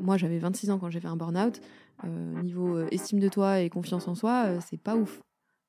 moi, 0.00 0.16
j'avais 0.16 0.38
26 0.38 0.70
ans 0.70 0.78
quand 0.78 0.90
j'ai 0.90 1.00
fait 1.00 1.08
un 1.08 1.16
burn-out. 1.16 1.60
niveau 2.42 2.80
estime 2.88 3.20
de 3.20 3.28
toi 3.28 3.60
et 3.60 3.70
confiance 3.70 4.08
en 4.08 4.14
soi, 4.14 4.60
c'est 4.60 4.80
pas 4.80 4.96
ouf. 4.96 5.20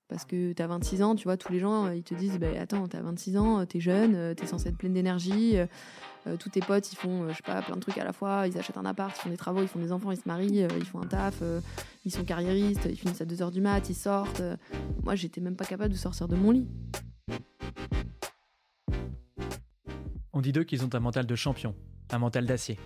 Parce 0.07 0.25
que 0.25 0.51
tu 0.51 0.61
as 0.61 0.67
26 0.67 1.03
ans, 1.03 1.15
tu 1.15 1.23
vois, 1.23 1.37
tous 1.37 1.53
les 1.53 1.59
gens, 1.59 1.89
ils 1.89 2.03
te 2.03 2.13
disent 2.13 2.37
bah, 2.37 2.47
Attends, 2.59 2.87
tu 2.87 2.97
as 2.97 3.01
26 3.01 3.37
ans, 3.37 3.65
tu 3.65 3.77
es 3.77 3.79
jeune, 3.79 4.35
tu 4.35 4.43
es 4.43 4.47
censé 4.47 4.69
être 4.69 4.77
pleine 4.77 4.93
d'énergie. 4.93 5.55
tous 6.39 6.49
tes 6.49 6.59
potes, 6.59 6.91
ils 6.91 6.97
font, 6.97 7.29
je 7.29 7.35
sais 7.35 7.43
pas, 7.43 7.61
plein 7.61 7.75
de 7.75 7.81
trucs 7.81 7.97
à 7.97 8.03
la 8.03 8.11
fois. 8.11 8.45
Ils 8.47 8.57
achètent 8.57 8.77
un 8.77 8.85
appart, 8.85 9.15
ils 9.17 9.21
font 9.21 9.29
des 9.29 9.37
travaux, 9.37 9.61
ils 9.61 9.67
font 9.67 9.79
des 9.79 9.91
enfants, 9.91 10.11
ils 10.11 10.17
se 10.17 10.27
marient, 10.27 10.67
ils 10.77 10.85
font 10.85 11.01
un 11.01 11.07
taf, 11.07 11.41
ils 12.03 12.11
sont 12.11 12.25
carriéristes, 12.25 12.87
ils 12.89 12.97
finissent 12.97 13.21
à 13.21 13.25
2h 13.25 13.51
du 13.51 13.61
mat, 13.61 13.89
ils 13.89 13.95
sortent. 13.95 14.41
moi, 15.03 15.15
j'étais 15.15 15.39
même 15.39 15.55
pas 15.55 15.65
capable 15.65 15.93
de 15.93 15.97
sortir 15.97 16.27
de 16.27 16.35
mon 16.35 16.51
lit. 16.51 16.67
On 20.33 20.41
dit 20.41 20.53
d'eux 20.53 20.63
qu'ils 20.63 20.85
ont 20.85 20.89
un 20.93 20.99
mental 20.99 21.25
de 21.25 21.35
champion, 21.35 21.75
un 22.09 22.17
mental 22.17 22.45
d'acier. 22.45 22.79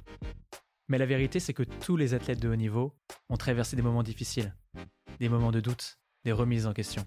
Mais 0.87 0.97
la 0.97 1.05
vérité, 1.05 1.39
c'est 1.39 1.53
que 1.53 1.63
tous 1.63 1.97
les 1.97 2.13
athlètes 2.13 2.39
de 2.39 2.49
haut 2.49 2.55
niveau 2.55 2.93
ont 3.29 3.37
traversé 3.37 3.75
des 3.75 3.81
moments 3.81 4.03
difficiles, 4.03 4.55
des 5.19 5.29
moments 5.29 5.51
de 5.51 5.59
doute, 5.59 5.97
des 6.23 6.31
remises 6.31 6.67
en 6.67 6.73
question. 6.73 7.03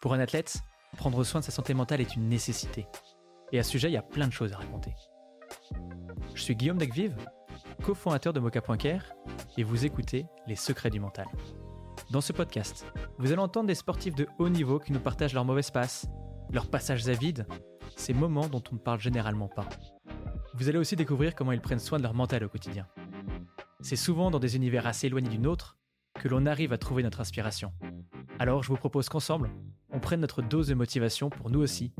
Pour 0.00 0.14
un 0.14 0.20
athlète, 0.20 0.58
prendre 0.96 1.24
soin 1.24 1.40
de 1.40 1.44
sa 1.44 1.50
santé 1.50 1.74
mentale 1.74 2.00
est 2.00 2.14
une 2.14 2.28
nécessité. 2.28 2.86
Et 3.52 3.58
à 3.58 3.62
ce 3.62 3.70
sujet, 3.70 3.88
il 3.88 3.94
y 3.94 3.98
a 3.98 4.02
plein 4.02 4.28
de 4.28 4.32
choses 4.32 4.52
à 4.52 4.58
raconter. 4.58 4.92
Je 6.34 6.42
suis 6.42 6.54
Guillaume 6.54 6.78
Degvive, 6.78 7.16
cofondateur 7.82 8.32
de 8.32 8.40
Mocha.care, 8.40 9.12
et 9.56 9.64
vous 9.64 9.84
écoutez 9.84 10.26
Les 10.46 10.56
Secrets 10.56 10.90
du 10.90 11.00
Mental. 11.00 11.26
Dans 12.10 12.20
ce 12.20 12.32
podcast, 12.32 12.86
vous 13.18 13.32
allez 13.32 13.40
entendre 13.40 13.66
des 13.66 13.74
sportifs 13.74 14.14
de 14.14 14.28
haut 14.38 14.48
niveau 14.48 14.78
qui 14.78 14.92
nous 14.92 15.00
partagent 15.00 15.34
leurs 15.34 15.44
mauvaises 15.44 15.70
passes, 15.70 16.06
leurs 16.50 16.68
passages 16.68 17.08
à 17.08 17.12
vide, 17.12 17.46
ces 17.96 18.12
moments 18.12 18.48
dont 18.48 18.62
on 18.70 18.74
ne 18.74 18.80
parle 18.80 19.00
généralement 19.00 19.48
pas. 19.48 19.68
Vous 20.56 20.68
allez 20.68 20.78
aussi 20.78 20.94
découvrir 20.94 21.34
comment 21.34 21.50
ils 21.50 21.60
prennent 21.60 21.80
soin 21.80 21.98
de 21.98 22.04
leur 22.04 22.14
mental 22.14 22.44
au 22.44 22.48
quotidien. 22.48 22.86
C'est 23.80 23.96
souvent 23.96 24.30
dans 24.30 24.38
des 24.38 24.54
univers 24.54 24.86
assez 24.86 25.08
éloignés 25.08 25.28
du 25.28 25.40
nôtre 25.40 25.76
que 26.14 26.28
l'on 26.28 26.46
arrive 26.46 26.72
à 26.72 26.78
trouver 26.78 27.02
notre 27.02 27.20
inspiration. 27.20 27.72
Alors 28.38 28.62
je 28.62 28.68
vous 28.68 28.76
propose 28.76 29.08
qu'ensemble, 29.08 29.50
on 29.90 29.98
prenne 29.98 30.20
notre 30.20 30.42
dose 30.42 30.68
de 30.68 30.74
motivation 30.74 31.28
pour 31.28 31.50
nous 31.50 31.58
aussi 31.60 31.92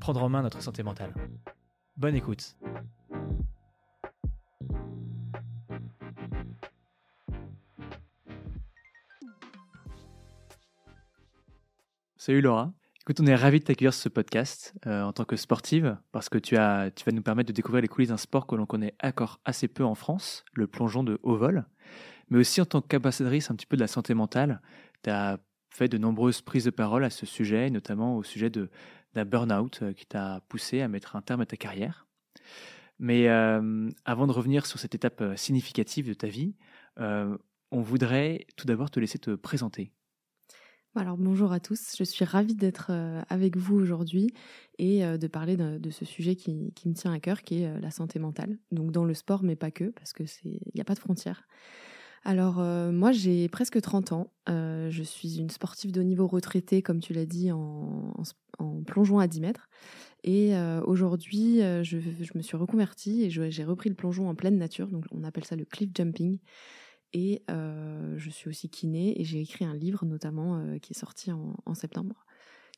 prendre 0.00 0.24
en 0.24 0.28
main 0.28 0.42
notre 0.42 0.60
santé 0.60 0.82
mentale. 0.82 1.14
Bonne 1.96 2.16
écoute. 2.16 2.56
Salut 12.16 12.40
Laura. 12.40 12.72
Écoute, 13.02 13.18
on 13.20 13.26
est 13.26 13.34
ravis 13.34 13.60
de 13.60 13.64
t'accueillir 13.64 13.94
sur 13.94 14.02
ce 14.02 14.08
podcast 14.10 14.74
euh, 14.86 15.02
en 15.02 15.14
tant 15.14 15.24
que 15.24 15.34
sportive 15.34 15.96
parce 16.12 16.28
que 16.28 16.36
tu, 16.36 16.58
as, 16.58 16.90
tu 16.90 17.02
vas 17.04 17.12
nous 17.12 17.22
permettre 17.22 17.48
de 17.48 17.54
découvrir 17.54 17.80
les 17.80 17.88
coulisses 17.88 18.10
d'un 18.10 18.18
sport 18.18 18.46
que 18.46 18.54
l'on 18.54 18.66
connaît 18.66 18.94
encore 19.02 19.40
assez 19.46 19.68
peu 19.68 19.84
en 19.84 19.94
France, 19.94 20.44
le 20.52 20.66
plongeon 20.66 21.02
de 21.02 21.18
haut 21.22 21.36
vol, 21.36 21.64
mais 22.28 22.38
aussi 22.38 22.60
en 22.60 22.66
tant 22.66 22.82
qu'ambassadrice 22.82 23.50
un 23.50 23.54
petit 23.54 23.64
peu 23.64 23.76
de 23.76 23.80
la 23.80 23.86
santé 23.86 24.12
mentale. 24.12 24.60
Tu 25.02 25.08
as 25.08 25.38
fait 25.70 25.88
de 25.88 25.96
nombreuses 25.96 26.42
prises 26.42 26.66
de 26.66 26.70
parole 26.70 27.02
à 27.02 27.08
ce 27.08 27.24
sujet, 27.24 27.70
notamment 27.70 28.18
au 28.18 28.22
sujet 28.22 28.50
d'un 28.50 29.24
burn-out 29.24 29.80
euh, 29.80 29.92
qui 29.94 30.04
t'a 30.04 30.42
poussé 30.50 30.82
à 30.82 30.88
mettre 30.88 31.16
un 31.16 31.22
terme 31.22 31.40
à 31.40 31.46
ta 31.46 31.56
carrière. 31.56 32.06
Mais 32.98 33.28
euh, 33.28 33.88
avant 34.04 34.26
de 34.26 34.32
revenir 34.32 34.66
sur 34.66 34.78
cette 34.78 34.94
étape 34.94 35.22
significative 35.36 36.06
de 36.06 36.14
ta 36.14 36.26
vie, 36.26 36.54
on 36.98 37.80
voudrait 37.80 38.46
tout 38.56 38.66
d'abord 38.66 38.90
te 38.90 39.00
laisser 39.00 39.18
te 39.18 39.30
présenter. 39.30 39.90
Alors 40.96 41.16
bonjour 41.16 41.52
à 41.52 41.60
tous, 41.60 41.94
je 41.96 42.02
suis 42.02 42.24
ravie 42.24 42.56
d'être 42.56 42.90
avec 43.28 43.56
vous 43.56 43.76
aujourd'hui 43.76 44.34
et 44.78 45.02
de 45.02 45.26
parler 45.28 45.56
de, 45.56 45.90
ce 45.90 46.04
sujet 46.04 46.34
qui, 46.34 46.52
me 46.52 46.94
tient 46.94 47.12
à 47.12 47.20
cœur, 47.20 47.42
qui 47.42 47.62
est 47.62 47.80
la 47.80 47.92
santé 47.92 48.18
mentale. 48.18 48.58
Donc 48.72 48.90
dans 48.90 49.04
le 49.04 49.14
sport, 49.14 49.44
mais 49.44 49.54
pas 49.54 49.70
que, 49.70 49.84
parce 49.84 50.12
que 50.12 50.24
il 50.44 50.60
n'y 50.74 50.80
a 50.80 50.84
pas 50.84 50.94
de 50.94 50.98
frontières. 50.98 51.46
Alors 52.22 52.60
euh, 52.60 52.92
moi 52.92 53.12
j'ai 53.12 53.48
presque 53.48 53.80
30 53.80 54.12
ans, 54.12 54.32
euh, 54.48 54.90
je 54.90 55.02
suis 55.02 55.38
une 55.38 55.48
sportive 55.48 55.90
de 55.90 56.02
niveau 56.02 56.26
retraitée 56.26 56.82
comme 56.82 57.00
tu 57.00 57.14
l'as 57.14 57.24
dit 57.24 57.50
en, 57.50 58.12
plongeon 58.86 59.18
à 59.18 59.26
10 59.26 59.40
mètres. 59.40 59.70
Et 60.22 60.54
euh, 60.54 60.82
aujourd'hui 60.84 61.60
je, 61.82 61.96
me 62.36 62.42
suis 62.42 62.56
reconvertie 62.56 63.24
et 63.24 63.30
j'ai 63.30 63.64
repris 63.64 63.88
le 63.88 63.94
plongeon 63.94 64.28
en 64.28 64.34
pleine 64.34 64.58
nature, 64.58 64.88
donc 64.88 65.04
on 65.12 65.24
appelle 65.24 65.44
ça 65.44 65.56
le 65.56 65.64
cliff 65.64 65.90
jumping 65.94 66.38
et 67.12 67.42
je 67.48 68.30
suis 68.30 68.48
aussi 68.48 68.68
kiné 68.68 69.20
et 69.20 69.24
j'ai 69.24 69.40
écrit 69.40 69.64
un 69.64 69.74
livre 69.74 70.04
notamment 70.04 70.78
qui 70.80 70.92
est 70.92 70.98
sorti 70.98 71.30
en 71.32 71.74
septembre 71.74 72.26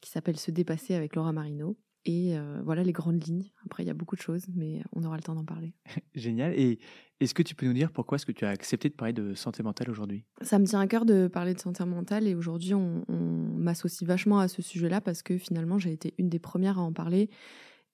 qui 0.01 0.11
s'appelle 0.11 0.39
Se 0.39 0.51
dépasser 0.51 0.95
avec 0.95 1.15
Laura 1.17 1.33
Marino 1.33 1.77
et 2.05 2.35
voilà 2.65 2.83
les 2.83 2.93
grandes 2.93 3.25
lignes. 3.25 3.51
Après, 3.65 3.83
il 3.83 3.87
y 3.87 3.91
a 3.91 3.95
beaucoup 3.95 4.17
de 4.17 4.21
choses, 4.21 4.47
mais 4.55 4.83
on 4.93 5.05
aura 5.05 5.17
le 5.17 5.23
temps 5.23 5.35
d'en 5.35 5.45
parler. 5.45 5.73
Génial. 6.15 6.59
Et 6.59 6.79
est-ce 7.21 7.35
que 7.35 7.43
tu 7.43 7.55
peux 7.55 7.67
nous 7.67 7.73
dire 7.73 7.93
pourquoi 7.93 8.17
est-ce 8.17 8.27
que 8.27 8.33
tu 8.33 8.45
as 8.45 8.49
accepté 8.49 8.89
de 8.89 8.95
parler 8.95 9.13
de 9.13 9.35
santé 9.35 9.63
mentale 9.63 9.91
aujourd'hui? 9.91 10.25
Ça 10.43 10.59
me 10.59 10.67
tient 10.67 10.81
à 10.81 10.87
cœur 10.87 11.05
de 11.05 11.29
parler 11.29 11.55
de 11.55 11.61
santé 11.61 11.85
mentale 11.85 12.27
et 12.27 12.35
aujourd'hui, 12.35 12.75
on, 12.75 13.05
m'associe 13.09 14.07
vachement 14.07 14.41
à 14.41 14.49
ce 14.49 14.61
sujet-là 14.61 15.01
parce 15.01 15.23
que 15.23 15.39
finalement, 15.39 15.79
j'ai 15.79 15.93
été 15.93 16.15
une 16.19 16.29
des 16.29 16.41
premières 16.41 16.79
à 16.79 16.83
en 16.83 16.93
parler 16.93 17.31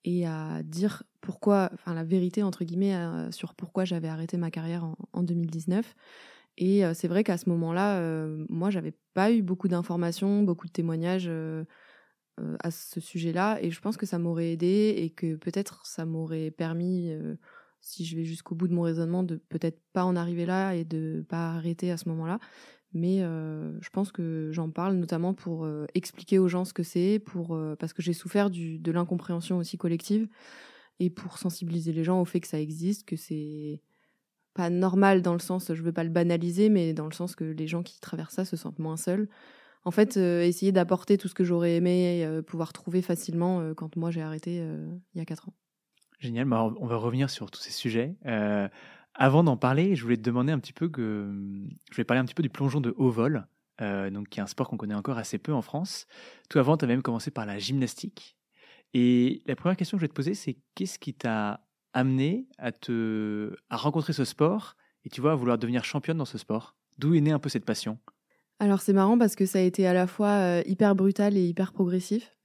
et 0.05 0.25
à 0.25 0.63
dire 0.63 1.03
pourquoi, 1.21 1.69
enfin 1.73 1.93
la 1.93 2.03
vérité 2.03 2.43
entre 2.43 2.63
guillemets 2.63 2.95
sur 3.31 3.53
pourquoi 3.53 3.85
j'avais 3.85 4.07
arrêté 4.07 4.37
ma 4.37 4.51
carrière 4.51 4.85
en, 5.13 5.23
2019. 5.23 5.95
Et 6.57 6.83
c'est 6.93 7.07
vrai 7.07 7.23
qu'à 7.23 7.37
ce 7.37 7.49
moment-là, 7.49 8.27
moi, 8.49 8.69
j'avais 8.69 8.93
pas 9.13 9.31
eu 9.31 9.41
beaucoup 9.41 9.67
d'informations, 9.67 10.43
beaucoup 10.43 10.67
de 10.67 10.71
témoignages 10.71 11.29
euh, 12.39 12.55
à 12.63 12.71
ce 12.71 12.99
sujet-là 12.99 13.57
et 13.61 13.71
je 13.71 13.81
pense 13.81 13.97
que 13.97 14.05
ça 14.05 14.17
m'aurait 14.19 14.51
aidé 14.51 14.93
et 14.97 15.09
que 15.09 15.35
peut-être 15.35 15.85
ça 15.85 16.05
m'aurait 16.05 16.51
permis 16.51 17.11
euh, 17.11 17.35
si 17.81 18.05
je 18.05 18.15
vais 18.15 18.23
jusqu'au 18.23 18.55
bout 18.55 18.67
de 18.67 18.73
mon 18.73 18.83
raisonnement 18.83 19.23
de 19.23 19.37
peut-être 19.49 19.81
pas 19.93 20.05
en 20.05 20.15
arriver 20.15 20.45
là 20.45 20.73
et 20.73 20.85
de 20.85 21.25
pas 21.27 21.51
arrêter 21.51 21.91
à 21.91 21.97
ce 21.97 22.07
moment-là 22.09 22.39
mais 22.93 23.21
euh, 23.21 23.79
je 23.81 23.89
pense 23.89 24.11
que 24.11 24.49
j'en 24.51 24.69
parle 24.69 24.95
notamment 24.95 25.33
pour 25.33 25.67
expliquer 25.93 26.39
aux 26.39 26.47
gens 26.47 26.65
ce 26.65 26.73
que 26.73 26.83
c'est 26.83 27.19
pour 27.19 27.59
parce 27.79 27.93
que 27.93 28.01
j'ai 28.01 28.13
souffert 28.13 28.49
de 28.49 28.91
l'incompréhension 28.91 29.57
aussi 29.57 29.77
collective 29.77 30.27
et 30.99 31.09
pour 31.09 31.37
sensibiliser 31.37 31.93
les 31.93 32.03
gens 32.03 32.21
au 32.21 32.25
fait 32.25 32.39
que 32.39 32.47
ça 32.47 32.59
existe 32.59 33.05
que 33.05 33.15
c'est 33.15 33.81
pas 34.53 34.69
normal 34.69 35.21
dans 35.21 35.33
le 35.33 35.39
sens 35.39 35.73
je 35.73 35.81
veux 35.81 35.93
pas 35.93 36.03
le 36.03 36.09
banaliser 36.09 36.69
mais 36.69 36.93
dans 36.93 37.05
le 37.05 37.13
sens 37.13 37.35
que 37.35 37.43
les 37.43 37.67
gens 37.67 37.83
qui 37.83 37.99
traversent 37.99 38.35
ça 38.35 38.45
se 38.45 38.57
sentent 38.57 38.79
moins 38.79 38.97
seuls 38.97 39.29
en 39.85 39.91
fait, 39.91 40.17
euh, 40.17 40.41
essayer 40.43 40.71
d'apporter 40.71 41.17
tout 41.17 41.27
ce 41.27 41.33
que 41.33 41.43
j'aurais 41.43 41.75
aimé 41.75 42.25
euh, 42.25 42.41
pouvoir 42.41 42.73
trouver 42.73 43.01
facilement 43.01 43.61
euh, 43.61 43.73
quand 43.73 43.95
moi 43.95 44.11
j'ai 44.11 44.21
arrêté 44.21 44.61
il 45.13 45.17
y 45.17 45.21
a 45.21 45.25
4 45.25 45.49
ans. 45.49 45.53
Génial, 46.19 46.45
bah, 46.45 46.73
on 46.79 46.85
va 46.85 46.97
revenir 46.97 47.29
sur 47.29 47.49
tous 47.49 47.61
ces 47.61 47.71
sujets. 47.71 48.15
Avant 49.19 49.43
d'en 49.43 49.57
parler, 49.57 49.95
je 49.95 50.03
voulais 50.03 50.17
te 50.17 50.21
demander 50.21 50.51
un 50.51 50.59
petit 50.59 50.73
peu 50.73 50.89
que 50.89 51.29
je 51.89 51.95
voulais 51.95 52.05
parler 52.05 52.21
un 52.21 52.25
petit 52.25 52.33
peu 52.33 52.41
du 52.41 52.49
plongeon 52.49 52.81
de 52.81 52.95
haut 52.97 53.11
vol, 53.11 53.45
donc 53.79 54.29
qui 54.29 54.39
est 54.39 54.43
un 54.43 54.47
sport 54.47 54.69
qu'on 54.69 54.77
connaît 54.77 54.95
encore 54.95 55.17
assez 55.17 55.37
peu 55.37 55.53
en 55.53 55.61
France. 55.61 56.07
Tout 56.49 56.57
avant, 56.57 56.77
tu 56.77 56.85
as 56.85 56.87
même 56.87 57.01
commencé 57.01 57.29
par 57.29 57.45
la 57.45 57.59
gymnastique. 57.59 58.37
Et 58.93 59.43
la 59.45 59.55
première 59.55 59.77
question 59.77 59.97
que 59.97 60.01
je 60.01 60.05
vais 60.05 60.09
te 60.09 60.15
poser, 60.15 60.33
c'est 60.33 60.57
qu'est-ce 60.73 60.97
qui 60.97 61.13
t'a 61.13 61.61
amené 61.93 62.47
à 62.57 62.71
te 62.71 63.55
à 63.69 63.77
rencontrer 63.77 64.13
ce 64.13 64.25
sport 64.25 64.75
et 65.05 65.09
tu 65.09 65.21
vois 65.21 65.33
à 65.33 65.35
vouloir 65.35 65.57
devenir 65.57 65.83
championne 65.83 66.17
dans 66.17 66.25
ce 66.25 66.37
sport? 66.37 66.75
D'où 66.97 67.13
est 67.13 67.21
née 67.21 67.31
un 67.31 67.39
peu 67.39 67.49
cette 67.49 67.65
passion? 67.65 67.99
Alors 68.59 68.81
c'est 68.81 68.93
marrant 68.93 69.17
parce 69.17 69.35
que 69.35 69.45
ça 69.45 69.59
a 69.59 69.61
été 69.61 69.87
à 69.87 69.93
la 69.93 70.07
fois 70.07 70.31
euh, 70.31 70.63
hyper 70.65 70.95
brutal 70.95 71.37
et 71.37 71.45
hyper 71.45 71.71
progressif. 71.71 72.35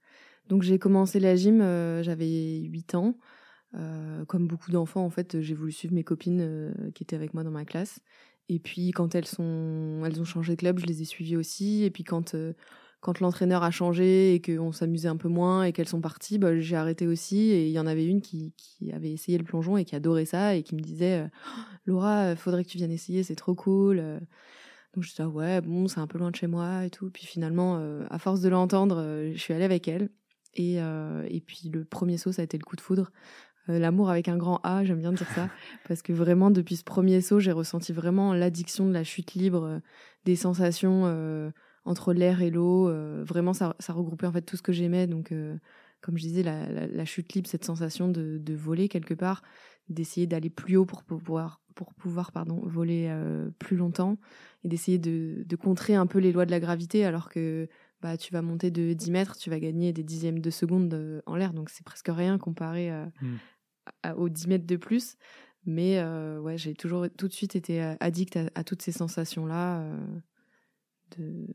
Donc 0.47 0.61
j'ai 0.61 0.79
commencé 0.79 1.19
la 1.19 1.35
gym, 1.35 1.61
euh, 1.61 2.03
j'avais 2.03 2.61
8 2.61 2.95
ans. 2.95 3.17
Euh, 3.75 4.25
comme 4.25 4.47
beaucoup 4.47 4.71
d'enfants, 4.71 5.05
en 5.05 5.09
fait, 5.09 5.41
j'ai 5.41 5.53
voulu 5.53 5.71
suivre 5.71 5.93
mes 5.93 6.03
copines 6.03 6.73
qui 6.93 7.03
étaient 7.03 7.15
avec 7.15 7.33
moi 7.33 7.43
dans 7.43 7.51
ma 7.51 7.65
classe. 7.65 7.99
Et 8.47 8.59
puis 8.59 8.91
quand 8.91 9.15
elles, 9.15 9.25
sont, 9.25 10.03
elles 10.05 10.21
ont 10.21 10.25
changé 10.25 10.53
de 10.53 10.59
club, 10.59 10.79
je 10.79 10.85
les 10.85 11.01
ai 11.01 11.05
suivies 11.05 11.35
aussi. 11.35 11.83
Et 11.83 11.89
puis 11.89 12.03
quand, 12.03 12.35
quand 13.01 13.19
l'entraîneur 13.19 13.63
a 13.63 13.71
changé 13.71 14.35
et 14.35 14.41
qu'on 14.41 14.71
s'amusait 14.71 15.07
un 15.07 15.17
peu 15.17 15.29
moins 15.29 15.63
et 15.63 15.73
qu'elles 15.73 15.89
sont 15.89 16.01
parties, 16.01 16.37
bah, 16.37 16.59
j'ai 16.59 16.75
arrêté 16.75 17.07
aussi. 17.07 17.49
Et 17.49 17.65
il 17.67 17.71
y 17.71 17.79
en 17.79 17.87
avait 17.87 18.05
une 18.05 18.21
qui, 18.21 18.53
avait 18.93 19.11
essayé 19.11 19.37
le 19.37 19.43
plongeon 19.43 19.77
et 19.77 19.85
qui 19.85 19.95
adorait 19.95 20.25
ça 20.25 20.55
et 20.55 20.63
qui 20.63 20.75
me 20.75 20.81
disait 20.81 21.25
«Oh, 21.25 21.59
Laura, 21.85 22.35
faudrait 22.35 22.63
que 22.63 22.69
tu 22.69 22.77
viennes 22.77 22.91
essayer, 22.91 23.23
c'est 23.23 23.35
trop 23.35 23.55
cool. 23.55 24.21
Donc 24.95 25.03
je 25.03 25.09
disais, 25.09 25.25
ouais, 25.25 25.61
bon, 25.61 25.87
c'est 25.87 25.99
un 25.99 26.07
peu 26.07 26.17
loin 26.17 26.31
de 26.31 26.35
chez 26.35 26.47
moi 26.47 26.85
et 26.85 26.89
tout. 26.89 27.09
Puis 27.11 27.25
finalement, 27.25 27.77
euh, 27.77 28.05
à 28.09 28.17
force 28.17 28.39
de 28.39 28.47
l'entendre, 28.47 28.97
euh, 28.99 29.31
je 29.33 29.37
suis 29.37 29.53
allée 29.53 29.65
avec 29.65 29.87
elle. 29.87 30.09
Et, 30.53 30.81
euh, 30.81 31.27
et 31.29 31.41
puis 31.41 31.69
le 31.71 31.83
premier 31.83 32.17
saut, 32.17 32.31
ça 32.31 32.41
a 32.41 32.45
été 32.45 32.57
le 32.57 32.63
coup 32.63 32.77
de 32.77 32.81
foudre. 32.81 33.11
L'amour 33.67 34.09
avec 34.09 34.27
un 34.27 34.37
grand 34.37 34.59
A, 34.63 34.83
j'aime 34.83 34.99
bien 34.99 35.13
dire 35.13 35.27
ça. 35.33 35.49
parce 35.87 36.01
que 36.01 36.13
vraiment, 36.13 36.51
depuis 36.51 36.75
ce 36.75 36.83
premier 36.83 37.21
saut, 37.21 37.39
j'ai 37.39 37.51
ressenti 37.51 37.93
vraiment 37.93 38.33
l'addiction 38.33 38.87
de 38.87 38.93
la 38.93 39.03
chute 39.03 39.33
libre, 39.33 39.81
des 40.25 40.35
sensations 40.35 41.51
entre 41.85 42.13
l'air 42.13 42.41
et 42.41 42.51
l'eau. 42.51 42.91
vraiment, 43.23 43.53
ça, 43.53 43.75
ça, 43.79 43.93
regroupait 43.93 44.27
en 44.27 44.31
fait 44.31 44.41
tout 44.41 44.57
ce 44.57 44.61
que 44.61 44.71
j'aimais. 44.71 45.07
Donc, 45.07 45.33
comme 46.01 46.17
je 46.17 46.23
disais, 46.23 46.43
la, 46.43 46.87
la, 46.87 47.05
chute 47.05 47.33
libre, 47.33 47.47
cette 47.47 47.65
sensation 47.65 48.07
de, 48.07 48.37
de 48.37 48.53
voler 48.53 48.87
quelque 48.87 49.15
part, 49.15 49.41
d'essayer 49.89 50.27
d'aller 50.27 50.49
plus 50.49 50.77
haut 50.77 50.85
pour 50.85 51.03
pouvoir 51.03 51.61
pour 51.75 51.93
pouvoir 51.93 52.31
pardon, 52.31 52.61
voler 52.63 53.07
euh, 53.09 53.49
plus 53.59 53.75
longtemps 53.75 54.17
et 54.63 54.69
d'essayer 54.69 54.97
de, 54.97 55.43
de, 55.45 55.55
contrer 55.55 55.93
un 55.93 56.07
peu 56.07 56.19
les 56.19 56.31
lois 56.31 56.45
de 56.45 56.51
la 56.51 56.61
gravité 56.61 57.05
alors 57.05 57.29
que 57.29 57.67
bah, 58.01 58.17
tu 58.17 58.33
vas 58.33 58.41
monter 58.41 58.71
de 58.71 58.93
10 58.93 59.11
mètres, 59.11 59.35
tu 59.35 59.49
vas 59.49 59.59
gagner 59.59 59.91
des 59.91 60.03
dixièmes 60.03 60.39
de 60.39 60.49
seconde 60.49 60.93
euh, 60.93 61.21
en 61.25 61.35
l'air, 61.35 61.53
donc 61.53 61.69
c'est 61.69 61.83
presque 61.85 62.09
rien 62.09 62.37
comparé 62.37 62.89
mmh. 62.91 63.35
Aux 64.17 64.29
10 64.29 64.47
mètres 64.47 64.67
de 64.67 64.75
plus. 64.75 65.17
Mais 65.65 66.03
ouais, 66.39 66.57
j'ai 66.57 66.73
toujours 66.75 67.07
tout 67.17 67.27
de 67.27 67.33
suite 67.33 67.55
été 67.55 67.81
addict 67.99 68.37
à, 68.53 68.63
toutes 68.63 68.81
ces 68.81 68.91
sensations-là 68.91 69.83
de, 71.17 71.47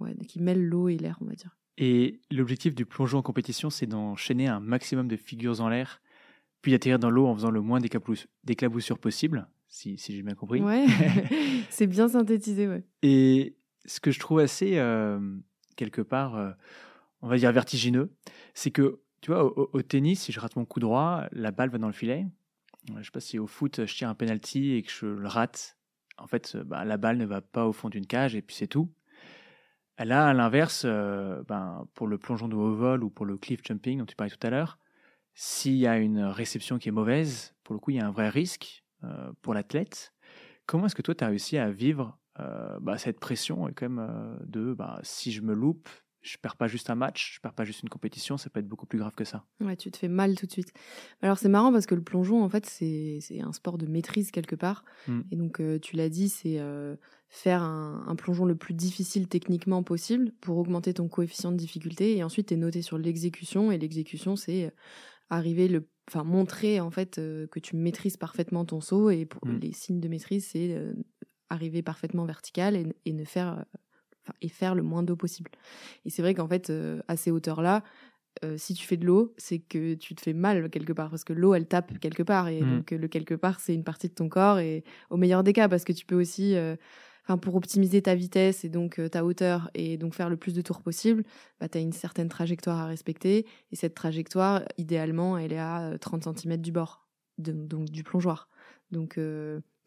ouais, 0.00 0.14
qui 0.26 0.40
mêlent 0.40 0.64
l'eau 0.64 0.88
et 0.88 0.96
l'air, 0.96 1.18
on 1.20 1.26
va 1.26 1.34
dire. 1.34 1.56
Et 1.78 2.20
l'objectif 2.30 2.74
du 2.74 2.84
plongeon 2.86 3.18
en 3.18 3.22
compétition, 3.22 3.70
c'est 3.70 3.86
d'enchaîner 3.86 4.46
un 4.46 4.60
maximum 4.60 5.08
de 5.08 5.16
figures 5.16 5.60
en 5.60 5.68
l'air, 5.68 6.00
puis 6.60 6.72
d'atterrir 6.72 6.98
dans 6.98 7.10
l'eau 7.10 7.26
en 7.26 7.34
faisant 7.34 7.50
le 7.50 7.60
moins 7.60 7.80
d'éclaboussures 8.44 8.98
possible, 8.98 9.48
si, 9.68 9.96
si 9.98 10.14
j'ai 10.14 10.22
bien 10.22 10.34
compris. 10.34 10.60
Ouais, 10.60 10.86
c'est 11.70 11.86
bien 11.86 12.08
synthétisé, 12.08 12.68
ouais. 12.68 12.84
Et 13.02 13.56
ce 13.84 14.00
que 14.00 14.10
je 14.10 14.20
trouve 14.20 14.38
assez, 14.38 14.80
quelque 15.76 16.02
part, 16.02 16.56
on 17.22 17.28
va 17.28 17.36
dire 17.36 17.52
vertigineux, 17.52 18.12
c'est 18.54 18.70
que, 18.70 19.00
tu 19.22 19.30
vois, 19.30 19.44
au, 19.44 19.82
tennis, 19.82 20.22
si 20.22 20.32
je 20.32 20.40
rate 20.40 20.56
mon 20.56 20.64
coup 20.64 20.80
droit, 20.80 21.26
la 21.30 21.52
balle 21.52 21.70
va 21.70 21.78
dans 21.78 21.86
le 21.86 21.92
filet. 21.92 22.26
Je 22.98 23.04
sais 23.04 23.12
pas 23.12 23.20
si 23.20 23.38
au 23.38 23.46
foot, 23.46 23.86
je 23.86 23.94
tire 23.94 24.08
un 24.08 24.16
penalty 24.16 24.72
et 24.72 24.82
que 24.82 24.90
je 24.90 25.06
le 25.06 25.28
rate. 25.28 25.78
En 26.18 26.26
fait, 26.26 26.56
bah, 26.56 26.84
la 26.84 26.96
balle 26.96 27.18
ne 27.18 27.24
va 27.24 27.40
pas 27.40 27.66
au 27.66 27.72
fond 27.72 27.88
d'une 27.88 28.06
cage 28.06 28.34
et 28.34 28.42
puis 28.42 28.56
c'est 28.56 28.66
tout. 28.66 28.92
Là, 29.96 30.26
à 30.26 30.32
l'inverse, 30.34 30.82
euh, 30.84 31.44
ben, 31.44 31.86
pour 31.94 32.08
le 32.08 32.18
plongeon 32.18 32.48
de 32.48 32.56
haut 32.56 32.74
vol 32.74 33.04
ou 33.04 33.10
pour 33.10 33.24
le 33.24 33.38
cliff 33.38 33.60
jumping 33.64 34.00
dont 34.00 34.06
tu 34.06 34.16
parlais 34.16 34.34
tout 34.34 34.44
à 34.44 34.50
l'heure, 34.50 34.80
s'il 35.34 35.76
y 35.76 35.86
a 35.86 35.98
une 35.98 36.24
réception 36.24 36.78
qui 36.78 36.88
est 36.88 36.92
mauvaise, 36.92 37.54
pour 37.62 37.74
le 37.74 37.78
coup, 37.78 37.92
il 37.92 37.98
y 37.98 38.00
a 38.00 38.06
un 38.06 38.10
vrai 38.10 38.28
risque 38.28 38.84
euh, 39.04 39.32
pour 39.40 39.54
l'athlète. 39.54 40.12
Comment 40.66 40.86
est-ce 40.86 40.96
que 40.96 41.02
toi, 41.02 41.14
tu 41.14 41.22
as 41.22 41.28
réussi 41.28 41.58
à 41.58 41.70
vivre 41.70 42.18
euh, 42.40 42.76
bah, 42.80 42.98
cette 42.98 43.20
pression 43.20 43.68
et 43.68 43.72
quand 43.72 43.88
même 43.88 44.38
de 44.44 44.74
bah, 44.74 44.98
si 45.04 45.30
je 45.30 45.42
me 45.42 45.54
loupe, 45.54 45.88
je 46.22 46.36
perds 46.36 46.56
pas 46.56 46.68
juste 46.68 46.88
un 46.88 46.94
match, 46.94 47.34
je 47.34 47.40
perds 47.40 47.52
pas 47.52 47.64
juste 47.64 47.82
une 47.82 47.88
compétition, 47.88 48.36
ça 48.36 48.48
peut 48.48 48.60
être 48.60 48.68
beaucoup 48.68 48.86
plus 48.86 48.98
grave 48.98 49.14
que 49.14 49.24
ça. 49.24 49.44
Ouais, 49.60 49.76
tu 49.76 49.90
te 49.90 49.96
fais 49.96 50.08
mal 50.08 50.36
tout 50.36 50.46
de 50.46 50.52
suite. 50.52 50.72
Alors 51.20 51.36
c'est 51.36 51.48
marrant 51.48 51.72
parce 51.72 51.86
que 51.86 51.96
le 51.96 52.02
plongeon, 52.02 52.42
en 52.42 52.48
fait, 52.48 52.64
c'est 52.66 53.20
un 53.40 53.52
sport 53.52 53.76
de 53.76 53.86
maîtrise 53.86 54.30
quelque 54.30 54.54
part. 54.54 54.84
Mmh. 55.08 55.20
Et 55.32 55.36
donc, 55.36 55.60
euh, 55.60 55.78
tu 55.80 55.96
l'as 55.96 56.08
dit, 56.08 56.28
c'est 56.28 56.60
euh, 56.60 56.94
faire 57.28 57.62
un, 57.62 58.14
plongeon 58.16 58.44
le 58.44 58.54
plus 58.54 58.74
difficile 58.74 59.26
techniquement 59.26 59.82
possible 59.82 60.32
pour 60.40 60.58
augmenter 60.58 60.94
ton 60.94 61.08
coefficient 61.08 61.50
de 61.50 61.56
difficulté. 61.56 62.16
Et 62.16 62.22
ensuite, 62.22 62.48
tu 62.48 62.54
es 62.54 62.56
noté 62.56 62.82
sur 62.82 62.98
l'exécution. 62.98 63.72
Et 63.72 63.78
l'exécution, 63.78 64.36
c'est 64.36 64.66
euh, 64.66 64.70
arriver 65.28 65.68
le 65.68 65.88
enfin 66.08 66.24
montrer 66.24 66.80
en 66.80 66.90
fait 66.90 67.14
que 67.14 67.60
tu 67.60 67.76
maîtrises 67.76 68.16
parfaitement 68.16 68.64
ton 68.64 68.80
saut 68.80 69.08
et 69.10 69.24
pour 69.24 69.46
mmh. 69.46 69.58
les 69.60 69.72
signes 69.72 70.00
de 70.00 70.08
maîtrise 70.08 70.48
c'est 70.50 70.76
arriver 71.48 71.80
parfaitement 71.80 72.24
vertical 72.24 72.74
et, 72.74 72.84
et 73.04 73.12
ne 73.12 73.24
faire 73.24 73.64
et 74.40 74.48
faire 74.48 74.74
le 74.74 74.82
moins 74.82 75.02
d'eau 75.02 75.16
possible. 75.16 75.50
Et 76.04 76.10
c'est 76.10 76.22
vrai 76.22 76.34
qu'en 76.34 76.48
fait, 76.48 76.70
euh, 76.70 77.00
à 77.08 77.16
ces 77.16 77.30
hauteurs-là, 77.30 77.82
euh, 78.44 78.56
si 78.56 78.74
tu 78.74 78.86
fais 78.86 78.96
de 78.96 79.06
l'eau, 79.06 79.34
c'est 79.36 79.58
que 79.58 79.94
tu 79.94 80.14
te 80.14 80.22
fais 80.22 80.32
mal 80.32 80.70
quelque 80.70 80.92
part 80.92 81.10
parce 81.10 81.24
que 81.24 81.32
l'eau 81.32 81.54
elle 81.54 81.66
tape 81.66 81.98
quelque 81.98 82.22
part 82.22 82.48
et 82.48 82.62
mmh. 82.62 82.76
donc 82.76 82.90
le 82.90 83.08
quelque 83.08 83.34
part 83.34 83.60
c'est 83.60 83.74
une 83.74 83.84
partie 83.84 84.08
de 84.08 84.14
ton 84.14 84.30
corps 84.30 84.58
et 84.58 84.84
au 85.10 85.18
meilleur 85.18 85.44
des 85.44 85.52
cas 85.52 85.68
parce 85.68 85.84
que 85.84 85.92
tu 85.92 86.06
peux 86.06 86.18
aussi 86.18 86.56
euh, 86.56 86.76
pour 87.42 87.54
optimiser 87.54 88.00
ta 88.00 88.14
vitesse 88.14 88.64
et 88.64 88.70
donc 88.70 89.00
ta 89.10 89.24
hauteur 89.24 89.70
et 89.74 89.98
donc 89.98 90.14
faire 90.14 90.30
le 90.30 90.36
plus 90.36 90.54
de 90.54 90.62
tours 90.62 90.80
possible, 90.80 91.24
bah, 91.60 91.68
tu 91.68 91.76
as 91.76 91.82
une 91.82 91.92
certaine 91.92 92.28
trajectoire 92.28 92.78
à 92.78 92.86
respecter 92.86 93.46
et 93.70 93.76
cette 93.76 93.94
trajectoire 93.94 94.62
idéalement 94.78 95.36
elle 95.36 95.52
est 95.52 95.58
à 95.58 95.92
30 96.00 96.36
cm 96.38 96.56
du 96.56 96.72
bord 96.72 97.06
donc 97.38 97.90
du 97.90 98.02
plongeoir. 98.02 98.48
Donc 98.90 99.20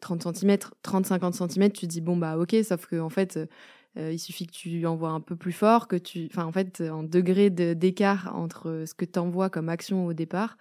30 0.00 0.34
cm, 0.34 0.56
30-50 0.82 1.52
cm, 1.52 1.72
tu 1.72 1.86
dis 1.86 2.00
bon 2.00 2.16
bah 2.16 2.38
ok, 2.38 2.56
sauf 2.64 2.86
que 2.86 2.98
en 3.00 3.10
fait 3.10 3.38
euh, 3.98 4.12
il 4.12 4.18
suffit 4.18 4.46
que 4.46 4.52
tu 4.52 4.86
envoies 4.86 5.10
un 5.10 5.20
peu 5.20 5.36
plus 5.36 5.52
fort, 5.52 5.88
que 5.88 5.96
tu, 5.96 6.28
enfin 6.30 6.44
en 6.44 6.52
fait, 6.52 6.82
en 6.82 7.02
degré 7.02 7.50
d'écart 7.50 8.34
entre 8.34 8.84
ce 8.86 8.94
que 8.94 9.04
tu 9.04 9.18
envoies 9.18 9.48
comme 9.48 9.68
action 9.68 10.06
au 10.06 10.12
départ, 10.12 10.58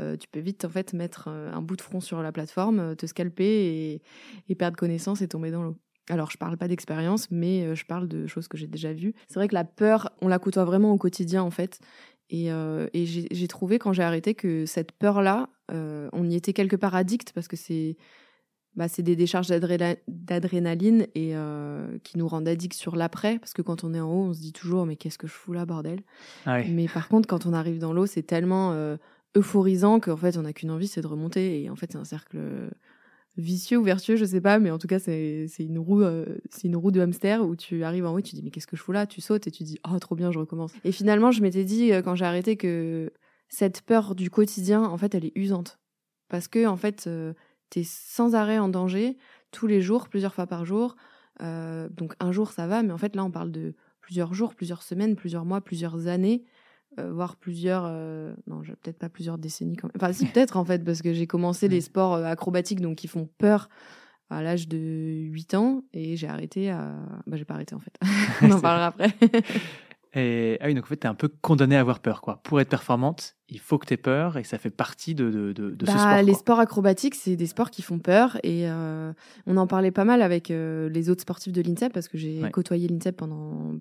euh, 0.00 0.16
tu 0.16 0.28
peux 0.28 0.40
vite 0.40 0.64
en 0.64 0.68
fait 0.68 0.92
mettre 0.92 1.28
euh, 1.28 1.52
un 1.52 1.62
bout 1.62 1.76
de 1.76 1.82
front 1.82 2.00
sur 2.00 2.20
la 2.20 2.32
plateforme, 2.32 2.96
te 2.96 3.06
scalper 3.06 4.02
et, 4.48 4.54
perdre 4.54 4.76
connaissance 4.76 5.22
et 5.22 5.28
tomber 5.28 5.50
dans 5.50 5.62
l'eau. 5.62 5.76
Alors, 6.10 6.30
je 6.30 6.36
parle 6.36 6.58
pas 6.58 6.68
d'expérience, 6.68 7.30
mais 7.30 7.74
je 7.74 7.86
parle 7.86 8.06
de 8.08 8.26
choses 8.26 8.46
que 8.46 8.58
j'ai 8.58 8.66
déjà 8.66 8.92
vues. 8.92 9.14
C'est 9.26 9.36
vrai 9.36 9.48
que 9.48 9.54
la 9.54 9.64
peur, 9.64 10.10
on 10.20 10.28
la 10.28 10.38
côtoie 10.38 10.66
vraiment 10.66 10.92
au 10.92 10.98
quotidien, 10.98 11.42
en 11.42 11.50
fait. 11.50 11.80
Et, 12.28 12.48
et 12.48 13.06
j'ai 13.06 13.48
trouvé, 13.48 13.78
quand 13.78 13.94
j'ai 13.94 14.02
arrêté, 14.02 14.34
que 14.34 14.66
cette 14.66 14.92
peur-là, 14.92 15.48
on 15.70 16.28
y 16.28 16.34
était 16.34 16.52
quelque 16.52 16.76
part 16.76 16.94
addict, 16.94 17.32
parce 17.32 17.48
que 17.48 17.56
c'est 17.56 17.96
bah, 18.76 18.88
c'est 18.88 19.02
des 19.02 19.14
décharges 19.14 19.48
d'adrénaline 19.48 21.06
et 21.14 21.36
euh, 21.36 21.96
qui 22.02 22.18
nous 22.18 22.26
rendent 22.26 22.48
addicts 22.48 22.74
sur 22.74 22.96
l'après 22.96 23.38
parce 23.38 23.52
que 23.52 23.62
quand 23.62 23.84
on 23.84 23.94
est 23.94 24.00
en 24.00 24.10
haut 24.10 24.24
on 24.24 24.34
se 24.34 24.40
dit 24.40 24.52
toujours 24.52 24.84
mais 24.84 24.96
qu'est-ce 24.96 25.18
que 25.18 25.28
je 25.28 25.32
fous 25.32 25.52
là 25.52 25.64
bordel? 25.64 26.00
Ah 26.44 26.60
mais 26.64 26.88
par 26.88 27.08
contre 27.08 27.28
quand 27.28 27.46
on 27.46 27.52
arrive 27.52 27.78
dans 27.78 27.92
l'eau 27.92 28.06
c'est 28.06 28.22
tellement 28.22 28.72
euh, 28.72 28.96
euphorisant 29.36 30.00
qu'en 30.00 30.16
fait 30.16 30.36
on 30.36 30.42
n'a 30.42 30.52
qu'une 30.52 30.72
envie 30.72 30.88
c'est 30.88 31.02
de 31.02 31.06
remonter. 31.06 31.62
Et 31.62 31.70
en 31.70 31.76
fait 31.76 31.92
c'est 31.92 31.98
un 31.98 32.04
cercle 32.04 32.38
vicieux 33.36 33.78
ou 33.78 33.84
vertueux 33.84 34.16
je 34.16 34.24
sais 34.24 34.40
pas 34.40 34.58
mais 34.58 34.70
en 34.70 34.78
tout 34.78 34.88
cas 34.88 34.98
c'est 34.98 35.46
une 35.60 35.78
roue 35.78 36.02
euh, 36.02 36.24
c'est 36.50 36.66
une 36.66 36.76
roue 36.76 36.90
de 36.90 37.00
hamster 37.00 37.46
où 37.46 37.54
tu 37.54 37.84
arrives 37.84 38.06
en 38.06 38.14
haut 38.14 38.18
et 38.18 38.22
tu 38.22 38.34
dis 38.34 38.42
mais 38.42 38.50
qu'est-ce 38.50 38.66
que 38.66 38.76
je 38.76 38.82
fous 38.82 38.92
là? 38.92 39.06
Tu 39.06 39.20
sautes 39.20 39.46
et 39.46 39.52
tu 39.52 39.62
dis 39.62 39.78
oh 39.88 39.98
trop 40.00 40.16
bien 40.16 40.32
je 40.32 40.38
recommence. 40.40 40.72
Et 40.84 40.90
finalement 40.90 41.30
je 41.30 41.42
m'étais 41.42 41.64
dit 41.64 41.90
quand 42.04 42.16
j'ai 42.16 42.24
arrêté 42.24 42.56
que 42.56 43.12
cette 43.48 43.82
peur 43.82 44.16
du 44.16 44.30
quotidien 44.30 44.82
en 44.82 44.98
fait 44.98 45.14
elle 45.14 45.26
est 45.26 45.32
usante. 45.36 45.78
Parce 46.28 46.48
que 46.48 46.66
en 46.66 46.76
fait 46.76 47.08
sans 47.82 48.34
arrêt 48.34 48.58
en 48.58 48.68
danger, 48.68 49.16
tous 49.50 49.66
les 49.66 49.80
jours, 49.80 50.08
plusieurs 50.08 50.34
fois 50.34 50.46
par 50.46 50.64
jour. 50.64 50.96
Euh, 51.42 51.88
donc 51.90 52.14
un 52.20 52.32
jour, 52.32 52.52
ça 52.52 52.66
va, 52.66 52.82
mais 52.82 52.92
en 52.92 52.98
fait, 52.98 53.16
là, 53.16 53.24
on 53.24 53.30
parle 53.30 53.50
de 53.50 53.74
plusieurs 54.00 54.34
jours, 54.34 54.54
plusieurs 54.54 54.82
semaines, 54.82 55.16
plusieurs 55.16 55.44
mois, 55.44 55.60
plusieurs 55.60 56.06
années, 56.06 56.44
euh, 56.98 57.12
voire 57.12 57.36
plusieurs... 57.36 57.84
Euh, 57.86 58.34
non, 58.46 58.60
peut-être 58.60 58.98
pas 58.98 59.08
plusieurs 59.08 59.38
décennies 59.38 59.76
quand 59.76 59.88
même. 59.88 59.96
Enfin, 59.96 60.12
si, 60.12 60.26
peut-être 60.32 60.56
en 60.56 60.64
fait, 60.64 60.84
parce 60.84 61.02
que 61.02 61.12
j'ai 61.12 61.26
commencé 61.26 61.68
les 61.68 61.80
sports 61.80 62.14
acrobatiques, 62.14 62.80
donc 62.80 62.96
qui 62.96 63.08
font 63.08 63.28
peur 63.38 63.68
à 64.30 64.42
l'âge 64.42 64.68
de 64.68 64.78
8 64.78 65.54
ans, 65.54 65.84
et 65.92 66.16
j'ai 66.16 66.28
arrêté 66.28 66.70
à... 66.70 66.96
Bah, 67.26 67.36
j'ai 67.36 67.44
pas 67.44 67.54
arrêté 67.54 67.74
en 67.74 67.80
fait. 67.80 67.94
on 68.42 68.50
en 68.50 68.60
parlera 68.60 68.86
après. 68.86 69.14
Et, 70.14 70.58
ah 70.60 70.66
oui, 70.66 70.74
donc 70.74 70.84
en 70.84 70.86
fait, 70.86 70.98
tu 70.98 71.06
es 71.06 71.10
un 71.10 71.14
peu 71.14 71.28
condamné 71.28 71.76
à 71.76 71.80
avoir 71.80 72.00
peur. 72.00 72.20
Quoi. 72.20 72.40
Pour 72.44 72.60
être 72.60 72.68
performante, 72.68 73.36
il 73.48 73.58
faut 73.58 73.78
que 73.78 73.86
tu 73.86 73.94
aies 73.94 73.98
peur 73.98 74.36
et 74.36 74.44
ça 74.44 74.58
fait 74.58 74.70
partie 74.70 75.14
de, 75.14 75.30
de, 75.30 75.52
de, 75.52 75.86
ce 75.86 75.92
bah, 75.92 75.98
sport. 75.98 76.22
Les 76.22 76.34
sports 76.34 76.60
acrobatiques, 76.60 77.14
c'est 77.14 77.36
des 77.36 77.46
sports 77.46 77.70
qui 77.70 77.82
font 77.82 77.98
peur. 77.98 78.38
Et 78.42 78.68
euh, 78.68 79.12
on 79.46 79.56
en 79.56 79.66
parlait 79.66 79.90
pas 79.90 80.04
mal 80.04 80.22
avec 80.22 80.50
euh, 80.50 80.88
les 80.88 81.10
autres 81.10 81.22
sportifs 81.22 81.52
de 81.52 81.62
l'INSEP 81.62 81.92
parce 81.92 82.08
que 82.08 82.16
j'ai 82.16 82.42
côtoyé 82.52 82.86
l'INSEP 82.88 83.16
pendant 83.16 83.72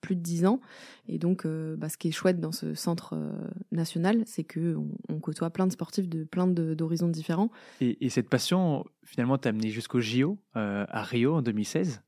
plus 0.00 0.14
de 0.14 0.20
dix 0.20 0.46
ans. 0.46 0.60
Et 1.08 1.18
donc, 1.18 1.44
euh, 1.44 1.74
bah, 1.76 1.88
ce 1.88 1.98
qui 1.98 2.08
est 2.08 2.12
chouette 2.12 2.38
dans 2.38 2.52
ce 2.52 2.74
centre 2.74 3.18
national, 3.72 4.22
c'est 4.26 4.44
qu'on 4.44 4.88
on 5.08 5.18
côtoie 5.18 5.50
plein 5.50 5.66
de 5.66 5.72
sportifs 5.72 6.08
de 6.08 6.22
plein 6.22 6.46
d'horizons 6.46 7.08
différents. 7.08 7.50
Et, 7.80 8.06
et, 8.06 8.10
cette 8.10 8.28
passion, 8.28 8.84
finalement, 9.04 9.38
t'a 9.38 9.48
amené 9.48 9.70
jusqu'au 9.70 9.98
JO 9.98 10.38
à 10.54 11.02
Rio 11.02 11.34
en 11.34 11.42
2016. 11.42 12.00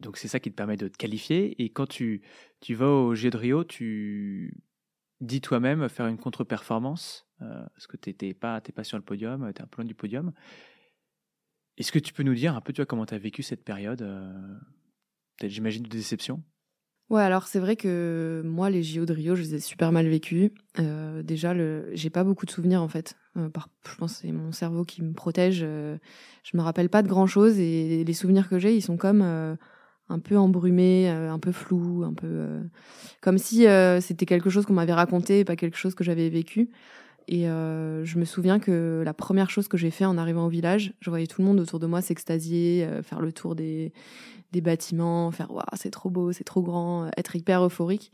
Donc 0.00 0.16
c'est 0.16 0.28
ça 0.28 0.40
qui 0.40 0.50
te 0.50 0.56
permet 0.56 0.76
de 0.76 0.88
te 0.88 0.96
qualifier. 0.96 1.62
Et 1.62 1.70
quand 1.70 1.86
tu, 1.86 2.22
tu 2.60 2.74
vas 2.74 2.88
au 2.88 3.14
G 3.14 3.30
de 3.30 3.36
Rio, 3.36 3.64
tu 3.64 4.54
dis 5.20 5.40
toi-même 5.40 5.88
faire 5.88 6.06
une 6.06 6.18
contre-performance, 6.18 7.26
euh, 7.42 7.62
parce 7.74 7.86
que 7.86 7.96
tu 7.96 8.14
n'es 8.22 8.34
pas, 8.34 8.60
pas 8.60 8.84
sur 8.84 8.96
le 8.96 9.04
podium, 9.04 9.52
tu 9.54 9.60
es 9.60 9.64
un 9.64 9.66
peu 9.66 9.82
loin 9.82 9.86
du 9.86 9.94
podium. 9.94 10.32
Est-ce 11.76 11.92
que 11.92 11.98
tu 11.98 12.12
peux 12.12 12.22
nous 12.22 12.34
dire 12.34 12.54
un 12.54 12.60
peu 12.60 12.72
tu 12.72 12.80
vois, 12.80 12.86
comment 12.86 13.06
tu 13.06 13.14
as 13.14 13.18
vécu 13.18 13.42
cette 13.42 13.64
période 13.64 14.02
euh, 14.02 14.54
Peut-être, 15.38 15.52
j'imagine, 15.52 15.82
de 15.82 15.88
déception? 15.88 16.42
Ouais, 17.08 17.22
alors 17.22 17.48
c'est 17.48 17.58
vrai 17.58 17.74
que 17.74 18.42
moi, 18.44 18.70
les 18.70 18.82
JO 18.82 19.04
de 19.04 19.12
Rio, 19.12 19.34
je 19.34 19.42
les 19.42 19.54
ai 19.56 19.60
super 19.60 19.90
mal 19.90 20.06
vécus. 20.06 20.50
Euh, 20.78 21.22
déjà, 21.22 21.54
le... 21.54 21.90
j'ai 21.92 22.08
pas 22.08 22.22
beaucoup 22.22 22.46
de 22.46 22.50
souvenirs 22.50 22.82
en 22.82 22.88
fait. 22.88 23.16
Je 23.34 23.96
pense 23.98 24.14
que 24.14 24.20
c'est 24.22 24.32
mon 24.32 24.52
cerveau 24.52 24.84
qui 24.84 25.02
me 25.02 25.12
protège. 25.12 25.60
je 25.60 26.56
me 26.56 26.62
rappelle 26.62 26.88
pas 26.88 27.02
de 27.02 27.08
grand 27.08 27.26
chose 27.26 27.58
et 27.58 28.04
les 28.04 28.12
souvenirs 28.12 28.48
que 28.48 28.58
j'ai, 28.58 28.76
ils 28.76 28.82
sont 28.82 28.96
comme 28.96 29.56
un 30.10 30.18
peu 30.18 30.36
embrumé, 30.36 31.08
euh, 31.08 31.32
un 31.32 31.38
peu 31.38 31.52
flou, 31.52 32.04
un 32.04 32.12
peu 32.12 32.26
euh, 32.26 32.60
comme 33.20 33.38
si 33.38 33.66
euh, 33.66 34.00
c'était 34.00 34.26
quelque 34.26 34.50
chose 34.50 34.66
qu'on 34.66 34.74
m'avait 34.74 34.92
raconté, 34.92 35.44
pas 35.44 35.56
quelque 35.56 35.76
chose 35.76 35.94
que 35.94 36.04
j'avais 36.04 36.28
vécu. 36.28 36.70
Et 37.28 37.44
je 37.44 38.18
me 38.18 38.24
souviens 38.24 38.58
que 38.58 39.04
la 39.04 39.14
première 39.14 39.50
chose 39.50 39.68
que 39.68 39.76
j'ai 39.76 39.92
fait 39.92 40.04
en 40.04 40.18
arrivant 40.18 40.46
au 40.46 40.48
village, 40.48 40.94
je 40.98 41.10
voyais 41.10 41.28
tout 41.28 41.40
le 41.40 41.46
monde 41.46 41.60
autour 41.60 41.78
de 41.78 41.86
moi 41.86 42.00
s'extasier, 42.00 42.88
faire 43.04 43.20
le 43.20 43.30
tour 43.30 43.54
des, 43.54 43.92
des 44.50 44.60
bâtiments, 44.60 45.30
faire 45.30 45.52
waouh 45.52 45.62
c'est 45.74 45.90
trop 45.90 46.10
beau, 46.10 46.32
c'est 46.32 46.42
trop 46.42 46.60
grand, 46.60 47.08
être 47.16 47.36
hyper 47.36 47.64
euphorique. 47.64 48.10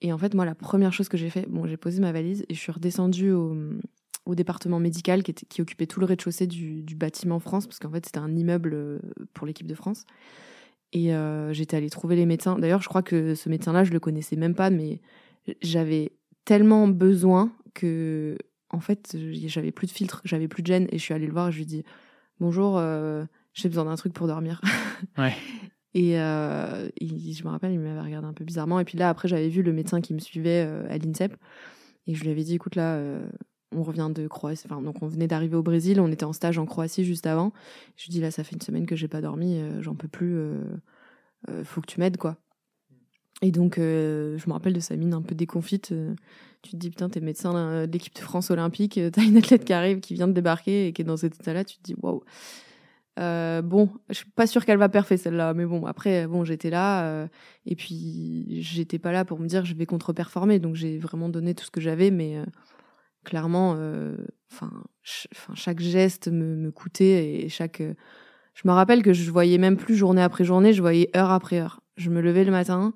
Et 0.00 0.12
en 0.12 0.18
fait 0.18 0.34
moi 0.34 0.44
la 0.44 0.56
première 0.56 0.92
chose 0.92 1.08
que 1.08 1.16
j'ai 1.16 1.30
fait, 1.30 1.46
bon 1.48 1.68
j'ai 1.68 1.76
posé 1.76 2.00
ma 2.00 2.10
valise 2.10 2.44
et 2.48 2.54
je 2.54 2.58
suis 2.58 2.72
redescendue 2.72 3.30
au, 3.30 3.56
au 4.24 4.34
département 4.34 4.80
médical 4.80 5.22
qui, 5.22 5.32
qui 5.32 5.62
occupait 5.62 5.86
tout 5.86 6.00
le 6.00 6.06
rez-de-chaussée 6.06 6.48
du, 6.48 6.82
du 6.82 6.96
bâtiment 6.96 7.38
France 7.38 7.68
parce 7.68 7.78
qu'en 7.78 7.90
fait 7.90 8.04
c'était 8.04 8.18
un 8.18 8.34
immeuble 8.34 9.00
pour 9.32 9.46
l'équipe 9.46 9.68
de 9.68 9.76
France. 9.76 10.06
Et 10.92 11.14
euh, 11.14 11.52
j'étais 11.52 11.76
allée 11.76 11.90
trouver 11.90 12.16
les 12.16 12.26
médecins. 12.26 12.58
D'ailleurs, 12.58 12.82
je 12.82 12.88
crois 12.88 13.02
que 13.02 13.34
ce 13.34 13.48
médecin-là, 13.48 13.84
je 13.84 13.92
le 13.92 14.00
connaissais 14.00 14.36
même 14.36 14.54
pas, 14.54 14.70
mais 14.70 15.00
j'avais 15.62 16.12
tellement 16.44 16.88
besoin 16.88 17.52
que, 17.74 18.38
en 18.70 18.80
fait, 18.80 19.16
j'avais 19.46 19.72
plus 19.72 19.86
de 19.86 19.92
filtre, 19.92 20.22
j'avais 20.24 20.48
plus 20.48 20.62
de 20.62 20.68
gêne. 20.68 20.86
Et 20.90 20.98
je 20.98 21.02
suis 21.02 21.14
allée 21.14 21.26
le 21.26 21.32
voir 21.32 21.48
et 21.48 21.52
je 21.52 21.56
lui 21.56 21.64
ai 21.64 21.66
dit 21.66 21.84
Bonjour, 22.40 22.78
euh, 22.78 23.24
j'ai 23.52 23.68
besoin 23.68 23.84
d'un 23.84 23.96
truc 23.96 24.12
pour 24.12 24.26
dormir. 24.26 24.60
Ouais. 25.18 25.34
et, 25.92 26.18
euh, 26.18 26.88
je 27.02 27.44
me 27.44 27.48
rappelle, 27.50 27.72
il 27.72 27.78
m'avait 27.78 28.00
regardé 28.00 28.26
un 28.26 28.32
peu 28.32 28.44
bizarrement. 28.44 28.80
Et 28.80 28.84
puis 28.84 28.96
là, 28.96 29.10
après, 29.10 29.28
j'avais 29.28 29.50
vu 29.50 29.62
le 29.62 29.74
médecin 29.74 30.00
qui 30.00 30.14
me 30.14 30.18
suivait 30.20 30.60
à 30.88 30.96
l'INSEP. 30.96 31.36
Et 32.06 32.14
je 32.14 32.22
lui 32.22 32.30
avais 32.30 32.44
dit 32.44 32.54
Écoute, 32.54 32.76
là, 32.76 32.98
on 33.72 33.82
revient 33.82 34.10
de 34.14 34.28
Croatie, 34.28 34.66
enfin, 34.70 34.80
donc 34.80 35.02
on 35.02 35.08
venait 35.08 35.26
d'arriver 35.26 35.56
au 35.56 35.62
Brésil, 35.62 36.00
on 36.00 36.10
était 36.10 36.24
en 36.24 36.32
stage 36.32 36.58
en 36.58 36.66
Croatie 36.66 37.04
juste 37.04 37.26
avant. 37.26 37.52
Je 37.96 38.04
lui 38.04 38.10
dis 38.10 38.20
là, 38.20 38.30
ça 38.30 38.44
fait 38.44 38.54
une 38.54 38.60
semaine 38.60 38.86
que 38.86 38.96
j'ai 38.96 39.08
pas 39.08 39.20
dormi, 39.20 39.60
j'en 39.80 39.94
peux 39.94 40.08
plus, 40.08 40.38
faut 41.64 41.80
que 41.80 41.86
tu 41.86 42.00
m'aides 42.00 42.16
quoi. 42.16 42.36
Et 43.42 43.50
donc, 43.50 43.74
je 43.76 44.46
me 44.46 44.52
rappelle 44.52 44.72
de 44.72 44.80
sa 44.80 44.96
mine 44.96 45.12
un 45.12 45.22
peu 45.22 45.34
déconfite. 45.34 45.92
tu 46.62 46.70
te 46.70 46.76
dis, 46.76 46.90
putain, 46.90 47.08
t'es 47.08 47.20
médecin 47.20 47.86
de 47.86 47.92
l'équipe 47.92 48.14
de 48.14 48.20
France 48.20 48.50
olympique, 48.50 49.00
t'as 49.12 49.22
une 49.22 49.36
athlète 49.36 49.64
qui 49.64 49.72
arrive, 49.72 50.00
qui 50.00 50.14
vient 50.14 50.28
de 50.28 50.32
débarquer 50.32 50.86
et 50.86 50.92
qui 50.92 51.02
est 51.02 51.04
dans 51.04 51.16
cet 51.16 51.34
état-là. 51.34 51.64
Tu 51.64 51.76
te 51.78 51.82
dis, 51.82 51.96
waouh, 52.00 52.22
euh, 53.18 53.62
bon, 53.62 53.88
je 54.10 54.14
suis 54.14 54.30
pas 54.30 54.46
sûre 54.46 54.64
qu'elle 54.66 54.78
va 54.78 54.88
parfait 54.88 55.16
celle-là, 55.16 55.54
mais 55.54 55.64
bon, 55.64 55.86
après, 55.86 56.26
bon, 56.26 56.44
j'étais 56.44 56.68
là, 56.68 57.06
euh, 57.06 57.28
et 57.64 57.74
puis 57.74 58.60
j'étais 58.60 58.98
pas 58.98 59.10
là 59.10 59.24
pour 59.24 59.38
me 59.40 59.46
dire 59.46 59.64
je 59.64 59.74
vais 59.74 59.86
contre-performer, 59.86 60.58
donc 60.58 60.74
j'ai 60.74 60.98
vraiment 60.98 61.30
donné 61.30 61.54
tout 61.54 61.64
ce 61.64 61.70
que 61.70 61.80
j'avais, 61.80 62.10
mais 62.10 62.36
euh, 62.36 62.44
clairement, 63.26 63.76
enfin, 64.52 64.70
chaque 65.02 65.80
geste 65.80 66.28
me, 66.28 66.70
coûtait 66.70 67.44
et 67.44 67.48
chaque. 67.48 67.82
je 67.82 68.62
me 68.64 68.72
rappelle 68.72 69.02
que 69.02 69.12
je 69.12 69.30
voyais 69.30 69.58
même 69.58 69.76
plus 69.76 69.96
journée 69.96 70.22
après 70.22 70.44
journée, 70.44 70.72
je 70.72 70.80
voyais 70.80 71.10
heure 71.14 71.30
après 71.30 71.60
heure. 71.60 71.82
Je 71.96 72.08
me 72.08 72.20
levais 72.20 72.44
le 72.44 72.52
matin, 72.52 72.94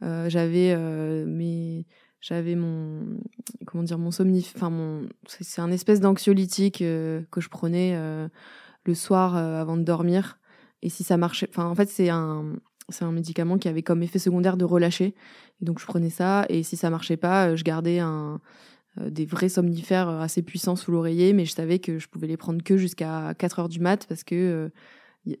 j'avais 0.00 0.76
mes 1.26 1.86
j'avais 2.20 2.54
mon 2.54 3.18
comment 3.66 3.82
dire 3.82 3.98
mon 3.98 4.12
somnif 4.12 4.52
enfin 4.54 4.70
mon 4.70 5.08
c'est 5.26 5.60
un 5.60 5.72
espèce 5.72 5.98
d'anxiolytique 5.98 6.78
que 6.78 7.40
je 7.40 7.48
prenais 7.48 7.96
le 8.84 8.94
soir 8.94 9.36
euh, 9.36 9.60
avant 9.60 9.76
de 9.76 9.82
dormir. 9.82 10.38
Et 10.82 10.88
si 10.88 11.04
ça 11.04 11.16
marchait, 11.16 11.48
enfin 11.48 11.66
en 11.66 11.74
fait 11.74 11.88
c'est 11.88 12.08
un 12.08 12.56
c'est 12.88 13.04
un 13.04 13.12
médicament 13.12 13.58
qui 13.58 13.68
avait 13.68 13.82
comme 13.82 14.02
effet 14.02 14.18
secondaire 14.18 14.56
de 14.56 14.64
relâcher. 14.64 15.14
Donc 15.60 15.78
je 15.78 15.86
prenais 15.86 16.10
ça 16.10 16.44
et 16.48 16.62
si 16.62 16.76
ça 16.76 16.90
marchait 16.90 17.16
pas, 17.16 17.48
euh, 17.48 17.56
je 17.56 17.64
gardais 17.64 18.00
un 18.00 18.34
euh, 18.34 18.38
des 19.00 19.24
vrais 19.24 19.48
somnifères 19.48 20.08
assez 20.08 20.42
puissants 20.42 20.76
sous 20.76 20.92
l'oreiller, 20.92 21.32
mais 21.32 21.44
je 21.44 21.52
savais 21.52 21.78
que 21.78 21.98
je 21.98 22.08
pouvais 22.08 22.26
les 22.26 22.36
prendre 22.36 22.62
que 22.62 22.76
jusqu'à 22.76 23.34
4 23.38 23.60
heures 23.60 23.68
du 23.68 23.80
mat 23.80 24.06
parce 24.06 24.22
que 24.24 24.70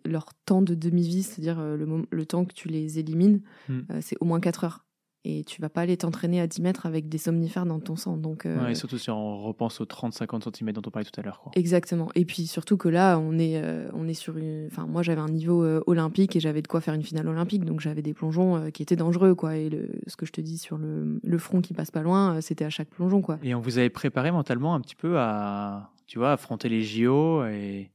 leur 0.04 0.32
temps 0.46 0.62
de 0.62 0.74
demi-vie, 0.74 1.22
c'est-à-dire 1.22 1.60
le, 1.60 2.06
le, 2.10 2.26
temps 2.26 2.44
que 2.44 2.54
tu 2.54 2.68
les 2.68 2.98
élimines, 2.98 3.42
hmm. 3.68 3.80
c'est 4.00 4.16
au 4.20 4.24
moins 4.24 4.40
4 4.40 4.64
heures 4.64 4.84
et 5.24 5.44
tu 5.44 5.60
vas 5.60 5.68
pas 5.68 5.82
aller 5.82 5.96
t'entraîner 5.96 6.40
à 6.40 6.46
10 6.46 6.62
mètres 6.62 6.86
avec 6.86 7.08
des 7.08 7.18
somnifères 7.18 7.64
dans 7.64 7.78
ton 7.78 7.96
sang. 7.96 8.16
Donc, 8.16 8.44
euh, 8.44 8.66
et 8.68 8.74
surtout 8.74 8.98
si 8.98 9.10
on 9.10 9.42
repense 9.42 9.80
aux 9.80 9.84
30-50 9.84 10.56
cm 10.56 10.72
dont 10.72 10.82
on 10.84 10.90
parlait 10.90 11.08
tout 11.08 11.20
à 11.20 11.22
l'heure. 11.22 11.42
Exactement. 11.54 12.08
Et 12.14 12.24
puis 12.24 12.46
surtout 12.46 12.76
que 12.76 12.88
là, 12.88 13.18
on 13.18 13.38
est, 13.38 13.62
euh, 13.62 13.88
on 13.94 14.08
est 14.08 14.14
sur 14.14 14.36
une. 14.36 14.66
Enfin, 14.66 14.86
moi, 14.86 15.02
j'avais 15.02 15.20
un 15.20 15.28
niveau 15.28 15.62
euh, 15.62 15.82
olympique 15.86 16.34
et 16.34 16.40
j'avais 16.40 16.62
de 16.62 16.68
quoi 16.68 16.80
faire 16.80 16.94
une 16.94 17.04
finale 17.04 17.28
olympique. 17.28 17.64
Donc, 17.64 17.80
j'avais 17.80 18.02
des 18.02 18.14
plongeons 18.14 18.70
qui 18.72 18.82
étaient 18.82 18.96
dangereux. 18.96 19.34
Quoi. 19.34 19.56
Et 19.56 19.70
le, 19.70 19.90
ce 20.06 20.16
que 20.16 20.26
je 20.26 20.32
te 20.32 20.40
dis 20.40 20.58
sur 20.58 20.76
le, 20.76 21.20
le 21.22 21.38
front 21.38 21.60
qui 21.60 21.72
passe 21.72 21.90
pas 21.90 22.02
loin, 22.02 22.40
c'était 22.40 22.64
à 22.64 22.70
chaque 22.70 22.88
plongeon. 22.88 23.22
Quoi. 23.22 23.38
Et 23.42 23.54
on 23.54 23.60
vous 23.60 23.78
avait 23.78 23.90
préparé 23.90 24.32
mentalement 24.32 24.74
un 24.74 24.80
petit 24.80 24.96
peu 24.96 25.18
à 25.18 25.92
tu 26.12 26.18
vois, 26.18 26.32
affronter 26.32 26.68
les 26.68 26.82
JO 26.82 27.42
et, 27.46 27.90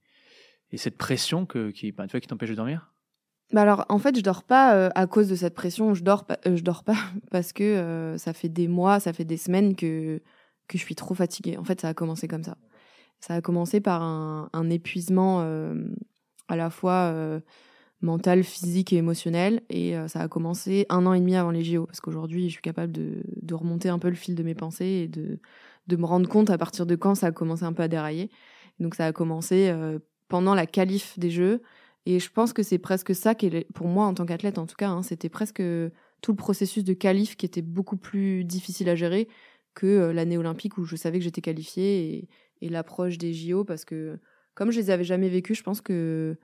et 0.72 0.78
cette 0.78 0.98
pression 0.98 1.46
que, 1.46 1.70
qui, 1.70 1.92
bah, 1.92 2.08
tu 2.08 2.14
vois, 2.14 2.20
qui 2.20 2.28
t'empêche 2.28 2.50
de 2.50 2.56
dormir? 2.56 2.92
Bah 3.54 3.62
alors, 3.62 3.86
en 3.88 3.98
fait, 3.98 4.16
je 4.18 4.22
dors 4.22 4.44
pas 4.44 4.76
euh, 4.76 4.90
à 4.96 5.08
cause 5.08 5.30
de 5.30 5.36
cette 5.36 5.56
pression. 5.56 5.94
Je 5.94 6.04
dors, 6.04 6.26
euh, 6.46 6.58
je 6.58 6.64
dors 6.64 6.84
pas 6.84 6.98
parce 7.32 7.54
que 7.54 7.64
euh, 7.64 8.18
ça 8.18 8.34
fait 8.34 8.50
des 8.50 8.68
mois, 8.68 9.00
ça 9.00 9.14
fait 9.14 9.26
des 9.26 9.38
semaines 9.38 9.76
que 9.76 10.22
que 10.68 10.78
je 10.78 10.84
suis 10.84 10.96
trop 10.96 11.16
fatiguée. 11.16 11.58
En 11.58 11.64
fait, 11.64 11.80
ça 11.80 11.90
a 11.90 11.94
commencé 11.94 12.28
comme 12.28 12.44
ça. 12.44 12.58
Ça 13.22 13.36
a 13.36 13.42
commencé 13.42 13.80
par 13.80 14.02
un, 14.02 14.50
un 14.52 14.70
épuisement 14.70 15.40
à 16.50 16.56
la 16.58 16.70
fois 16.70 17.14
mental, 18.02 18.44
physique 18.44 18.92
et 18.92 18.98
émotionnel. 18.98 19.62
Et 19.70 19.96
ça 20.10 20.20
a 20.20 20.28
commencé 20.28 20.86
un 20.90 21.06
an 21.06 21.14
et 21.14 21.20
demi 21.22 21.38
avant 21.38 21.52
les 21.52 21.64
JO 21.64 21.86
parce 21.86 22.02
qu'aujourd'hui, 22.02 22.50
je 22.50 22.54
suis 22.54 22.62
capable 22.62 22.92
de, 22.92 23.24
de 23.42 23.56
remonter 23.56 23.88
un 23.88 23.98
peu 23.98 24.10
le 24.10 24.16
fil 24.16 24.36
de 24.36 24.44
mes 24.44 24.56
pensées 24.56 24.86
et 24.86 25.08
de 25.08 25.40
de 25.88 25.96
me 25.96 26.06
rendre 26.06 26.28
compte 26.28 26.50
à 26.50 26.58
partir 26.58 26.86
de 26.86 26.96
quand 26.96 27.16
ça 27.16 27.28
a 27.28 27.32
commencé 27.32 27.64
un 27.64 27.72
peu 27.72 27.84
à 27.84 27.88
dérailler. 27.88 28.30
Donc, 28.82 28.94
ça 28.96 29.06
a 29.06 29.14
commencé 29.14 29.74
pendant 30.28 30.54
la 30.54 30.66
qualif 30.66 31.18
des 31.18 31.32
Jeux. 31.32 31.62
Et 32.10 32.22
je 32.22 32.32
pense 32.32 32.54
que 32.54 32.64
c'est 32.64 32.78
presque 32.78 33.14
ça 33.14 33.36
qui 33.36 33.48
est, 33.48 33.70
pour 33.74 33.90
moi 33.90 34.06
en 34.06 34.14
tant 34.14 34.26
qu'athlète 34.26 34.60
en 34.60 34.66
tout 34.66 34.78
cas, 34.78 34.88
hein, 34.88 35.04
c'était 35.04 35.28
presque 35.28 35.62
tout 36.22 36.32
le 36.32 36.38
processus 36.38 36.86
de 36.86 36.94
qualif 36.94 37.36
qui 37.36 37.46
était 37.46 37.62
beaucoup 37.62 37.98
plus 37.98 38.46
difficile 38.46 38.88
à 38.88 38.96
gérer 38.96 39.28
que 39.74 39.86
euh, 39.88 40.14
l'année 40.14 40.38
olympique 40.38 40.78
où 40.78 40.86
je 40.86 40.96
savais 40.96 41.18
que 41.18 41.26
j'étais 41.26 41.42
qualifiée 41.42 42.30
et, 42.62 42.70
l'approche 42.70 43.18
des 43.18 43.34
JO 43.34 43.66
parce 43.66 43.84
que 43.84 44.20
comme 44.54 44.72
je 44.72 44.80
les 44.80 44.90
avais 44.90 45.04
jamais 45.04 45.28
vécus, 45.28 45.58
je 45.58 45.64
pense 45.64 45.82
que 45.82 46.38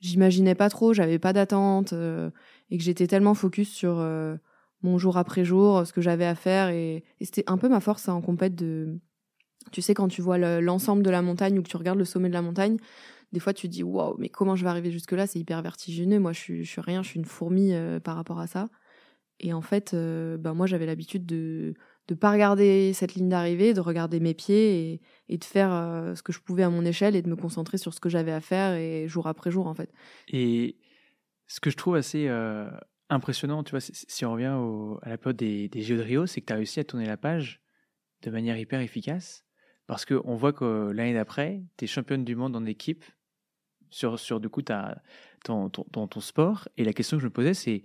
j'imaginais 0.00 0.56
pas 0.56 0.68
trop, 0.70 0.92
j'avais 0.92 1.20
pas 1.20 1.32
d'attente 1.32 1.92
euh, 1.92 2.28
et 2.70 2.76
que 2.76 2.82
j'étais 2.82 3.06
tellement 3.06 3.34
focus 3.34 3.72
sur 3.72 4.00
euh, 4.00 4.34
mon 4.82 4.98
jour 4.98 5.18
après 5.18 5.44
jour, 5.44 5.86
ce 5.86 5.92
que 5.92 6.00
j'avais 6.00 6.26
à 6.26 6.34
faire 6.34 6.68
et, 6.70 7.04
c'était 7.20 7.44
un 7.46 7.58
peu 7.58 7.68
ma 7.68 7.78
force 7.78 8.08
hein, 8.08 8.14
en 8.14 8.22
compète 8.22 8.56
de 8.56 8.98
tu 9.70 9.82
sais 9.82 9.94
quand 9.94 10.08
tu 10.08 10.20
vois 10.20 10.38
l'ensemble 10.60 11.04
de 11.04 11.10
la 11.10 11.22
montagne 11.22 11.60
ou 11.60 11.62
que 11.62 11.68
tu 11.68 11.76
regardes 11.76 11.98
le 11.98 12.04
sommet 12.04 12.28
de 12.28 12.34
la 12.34 12.42
montagne, 12.42 12.76
des 13.32 13.40
fois 13.40 13.52
tu 13.52 13.68
dis 13.68 13.82
waouh, 13.82 14.16
mais 14.18 14.28
comment 14.28 14.56
je 14.56 14.64
vais 14.64 14.70
arriver 14.70 14.90
jusque-là? 14.90 15.26
C'est 15.26 15.38
hyper 15.38 15.62
vertigineux. 15.62 16.18
Moi, 16.18 16.32
je 16.32 16.40
suis, 16.40 16.66
suis 16.66 16.80
rien, 16.80 17.02
je 17.02 17.08
suis 17.08 17.18
une 17.18 17.24
fourmi 17.24 17.72
euh, 17.72 18.00
par 18.00 18.16
rapport 18.16 18.40
à 18.40 18.46
ça. 18.46 18.68
Et 19.40 19.52
en 19.52 19.60
fait, 19.60 19.92
euh, 19.92 20.38
ben 20.38 20.54
moi, 20.54 20.66
j'avais 20.66 20.86
l'habitude 20.86 21.26
de 21.26 21.74
ne 22.08 22.14
pas 22.14 22.30
regarder 22.30 22.92
cette 22.94 23.14
ligne 23.14 23.28
d'arrivée, 23.28 23.74
de 23.74 23.80
regarder 23.80 24.20
mes 24.20 24.32
pieds 24.32 24.92
et, 24.92 25.00
et 25.28 25.38
de 25.38 25.44
faire 25.44 25.72
euh, 25.72 26.14
ce 26.14 26.22
que 26.22 26.32
je 26.32 26.40
pouvais 26.40 26.62
à 26.62 26.70
mon 26.70 26.84
échelle 26.84 27.16
et 27.16 27.22
de 27.22 27.28
me 27.28 27.36
concentrer 27.36 27.76
sur 27.78 27.92
ce 27.92 28.00
que 28.00 28.08
j'avais 28.08 28.32
à 28.32 28.40
faire 28.40 28.74
et 28.74 29.08
jour 29.08 29.26
après 29.26 29.50
jour, 29.50 29.66
en 29.66 29.74
fait. 29.74 29.92
Et 30.28 30.78
ce 31.46 31.60
que 31.60 31.70
je 31.70 31.76
trouve 31.76 31.96
assez 31.96 32.28
impressionnant, 33.08 33.62
tu 33.62 33.72
vois, 33.72 33.80
si 33.80 34.24
on 34.24 34.32
revient 34.32 34.56
à 35.02 35.10
la 35.10 35.18
période 35.18 35.36
des, 35.36 35.68
des 35.68 35.82
Jeux 35.82 35.96
de 35.96 36.02
Rio, 36.02 36.26
c'est 36.26 36.40
que 36.40 36.46
tu 36.46 36.52
as 36.52 36.56
réussi 36.56 36.80
à 36.80 36.84
tourner 36.84 37.06
la 37.06 37.16
page 37.16 37.60
de 38.22 38.30
manière 38.30 38.56
hyper 38.58 38.80
efficace. 38.80 39.45
Parce 39.86 40.04
qu'on 40.04 40.34
voit 40.34 40.52
que 40.52 40.90
l'année 40.90 41.14
d'après, 41.14 41.62
tu 41.76 41.84
es 41.84 41.88
championne 41.88 42.24
du 42.24 42.34
monde 42.34 42.56
en 42.56 42.64
équipe 42.64 43.04
sur, 43.90 44.18
sur 44.18 44.40
du 44.40 44.48
coup 44.48 44.62
ta, 44.62 45.02
ton, 45.44 45.70
sport. 46.20 46.68
Et 46.76 46.84
la 46.84 46.92
question 46.92 47.16
que 47.16 47.22
je 47.22 47.26
me 47.26 47.32
posais, 47.32 47.54
c'est 47.54 47.84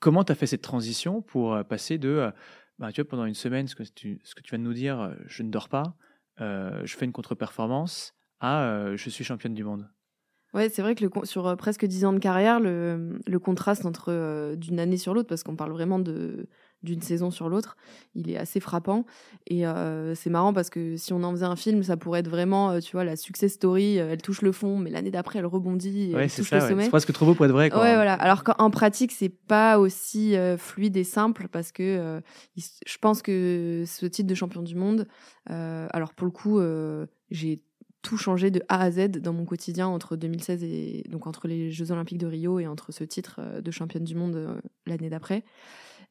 comment 0.00 0.24
tu 0.24 0.32
as 0.32 0.34
fait 0.34 0.46
cette 0.46 0.62
transition 0.62 1.22
pour 1.22 1.54
euh, 1.54 1.62
passer 1.62 1.98
de, 1.98 2.08
euh, 2.08 2.30
bah, 2.78 2.92
tu 2.92 3.00
vois, 3.00 3.08
pendant 3.08 3.24
une 3.24 3.34
semaine, 3.34 3.68
ce 3.68 3.74
que 3.74 3.84
tu, 3.84 4.20
ce 4.24 4.34
que 4.34 4.42
tu 4.42 4.50
viens 4.50 4.58
de 4.58 4.64
nous 4.64 4.74
dire, 4.74 5.00
euh, 5.00 5.14
je 5.26 5.42
ne 5.42 5.50
dors 5.50 5.68
pas, 5.68 5.96
je 6.38 6.94
fais 6.98 7.04
une 7.04 7.12
contre-performance, 7.12 8.14
à 8.40 8.96
je 8.96 9.10
suis 9.10 9.22
championne 9.22 9.54
du 9.54 9.62
monde 9.62 9.88
Ouais, 10.52 10.68
c'est 10.68 10.82
vrai 10.82 10.94
que 10.94 11.04
sur 11.24 11.56
presque 11.56 11.84
10 11.84 12.04
ans 12.04 12.12
de 12.12 12.18
carrière, 12.18 12.60
le, 12.60 13.20
le 13.26 13.38
contraste 13.38 13.86
entre 13.86 14.54
d'une 14.56 14.80
année 14.80 14.96
sur 14.96 15.14
l'autre, 15.14 15.28
parce 15.28 15.44
qu'on 15.44 15.56
parle 15.56 15.72
vraiment 15.72 16.00
de, 16.00 16.48
d'une 16.84 17.00
saison 17.00 17.30
sur 17.30 17.48
l'autre, 17.48 17.76
il 18.14 18.30
est 18.30 18.36
assez 18.36 18.60
frappant. 18.60 19.04
Et 19.46 19.66
euh, 19.66 20.14
c'est 20.14 20.30
marrant 20.30 20.52
parce 20.52 20.70
que 20.70 20.96
si 20.96 21.12
on 21.12 21.22
en 21.22 21.32
faisait 21.32 21.46
un 21.46 21.56
film, 21.56 21.82
ça 21.82 21.96
pourrait 21.96 22.20
être 22.20 22.28
vraiment, 22.28 22.70
euh, 22.70 22.80
tu 22.80 22.92
vois, 22.92 23.04
la 23.04 23.16
success 23.16 23.54
story. 23.54 23.98
Euh, 23.98 24.12
elle 24.12 24.22
touche 24.22 24.42
le 24.42 24.52
fond, 24.52 24.78
mais 24.78 24.90
l'année 24.90 25.10
d'après, 25.10 25.40
elle 25.40 25.46
rebondit. 25.46 26.12
Ouais, 26.14 26.28
c'est 26.28 26.44
ça. 26.44 26.60
C'est 26.60 26.88
presque 26.88 27.12
trop 27.12 27.26
beau 27.26 27.34
pour 27.34 27.46
être 27.46 27.52
vrai. 27.52 27.70
Quoi. 27.70 27.80
Ouais, 27.80 27.94
voilà. 27.94 28.14
Alors 28.14 28.44
qu'en 28.44 28.70
pratique, 28.70 29.12
c'est 29.12 29.30
pas 29.30 29.78
aussi 29.78 30.36
fluide 30.58 30.96
et 30.96 31.04
simple 31.04 31.48
parce 31.48 31.72
que 31.72 32.20
je 32.56 32.98
pense 32.98 33.22
que 33.22 33.84
ce 33.86 34.06
titre 34.06 34.28
de 34.28 34.34
champion 34.34 34.62
du 34.62 34.74
monde, 34.74 35.08
alors 35.46 36.12
pour 36.14 36.26
le 36.26 36.30
coup, 36.30 36.60
j'ai 37.30 37.62
tout 38.02 38.16
changé 38.18 38.50
de 38.50 38.62
A 38.68 38.82
à 38.82 38.90
Z 38.90 39.08
dans 39.12 39.32
mon 39.32 39.46
quotidien 39.46 39.88
entre 39.88 40.16
2016 40.16 40.62
et 40.62 41.04
donc 41.08 41.26
entre 41.26 41.48
les 41.48 41.70
Jeux 41.70 41.90
Olympiques 41.90 42.18
de 42.18 42.26
Rio 42.26 42.58
et 42.58 42.66
entre 42.66 42.92
ce 42.92 43.02
titre 43.02 43.40
de 43.60 43.70
championne 43.70 44.04
du 44.04 44.14
monde 44.14 44.60
l'année 44.86 45.08
d'après. 45.08 45.44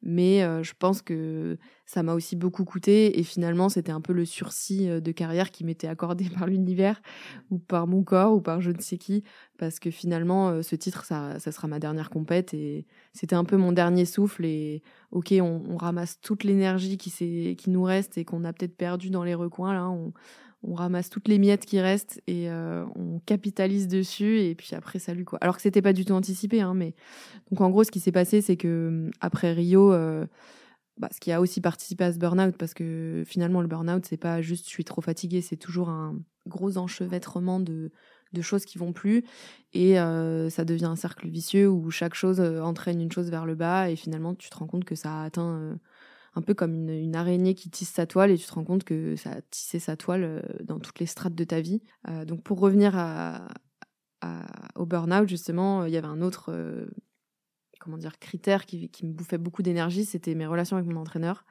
Mais 0.06 0.42
euh, 0.42 0.62
je 0.62 0.74
pense 0.78 1.00
que 1.00 1.56
ça 1.86 2.02
m'a 2.02 2.12
aussi 2.12 2.36
beaucoup 2.36 2.66
coûté. 2.66 3.18
Et 3.18 3.22
finalement, 3.22 3.70
c'était 3.70 3.90
un 3.90 4.02
peu 4.02 4.12
le 4.12 4.26
sursis 4.26 4.86
euh, 4.88 5.00
de 5.00 5.12
carrière 5.12 5.50
qui 5.50 5.64
m'était 5.64 5.88
accordé 5.88 6.28
par 6.38 6.46
l'univers 6.46 7.00
ou 7.50 7.58
par 7.58 7.86
mon 7.86 8.02
corps 8.02 8.34
ou 8.34 8.42
par 8.42 8.60
je 8.60 8.70
ne 8.70 8.80
sais 8.80 8.98
qui. 8.98 9.24
Parce 9.56 9.78
que 9.78 9.90
finalement, 9.90 10.50
euh, 10.50 10.62
ce 10.62 10.76
titre, 10.76 11.06
ça, 11.06 11.38
sera 11.40 11.68
ma 11.68 11.78
dernière 11.78 12.10
compète. 12.10 12.52
Et 12.52 12.86
c'était 13.14 13.34
un 13.34 13.44
peu 13.44 13.56
mon 13.56 13.72
dernier 13.72 14.04
souffle. 14.04 14.44
Et 14.44 14.82
ok, 15.10 15.32
on, 15.40 15.76
ramasse 15.78 16.20
toute 16.20 16.44
l'énergie 16.44 16.98
qui, 16.98 17.56
qui 17.56 17.70
nous 17.70 17.82
reste 17.82 18.18
et 18.18 18.26
qu'on 18.26 18.44
a 18.44 18.52
peut-être 18.52 18.76
perdu 18.76 19.08
dans 19.08 19.24
les 19.24 19.34
recoins. 19.34 19.72
Là, 19.72 19.90
on 20.66 20.74
ramasse 20.74 21.10
toutes 21.10 21.28
les 21.28 21.38
miettes 21.38 21.66
qui 21.66 21.80
restent 21.80 22.22
et 22.26 22.50
euh, 22.50 22.84
on 22.96 23.20
capitalise 23.20 23.88
dessus 23.88 24.40
et 24.40 24.54
puis 24.54 24.74
après 24.74 24.98
salut 24.98 25.24
quoi. 25.24 25.38
Alors 25.42 25.56
que 25.56 25.62
c'était 25.62 25.82
pas 25.82 25.92
du 25.92 26.04
tout 26.04 26.12
anticipé 26.12 26.60
hein, 26.60 26.74
mais 26.74 26.94
donc 27.50 27.60
en 27.60 27.70
gros 27.70 27.84
ce 27.84 27.90
qui 27.90 28.00
s'est 28.00 28.12
passé 28.12 28.40
c'est 28.40 28.56
que 28.56 28.88
hum, 28.88 29.10
après 29.20 29.52
Rio 29.52 29.92
euh, 29.92 30.26
bah, 30.96 31.08
ce 31.12 31.20
qui 31.20 31.32
a 31.32 31.40
aussi 31.40 31.60
participé 31.60 32.04
à 32.04 32.12
ce 32.12 32.18
burn-out 32.18 32.56
parce 32.56 32.72
que 32.72 33.24
finalement 33.26 33.60
le 33.60 33.68
burn-out 33.68 34.04
c'est 34.06 34.16
pas 34.16 34.40
juste 34.40 34.64
je 34.64 34.70
suis 34.70 34.84
trop 34.84 35.02
fatiguée, 35.02 35.42
c'est 35.42 35.56
toujours 35.56 35.90
un 35.90 36.16
gros 36.46 36.78
enchevêtrement 36.78 37.60
de 37.60 37.90
de 38.32 38.42
choses 38.42 38.64
qui 38.64 38.78
vont 38.78 38.92
plus 38.92 39.22
et 39.74 40.00
euh, 40.00 40.50
ça 40.50 40.64
devient 40.64 40.86
un 40.86 40.96
cercle 40.96 41.28
vicieux 41.28 41.68
où 41.68 41.92
chaque 41.92 42.14
chose 42.14 42.40
entraîne 42.40 43.00
une 43.00 43.12
chose 43.12 43.30
vers 43.30 43.46
le 43.46 43.54
bas 43.54 43.90
et 43.90 43.96
finalement 43.96 44.34
tu 44.34 44.50
te 44.50 44.56
rends 44.56 44.66
compte 44.66 44.84
que 44.84 44.96
ça 44.96 45.20
a 45.20 45.24
atteint 45.24 45.78
un 46.34 46.42
peu 46.42 46.54
comme 46.54 46.88
une, 46.88 47.16
araignée 47.16 47.54
qui 47.54 47.70
tisse 47.70 47.90
sa 47.90 48.06
toile 48.06 48.30
et 48.30 48.38
tu 48.38 48.46
te 48.46 48.52
rends 48.52 48.64
compte 48.64 48.84
que 48.84 49.16
ça 49.16 49.30
a 49.30 49.40
tissé 49.50 49.78
sa 49.78 49.96
toile 49.96 50.24
euh, 50.24 50.40
dans 50.62 50.80
toutes 50.80 50.98
les 51.00 51.06
strates 51.06 51.34
de 51.34 51.44
ta 51.44 51.60
vie. 51.60 51.82
Euh, 52.08 52.24
donc 52.24 52.42
pour 52.42 52.60
revenir 52.60 52.96
à, 52.96 53.48
au 54.74 54.86
burn-out, 54.86 55.28
justement, 55.28 55.84
il 55.84 55.92
y 55.92 55.98
avait 55.98 56.08
un 56.08 56.22
autre 56.22 56.50
euh, 56.50 56.86
comment 57.84 57.98
dire, 57.98 58.18
critère 58.18 58.64
qui, 58.64 58.90
me 59.02 59.12
bouffait 59.12 59.38
beaucoup 59.38 59.62
d'énergie, 59.62 60.04
c'était 60.06 60.34
mes 60.34 60.46
relations 60.46 60.76
avec 60.76 60.88
mon 60.88 61.00
entraîneur. 61.00 61.44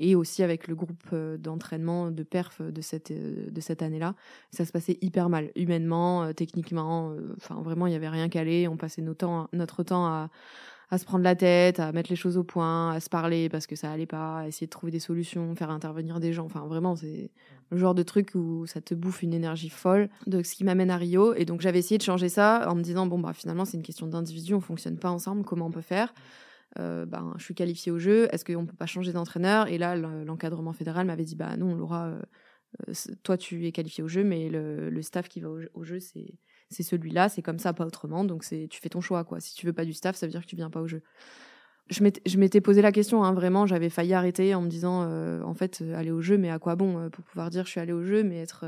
et 0.00 0.14
aussi 0.14 0.44
avec 0.44 0.68
le 0.68 0.76
groupe 0.76 1.08
euh, 1.12 1.36
d'entraînement 1.38 2.12
de 2.12 2.22
perf 2.22 2.62
de 2.62 2.80
cette, 2.80 3.10
euh, 3.10 3.50
de 3.50 3.60
cette 3.60 3.82
année-là. 3.82 4.14
Ça 4.52 4.64
se 4.64 4.70
passait 4.70 4.96
hyper 5.00 5.28
mal, 5.28 5.50
humainement, 5.56 6.22
euh, 6.22 6.32
techniquement. 6.32 7.16
Enfin, 7.36 7.60
vraiment, 7.62 7.86
il 7.86 7.90
n'y 7.90 7.96
avait 7.96 8.08
rien 8.08 8.28
calé. 8.28 8.68
On 8.68 8.76
passait 8.76 9.02
notre 9.02 9.82
temps 9.82 10.06
à, 10.06 10.30
à 10.90 10.98
se 10.98 11.04
prendre 11.04 11.24
la 11.24 11.36
tête, 11.36 11.80
à 11.80 11.92
mettre 11.92 12.10
les 12.10 12.16
choses 12.16 12.38
au 12.38 12.44
point, 12.44 12.92
à 12.92 13.00
se 13.00 13.10
parler 13.10 13.48
parce 13.48 13.66
que 13.66 13.76
ça 13.76 13.92
allait 13.92 14.06
pas, 14.06 14.38
à 14.38 14.48
essayer 14.48 14.66
de 14.66 14.70
trouver 14.70 14.90
des 14.90 15.00
solutions, 15.00 15.54
faire 15.54 15.70
intervenir 15.70 16.18
des 16.18 16.32
gens. 16.32 16.46
Enfin, 16.46 16.66
vraiment, 16.66 16.96
c'est 16.96 17.30
le 17.70 17.76
genre 17.76 17.94
de 17.94 18.02
truc 18.02 18.30
où 18.34 18.66
ça 18.66 18.80
te 18.80 18.94
bouffe 18.94 19.22
une 19.22 19.34
énergie 19.34 19.68
folle. 19.68 20.08
Donc, 20.26 20.46
ce 20.46 20.54
qui 20.54 20.64
m'amène 20.64 20.90
à 20.90 20.96
Rio. 20.96 21.34
Et 21.34 21.44
donc, 21.44 21.60
j'avais 21.60 21.78
essayé 21.78 21.98
de 21.98 22.02
changer 22.02 22.30
ça 22.30 22.70
en 22.70 22.74
me 22.74 22.82
disant, 22.82 23.06
bon, 23.06 23.18
bah, 23.18 23.34
finalement, 23.34 23.66
c'est 23.66 23.76
une 23.76 23.82
question 23.82 24.06
d'individu, 24.06 24.54
on 24.54 24.60
fonctionne 24.60 24.98
pas 24.98 25.10
ensemble, 25.10 25.44
comment 25.44 25.66
on 25.66 25.70
peut 25.70 25.82
faire? 25.82 26.14
Euh, 26.78 27.06
ben, 27.06 27.34
je 27.38 27.44
suis 27.44 27.54
qualifiée 27.54 27.90
au 27.92 27.98
jeu, 27.98 28.28
est-ce 28.32 28.44
qu'on 28.44 28.66
peut 28.66 28.76
pas 28.76 28.86
changer 28.86 29.12
d'entraîneur? 29.12 29.68
Et 29.68 29.78
là, 29.78 29.96
l'encadrement 29.96 30.72
fédéral 30.72 31.06
m'avait 31.06 31.24
dit, 31.24 31.34
bah 31.34 31.56
non, 31.56 31.74
Laura, 31.74 32.08
euh, 32.08 32.22
euh, 32.88 32.92
toi 33.22 33.36
tu 33.36 33.66
es 33.66 33.72
qualifiée 33.72 34.04
au 34.04 34.08
jeu, 34.08 34.22
mais 34.22 34.48
le, 34.48 35.02
staff 35.02 35.28
qui 35.28 35.40
va 35.40 35.48
au, 35.48 35.84
jeu, 35.84 36.00
c'est 36.00 36.34
c'est 36.70 36.82
celui-là, 36.82 37.28
c'est 37.28 37.42
comme 37.42 37.58
ça, 37.58 37.72
pas 37.72 37.86
autrement. 37.86 38.24
Donc 38.24 38.44
c'est 38.44 38.68
tu 38.68 38.80
fais 38.80 38.88
ton 38.88 39.00
choix, 39.00 39.24
quoi. 39.24 39.40
Si 39.40 39.54
tu 39.54 39.66
veux 39.66 39.72
pas 39.72 39.84
du 39.84 39.92
staff, 39.92 40.16
ça 40.16 40.26
veut 40.26 40.32
dire 40.32 40.42
que 40.42 40.46
tu 40.46 40.56
viens 40.56 40.70
pas 40.70 40.80
au 40.80 40.86
jeu. 40.86 41.02
Je 41.90 42.36
m'étais 42.36 42.60
posé 42.60 42.82
la 42.82 42.92
question, 42.92 43.24
hein, 43.24 43.32
vraiment, 43.32 43.64
j'avais 43.64 43.88
failli 43.88 44.12
arrêter 44.12 44.54
en 44.54 44.60
me 44.60 44.68
disant, 44.68 45.10
en 45.42 45.54
fait, 45.54 45.82
aller 45.96 46.10
au 46.10 46.20
jeu, 46.20 46.36
mais 46.36 46.50
à 46.50 46.58
quoi 46.58 46.76
bon 46.76 47.08
pour 47.08 47.24
pouvoir 47.24 47.48
dire 47.48 47.64
je 47.64 47.70
suis 47.70 47.80
allée 47.80 47.94
au 47.94 48.04
jeu, 48.04 48.22
mais 48.22 48.42
être 48.42 48.66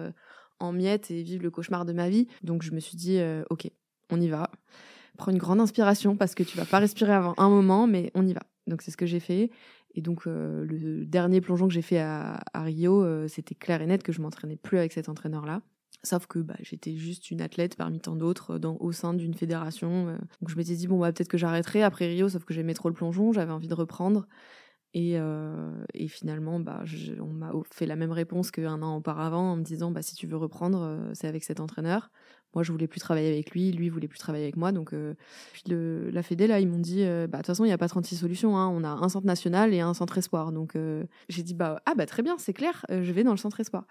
en 0.59 0.73
miettes 0.73 1.11
et 1.11 1.23
vivre 1.23 1.43
le 1.43 1.51
cauchemar 1.51 1.85
de 1.85 1.93
ma 1.93 2.09
vie. 2.09 2.29
Donc 2.43 2.63
je 2.63 2.73
me 2.73 2.81
suis 2.81 2.97
dit, 2.97 3.21
ok, 3.51 3.71
on 4.11 4.19
y 4.19 4.29
va 4.29 4.51
prends 5.21 5.31
une 5.31 5.39
grande 5.39 5.61
inspiration 5.61 6.17
parce 6.17 6.35
que 6.35 6.43
tu 6.43 6.57
vas 6.57 6.65
pas 6.65 6.79
respirer 6.79 7.13
avant 7.13 7.35
un 7.37 7.49
moment, 7.49 7.87
mais 7.87 8.11
on 8.15 8.27
y 8.27 8.33
va. 8.33 8.43
Donc 8.67 8.83
c'est 8.83 8.91
ce 8.91 8.97
que 8.97 9.07
j'ai 9.07 9.21
fait. 9.21 9.51
Et 9.95 10.01
donc 10.01 10.27
euh, 10.27 10.65
le 10.65 11.05
dernier 11.05 11.41
plongeon 11.41 11.69
que 11.69 11.75
j'ai 11.75 11.83
fait 11.83 12.01
à, 12.01 12.41
Rio, 12.55 13.05
euh, 13.05 13.29
c'était 13.29 13.55
clair 13.55 13.83
et 13.83 13.87
net 13.87 14.03
que 14.03 14.13
je 14.13 14.21
m'entraînais 14.21 14.57
plus 14.57 14.79
avec 14.79 14.93
cet 14.93 15.09
entraîneur-là. 15.09 15.63
Sauf 16.03 16.27
que 16.27 16.39
bah, 16.39 16.57
j'étais 16.61 16.95
juste 16.97 17.31
une 17.31 17.43
athlète 17.43 17.77
parmi 17.77 18.01
tant 18.01 18.17
d'autres 18.17 18.53
euh, 18.53 18.77
au 18.81 18.93
sein 18.93 19.15
d'une 19.15 19.35
fédération. 19.35 20.07
donc 20.07 20.49
je 20.49 20.57
m'étais 20.57 20.75
dit, 20.75 20.87
bon, 20.87 20.99
bah, 20.99 21.13
peut-être 21.13 21.29
que 21.29 21.39
j'arrêterai 21.39 21.83
après 21.83 22.07
Rio, 22.07 22.29
sauf 22.29 22.45
que 22.45 22.55
j'aimais 22.55 22.75
trop 22.75 22.89
le 22.89 22.95
plongeon, 22.95 23.33
j'avais 23.33 23.53
envie 23.53 23.69
de 23.69 23.75
reprendre. 23.75 24.27
Et, 24.93 25.17
et 25.95 26.09
finalement, 26.09 26.59
bah, 26.59 26.83
on 27.21 27.33
m'a 27.33 27.53
fait 27.71 27.87
la 27.87 27.97
même 27.97 28.11
réponse 28.11 28.51
qu'un 28.51 28.83
an 28.83 28.97
auparavant 28.97 29.53
en 29.53 29.57
me 29.57 29.63
disant, 29.63 29.91
bah, 29.91 30.03
si 30.03 30.15
tu 30.15 30.27
veux 30.27 30.37
reprendre, 30.37 31.11
c'est 31.15 31.29
avec 31.29 31.45
cet 31.45 31.61
entraîneur. 31.61 32.11
Moi, 32.55 32.65
je 32.65 32.73
voulais 32.73 32.89
plus 32.89 32.99
travailler 32.99 33.29
avec 33.29 33.53
lui, 33.53 33.71
lui 33.71 33.89
voulait 33.89 34.09
plus 34.09 34.19
travailler 34.19 34.45
avec 34.45 34.57
moi. 34.57 34.73
Donc, 34.73 34.93
euh, 34.93 35.15
puis 35.53 35.63
le, 35.69 36.11
la 36.11 36.23
Fédé, 36.23 36.49
là, 36.49 36.59
ils 36.59 36.69
m'ont 36.69 36.79
dit, 36.79 37.05
euh, 37.05 37.29
bah, 37.29 37.39
de 37.39 37.43
toute 37.43 37.47
façon, 37.47 37.65
il 37.65 37.69
n'y 37.69 37.73
a 37.73 37.79
pas 37.79 37.89
36 37.89 38.17
solutions. 38.17 38.57
Hein. 38.57 38.69
On 38.69 38.83
a 38.83 38.89
un 38.89 39.09
centre 39.09 39.27
national 39.27 39.73
et 39.73 39.81
un 39.81 39.95
centre 39.95 40.19
espoir. 40.19 40.51
Donc, 40.51 40.75
euh, 40.75 41.05
j'ai 41.29 41.45
dit, 41.45 41.55
bah, 41.55 41.81
ah, 41.87 41.95
bah, 41.95 42.07
très 42.07 42.23
bien, 42.23 42.37
c'est 42.39 42.53
clair, 42.53 42.85
je 42.89 43.13
vais 43.13 43.23
dans 43.23 43.31
le 43.31 43.37
centre 43.37 43.61
espoir. 43.61 43.87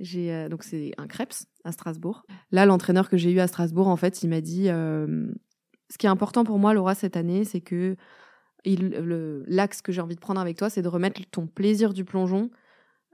J'ai, 0.00 0.48
donc, 0.48 0.64
c'est 0.64 0.92
un 0.98 1.06
Krebs 1.06 1.46
à 1.62 1.70
Strasbourg. 1.70 2.26
Là, 2.50 2.66
l'entraîneur 2.66 3.08
que 3.08 3.16
j'ai 3.16 3.30
eu 3.30 3.38
à 3.38 3.46
Strasbourg, 3.46 3.86
en 3.86 3.96
fait, 3.96 4.22
il 4.22 4.28
m'a 4.28 4.40
dit, 4.40 4.64
ce 4.64 5.98
qui 5.98 6.06
est 6.06 6.10
important 6.10 6.42
pour 6.44 6.58
moi, 6.58 6.74
Laura, 6.74 6.96
cette 6.96 7.16
année, 7.16 7.44
c'est 7.44 7.60
que 7.60 7.96
l'axe 8.66 9.82
que 9.82 9.92
j'ai 9.92 10.00
envie 10.00 10.14
de 10.14 10.20
prendre 10.20 10.40
avec 10.40 10.56
toi, 10.56 10.70
c'est 10.70 10.82
de 10.82 10.88
remettre 10.88 11.20
ton 11.30 11.46
plaisir 11.46 11.92
du 11.92 12.04
plongeon, 12.04 12.50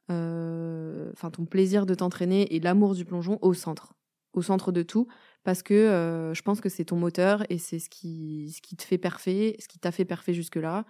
enfin, 0.09 1.31
ton 1.33 1.45
plaisir 1.45 1.87
de 1.87 1.95
t'entraîner 1.95 2.55
et 2.55 2.61
l'amour 2.61 2.95
du 2.95 3.05
plongeon 3.05 3.39
au 3.43 3.55
centre 3.55 3.95
au 4.33 4.43
centre 4.43 4.73
de 4.73 4.83
tout 4.83 5.07
parce 5.45 5.63
que 5.63 5.75
euh, 5.75 6.35
je 6.35 6.43
pense 6.43 6.61
que 6.61 6.69
c'est 6.69 6.85
ton 6.85 6.97
moteur 6.97 7.45
et 7.49 7.59
c'est 7.59 7.79
ce 7.79 7.89
qui, 7.89 8.53
te 8.77 8.83
fait 8.83 8.99
parfait, 8.99 9.57
ce 9.59 9.69
qui 9.69 9.79
t'a 9.79 9.93
fait 9.93 10.05
parfait 10.05 10.35
jusque-là 10.35 10.85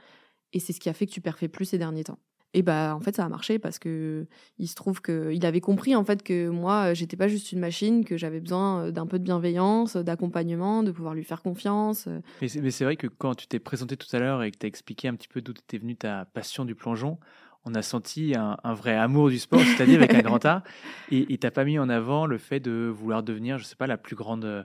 et 0.53 0.61
c'est 0.61 0.73
ce 0.73 0.81
qui 0.81 0.89
a 0.89 0.93
fait 0.93 1.07
que 1.07 1.13
tu 1.13 1.21
perfais 1.21 1.49
plus 1.49 1.67
ces 1.67 1.79
derniers 1.79 2.05
temps. 2.05 2.19
Et 2.53 2.63
bah 2.63 2.95
en 2.97 3.01
fait 3.01 3.15
ça 3.15 3.25
a 3.25 3.29
marché 3.29 3.59
parce 3.59 3.79
que 3.79 4.27
il 4.59 4.67
se 4.67 4.75
trouve 4.75 5.01
que 5.01 5.31
il 5.33 5.47
avait 5.47 5.61
compris 5.61 5.95
en 5.95 6.05
fait 6.05 6.23
que 6.23 6.49
moi 6.49 6.95
j'étais 6.95 7.17
pas 7.17 7.29
juste 7.29 7.53
une 7.53 7.61
machine, 7.61 8.05
que 8.05 8.17
j'avais 8.17 8.41
besoin 8.41 8.87
euh, 8.87 8.91
d'un 8.91 9.07
peu 9.07 9.19
de 9.19 9.25
bienveillance, 9.25 9.97
d'accompagnement, 9.97 10.83
de 10.83 10.91
pouvoir 10.91 11.15
lui 11.15 11.25
faire 11.25 11.43
confiance. 11.43 12.09
Mais 12.41 12.49
c'est 12.49 12.85
vrai 12.85 12.97
que 12.97 13.07
quand 13.07 13.35
tu 13.35 13.47
t'es 13.47 13.61
présenté 13.61 13.97
tout 13.97 14.09
à 14.15 14.19
l'heure 14.19 14.43
et 14.43 14.51
que 14.51 14.59
tu 14.59 14.67
as 14.67 14.69
expliqué 14.69 15.07
un 15.07 15.15
petit 15.15 15.29
peu 15.29 15.41
d'où 15.41 15.53
était 15.53 15.79
venue 15.79 15.97
ta 15.97 16.25
passion 16.25 16.65
du 16.65 16.75
plongeon, 16.75 17.19
on 17.65 17.75
a 17.75 17.83
senti 17.83 18.35
un, 18.37 18.75
vrai 18.75 18.95
amour 18.95 19.29
du 19.29 19.39
sport, 19.39 19.61
c'est-à-dire 19.61 19.99
avec 19.99 20.15
un 20.15 20.23
grand 20.23 20.45
A. 20.47 20.63
Et 21.11 21.27
tu 21.27 21.39
n'as 21.43 21.51
pas 21.51 21.65
mis 21.65 21.79
en 21.79 21.89
avant 21.89 22.27
le 22.27 22.39
fait 22.39 22.61
de 22.61 22.93
vouloir 22.93 23.23
devenir, 23.23 23.59
je 23.59 23.65
sais 23.65 23.77
pas, 23.77 23.87
la 23.87 23.99
plus 23.99 24.17
grande 24.17 24.45
euh, 24.45 24.63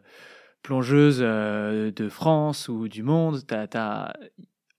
plongeuse 0.61 1.19
euh, 1.21 1.91
de 1.91 2.09
France 2.09 2.69
ou 2.69 2.87
du 2.87 3.03
monde. 3.03 3.41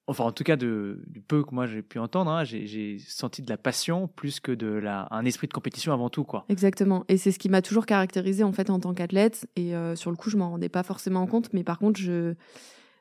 Enfin, 0.06 0.24
en 0.24 0.32
tout 0.32 0.44
cas, 0.44 0.56
de, 0.56 1.00
du 1.06 1.20
peu 1.20 1.44
que 1.44 1.54
moi 1.54 1.66
j'ai 1.66 1.82
pu 1.82 1.98
entendre, 1.98 2.30
hein, 2.30 2.44
j'ai 2.44 2.98
senti 2.98 3.42
de 3.42 3.48
la 3.48 3.56
passion 3.56 4.08
plus 4.08 4.40
que 4.40 4.52
de 4.52 4.82
un 5.10 5.24
esprit 5.24 5.48
de 5.48 5.52
compétition 5.52 5.92
avant 5.92 6.10
tout. 6.10 6.24
quoi. 6.24 6.44
Exactement. 6.48 7.04
Et 7.08 7.16
c'est 7.16 7.32
ce 7.32 7.38
qui 7.38 7.48
m'a 7.48 7.62
toujours 7.62 7.86
caractérisé 7.86 8.44
en 8.44 8.52
fait 8.52 8.70
en 8.70 8.78
tant 8.80 8.94
qu'athlète. 8.94 9.48
Et 9.56 9.74
euh, 9.74 9.96
sur 9.96 10.10
le 10.10 10.16
coup, 10.16 10.30
je 10.30 10.36
m'en 10.36 10.50
rendais 10.50 10.68
pas 10.68 10.82
forcément 10.82 11.26
compte, 11.26 11.52
mais 11.52 11.64
par 11.64 11.78
contre, 11.78 11.98
je 11.98 12.34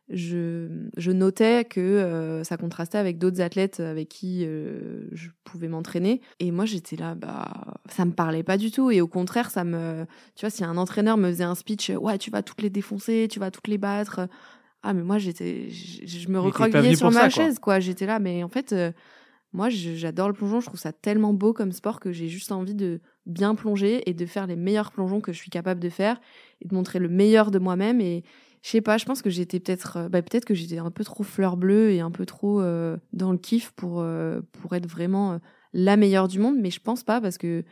je, 0.10 1.12
notais 1.12 1.66
que 1.66 1.80
euh, 1.80 2.44
ça 2.44 2.58
contrastait 2.58 2.98
avec 2.98 3.18
d'autres 3.18 3.42
athlètes 3.42 3.80
avec 3.80 4.10
qui 4.10 4.46
euh, 4.46 5.08
je 5.12 5.30
pouvais 5.44 5.68
m'entraîner. 5.68 6.22
Et 6.40 6.52
moi, 6.52 6.66
j'étais 6.66 6.96
là, 6.96 7.16
bah, 7.16 7.80
ça 7.90 8.06
me 8.06 8.12
parlait 8.12 8.44
pas 8.44 8.58
du 8.58 8.72
tout. 8.72 8.92
Et 8.92 9.02
au 9.02 9.08
contraire, 9.08 9.50
ça 9.50 9.64
me, 9.64 10.06
tu 10.36 10.42
vois, 10.46 10.52
si 10.52 10.64
un 10.64 10.78
entraîneur 10.78 11.18
me 11.18 11.30
faisait 11.30 11.44
un 11.44 11.56
speech, 11.56 11.90
ouais, 11.90 12.18
tu 12.18 12.30
vas 12.30 12.44
toutes 12.44 12.62
les 12.62 12.70
défoncer, 12.70 13.28
tu 13.30 13.40
vas 13.40 13.50
toutes 13.50 13.68
les 13.68 13.78
battre. 13.78 14.28
Ah, 14.86 14.94
mais 14.94 15.04
moi, 15.04 15.18
j'étais, 15.18 15.70
je, 15.70 16.30
me 16.30 16.40
recroquevillais 16.40 16.96
sur 16.96 17.12
ma 17.12 17.30
chaise, 17.30 17.60
quoi. 17.60 17.80
J'étais 17.80 18.06
là, 18.06 18.20
mais 18.20 18.44
en 18.44 18.50
fait, 18.50 18.72
euh, 18.72 18.92
moi, 19.52 19.70
j'adore 19.70 20.28
le 20.28 20.34
plongeon. 20.34 20.60
Je 20.60 20.68
trouve 20.68 20.80
ça 20.80 20.94
tellement 20.94 21.34
beau 21.34 21.54
comme 21.54 21.72
sport 21.72 22.00
que 22.00 22.12
j'ai 22.12 22.28
juste 22.28 22.52
envie 22.52 22.76
de 22.76 23.02
bien 23.26 23.56
plonger 23.56 24.10
et 24.10 24.14
de 24.14 24.26
faire 24.26 24.48
les 24.48 24.56
meilleurs 24.56 24.92
plongeons 24.92 25.22
que 25.22 25.34
je 25.34 25.38
suis 25.38 25.50
capable 25.50 25.80
de 25.80 25.90
faire 25.90 26.22
et 26.62 26.68
de 26.68 26.76
montrer 26.76 27.00
le 27.00 27.10
meilleur 27.10 27.52
de 27.52 27.60
moi-même 27.60 28.00
et, 28.00 28.24
je 28.66 28.72
sais 28.72 28.82
pas, 28.82 28.98
je 28.98 29.06
pense 29.06 29.22
que 29.22 29.30
j'étais 29.30 29.60
peut-être 29.60 29.98
euh, 29.98 30.10
bah, 30.10 30.24
peut-être 30.24 30.44
que 30.44 30.56
j'étais 30.56 30.80
un 30.80 30.90
peu 30.90 31.04
trop 31.04 31.22
fleur 31.24 31.56
bleue 31.56 31.92
et 31.92 32.00
un 32.00 32.10
peu 32.10 32.26
trop 32.26 32.62
euh, 32.62 32.98
dans 33.14 33.32
le 33.32 33.38
kiff 33.38 33.70
pour 33.74 34.00
euh, 34.00 34.42
pour 34.54 34.74
être 34.74 34.88
vraiment 34.88 35.40
la 35.72 35.98
meilleure 35.98 36.28
du 36.28 36.40
monde, 36.40 36.56
mais 36.60 36.72
je 36.72 36.80
pense 36.80 37.04
pas 37.04 37.22
parce 37.22 37.38
que 37.38 37.64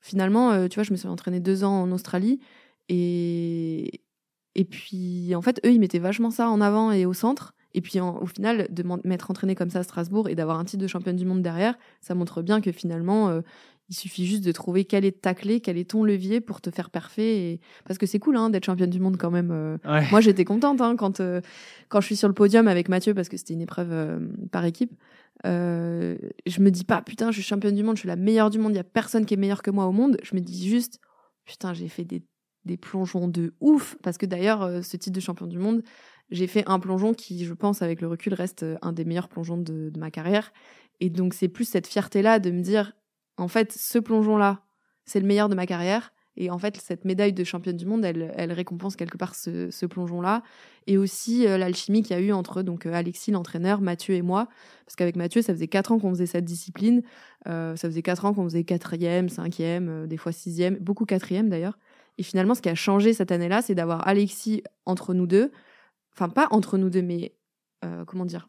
finalement, 0.00 0.68
tu 0.68 0.74
vois, 0.74 0.82
je 0.82 0.90
me 0.90 0.96
suis 0.96 1.06
entraînée 1.06 1.38
deux 1.38 1.62
ans 1.62 1.82
en 1.82 1.92
Australie 1.92 2.40
et 2.88 4.03
et 4.54 4.64
puis 4.64 5.34
en 5.34 5.42
fait, 5.42 5.60
eux, 5.64 5.72
ils 5.72 5.80
mettaient 5.80 5.98
vachement 5.98 6.30
ça 6.30 6.48
en 6.48 6.60
avant 6.60 6.92
et 6.92 7.06
au 7.06 7.12
centre. 7.12 7.54
Et 7.76 7.80
puis 7.80 7.98
au 8.00 8.26
final, 8.26 8.68
de 8.70 8.84
m'être 9.02 9.32
entraînée 9.32 9.56
comme 9.56 9.70
ça 9.70 9.80
à 9.80 9.82
Strasbourg 9.82 10.28
et 10.28 10.36
d'avoir 10.36 10.60
un 10.60 10.64
titre 10.64 10.80
de 10.80 10.86
championne 10.86 11.16
du 11.16 11.24
monde 11.24 11.42
derrière, 11.42 11.74
ça 12.00 12.14
montre 12.14 12.40
bien 12.40 12.60
que 12.60 12.70
finalement, 12.70 13.42
il 13.88 13.94
suffit 13.94 14.26
juste 14.26 14.44
de 14.44 14.52
trouver 14.52 14.84
quelle 14.84 15.04
est 15.04 15.20
ta 15.20 15.34
clé, 15.34 15.60
quel 15.60 15.76
est 15.76 15.90
ton 15.90 16.04
levier 16.04 16.40
pour 16.40 16.60
te 16.60 16.70
faire 16.70 16.90
parfait. 16.90 17.60
Parce 17.84 17.98
que 17.98 18.06
c'est 18.06 18.18
cool 18.18 18.36
hein, 18.36 18.50
d'être 18.50 18.64
championne 18.64 18.90
du 18.90 19.00
monde 19.00 19.16
quand 19.18 19.30
même. 19.30 19.50
Euh. 19.50 19.76
Moi, 20.10 20.20
j'étais 20.20 20.44
contente 20.44 20.80
hein, 20.80 20.96
quand, 20.96 21.20
euh, 21.20 21.40
quand 21.88 22.00
je 22.00 22.06
suis 22.06 22.16
sur 22.16 22.28
le 22.28 22.34
podium 22.34 22.66
avec 22.66 22.88
Mathieu, 22.88 23.14
parce 23.14 23.28
que 23.28 23.36
c'était 23.36 23.52
une 23.52 23.60
épreuve 23.60 23.92
euh, 23.92 24.18
par 24.50 24.64
équipe. 24.64 24.92
je 25.44 26.60
me 26.60 26.70
dis 26.70 26.84
pas, 26.84 27.02
putain, 27.02 27.30
je 27.30 27.40
suis 27.40 27.42
championne 27.42 27.74
du 27.74 27.82
monde, 27.82 27.96
je 27.96 28.00
suis 28.00 28.08
la 28.08 28.16
meilleure 28.16 28.50
du 28.50 28.58
monde, 28.58 28.72
il 28.72 28.76
y 28.76 28.80
a 28.80 28.84
personne 28.84 29.26
qui 29.26 29.34
est 29.34 29.38
meilleur 29.38 29.62
que 29.62 29.70
moi 29.70 29.86
au 29.86 29.92
monde. 29.92 30.16
Je 30.22 30.34
me 30.34 30.40
dis 30.40 30.68
juste, 30.68 30.98
putain, 31.44 31.74
j'ai 31.74 31.88
fait 31.88 32.04
des, 32.04 32.22
des 32.64 32.76
plongeons 32.76 33.28
de 33.28 33.54
ouf. 33.60 33.96
Parce 34.02 34.18
que 34.18 34.26
d'ailleurs, 34.26 34.84
ce 34.84 34.96
titre 34.96 35.14
de 35.14 35.20
champion 35.20 35.46
du 35.46 35.58
monde, 35.58 35.82
j'ai 36.30 36.46
fait 36.46 36.64
un 36.66 36.78
plongeon 36.78 37.14
qui, 37.14 37.44
je 37.44 37.54
pense, 37.54 37.82
avec 37.82 38.00
le 38.00 38.08
recul, 38.08 38.34
reste 38.34 38.64
un 38.82 38.92
des 38.92 39.04
meilleurs 39.04 39.28
plongeons 39.28 39.58
de, 39.58 39.92
ma 39.96 40.10
carrière. 40.10 40.52
Et 41.00 41.10
donc, 41.10 41.34
c'est 41.34 41.48
plus 41.48 41.68
cette 41.68 41.86
fierté-là 41.86 42.38
de 42.38 42.50
me 42.50 42.62
dire, 42.62 42.92
en 43.36 43.48
fait, 43.48 43.72
ce 43.72 43.98
plongeon-là, 43.98 44.62
c'est 45.04 45.20
le 45.20 45.26
meilleur 45.26 45.48
de 45.48 45.54
ma 45.54 45.66
carrière. 45.66 46.12
Et 46.36 46.50
en 46.50 46.58
fait, 46.58 46.76
cette 46.76 47.04
médaille 47.04 47.32
de 47.32 47.44
championne 47.44 47.76
du 47.76 47.86
monde, 47.86 48.04
elle, 48.04 48.52
récompense 48.52 48.96
quelque 48.96 49.16
part 49.16 49.34
ce, 49.34 49.86
plongeon-là. 49.86 50.42
Et 50.86 50.98
aussi 50.98 51.46
euh, 51.46 51.56
l'alchimie 51.56 52.02
qu'il 52.02 52.16
y 52.16 52.18
a 52.18 52.22
eu 52.22 52.32
entre 52.32 52.62
donc, 52.62 52.86
euh, 52.86 52.92
Alexis, 52.92 53.30
l'entraîneur, 53.30 53.80
Mathieu 53.80 54.14
et 54.14 54.22
moi. 54.22 54.48
Parce 54.84 54.96
qu'avec 54.96 55.16
Mathieu, 55.16 55.42
ça 55.42 55.52
faisait 55.52 55.68
quatre 55.68 55.92
ans 55.92 55.98
qu'on 55.98 56.10
faisait 56.10 56.26
cette 56.26 56.44
discipline. 56.44 57.02
Euh, 57.46 57.76
ça 57.76 57.88
faisait 57.88 58.02
quatre 58.02 58.24
ans 58.24 58.34
qu'on 58.34 58.44
faisait 58.44 58.64
quatrième, 58.64 59.28
cinquième, 59.28 60.06
des 60.08 60.16
fois 60.16 60.32
sixième, 60.32 60.76
beaucoup 60.78 61.04
quatrième 61.04 61.48
d'ailleurs. 61.48 61.78
Et 62.18 62.22
finalement, 62.22 62.54
ce 62.54 62.62
qui 62.62 62.68
a 62.68 62.74
changé 62.74 63.12
cette 63.12 63.32
année-là, 63.32 63.62
c'est 63.62 63.74
d'avoir 63.74 64.06
Alexis 64.06 64.62
entre 64.86 65.14
nous 65.14 65.26
deux. 65.26 65.50
Enfin, 66.14 66.28
pas 66.28 66.48
entre 66.50 66.78
nous 66.78 66.90
deux, 66.90 67.02
mais 67.02 67.34
comment 68.06 68.24
dire? 68.24 68.48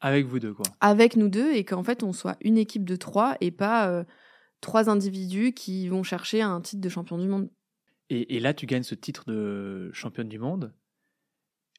Avec 0.00 0.26
vous 0.26 0.40
deux, 0.40 0.54
quoi. 0.54 0.64
Avec 0.80 1.16
nous 1.16 1.28
deux, 1.28 1.52
et 1.52 1.64
qu'en 1.64 1.84
fait, 1.84 2.02
on 2.02 2.12
soit 2.12 2.36
une 2.40 2.58
équipe 2.58 2.84
de 2.84 2.96
trois 2.96 3.36
et 3.40 3.50
pas 3.50 4.04
trois 4.62 4.88
individus 4.88 5.52
qui 5.52 5.88
vont 5.88 6.02
chercher 6.02 6.40
un 6.40 6.62
titre 6.62 6.80
de 6.80 6.88
champion 6.88 7.18
du 7.18 7.28
monde. 7.28 7.50
Et, 8.08 8.40
là, 8.40 8.52
tu 8.52 8.66
gagnes 8.66 8.82
ce 8.82 8.94
titre 8.94 9.24
de 9.26 9.90
championne 9.92 10.28
du 10.28 10.38
monde. 10.38 10.74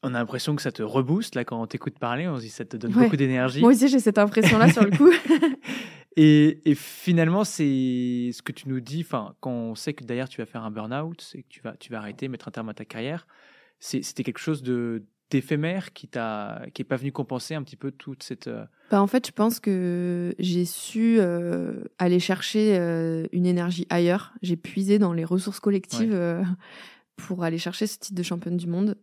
On 0.02 0.16
a 0.16 0.20
l'impression 0.20 0.56
que 0.56 0.62
ça 0.62 0.72
te 0.72 0.82
rebooste, 0.82 1.36
là, 1.36 1.46
quand 1.46 1.62
on 1.62 1.68
t'écoute 1.68 2.00
parler, 2.00 2.28
on 2.28 2.38
se 2.38 2.42
dit 2.42 2.50
ça 2.50 2.66
te 2.66 2.76
donne 2.76 2.92
beaucoup 2.92 3.16
d'énergie. 3.16 3.62
Moi 3.62 3.70
aussi, 3.72 3.88
j'ai 3.88 4.00
cette 4.00 4.18
impression-là 4.18 4.72
sur 4.72 4.84
le 4.84 4.92
coup. 4.92 5.12
et, 6.16 6.76
finalement, 6.76 7.44
c'est 7.44 8.32
ce 8.34 8.42
que 8.42 8.52
tu 8.52 8.70
nous 8.70 8.80
dis, 8.80 9.02
enfin, 9.02 9.36
quand 9.40 9.52
on 9.52 9.76
sait 9.76 9.94
que 9.94 10.04
d'ailleurs 10.04 10.30
tu 10.30 10.40
vas 10.42 10.46
faire 10.46 10.64
un 10.64 10.72
burn-out, 10.72 11.32
et 11.36 11.44
que 11.44 11.48
tu 11.50 11.62
vas, 11.62 11.76
tu 11.78 11.92
vas 11.92 11.98
arrêter, 12.00 12.28
mettre 12.28 12.48
un 12.48 12.52
terme 12.52 12.70
à 12.70 12.74
ta 12.74 12.86
carrière, 12.86 13.28
c'était 13.80 14.24
quelque 14.24 14.40
chose 14.40 14.64
de 14.64 15.04
d'éphémère 15.30 15.94
qui 15.94 16.08
t'a 16.08 16.62
qui 16.74 16.84
est 16.84 16.86
pas 16.86 16.96
venu 16.96 17.12
compenser 17.12 17.56
un 17.56 17.64
petit 17.64 17.76
peu 17.76 17.92
toute 17.92 18.22
cette 18.22 18.48
euh, 18.48 18.66
bah 18.92 19.02
en 19.02 19.08
fait 19.08 19.26
je 19.26 19.32
pense 19.32 19.60
que 19.60 20.36
j'ai 20.38 20.64
su 20.64 21.16
euh, 21.18 21.86
aller 21.98 22.20
chercher 22.20 22.78
euh, 22.78 23.26
une 23.32 23.48
énergie 23.48 23.88
ailleurs. 23.90 24.34
J'ai 24.44 24.58
puisé 24.58 25.00
dans 25.00 25.12
les 25.12 25.26
ressources 25.26 25.60
collectives 25.60 26.16
pour 27.16 27.44
aller 27.44 27.58
chercher 27.58 27.88
ce 27.88 27.98
titre 27.98 28.16
de 28.16 28.24
championne 28.24 28.58
du 28.58 28.68
monde. 28.68 28.96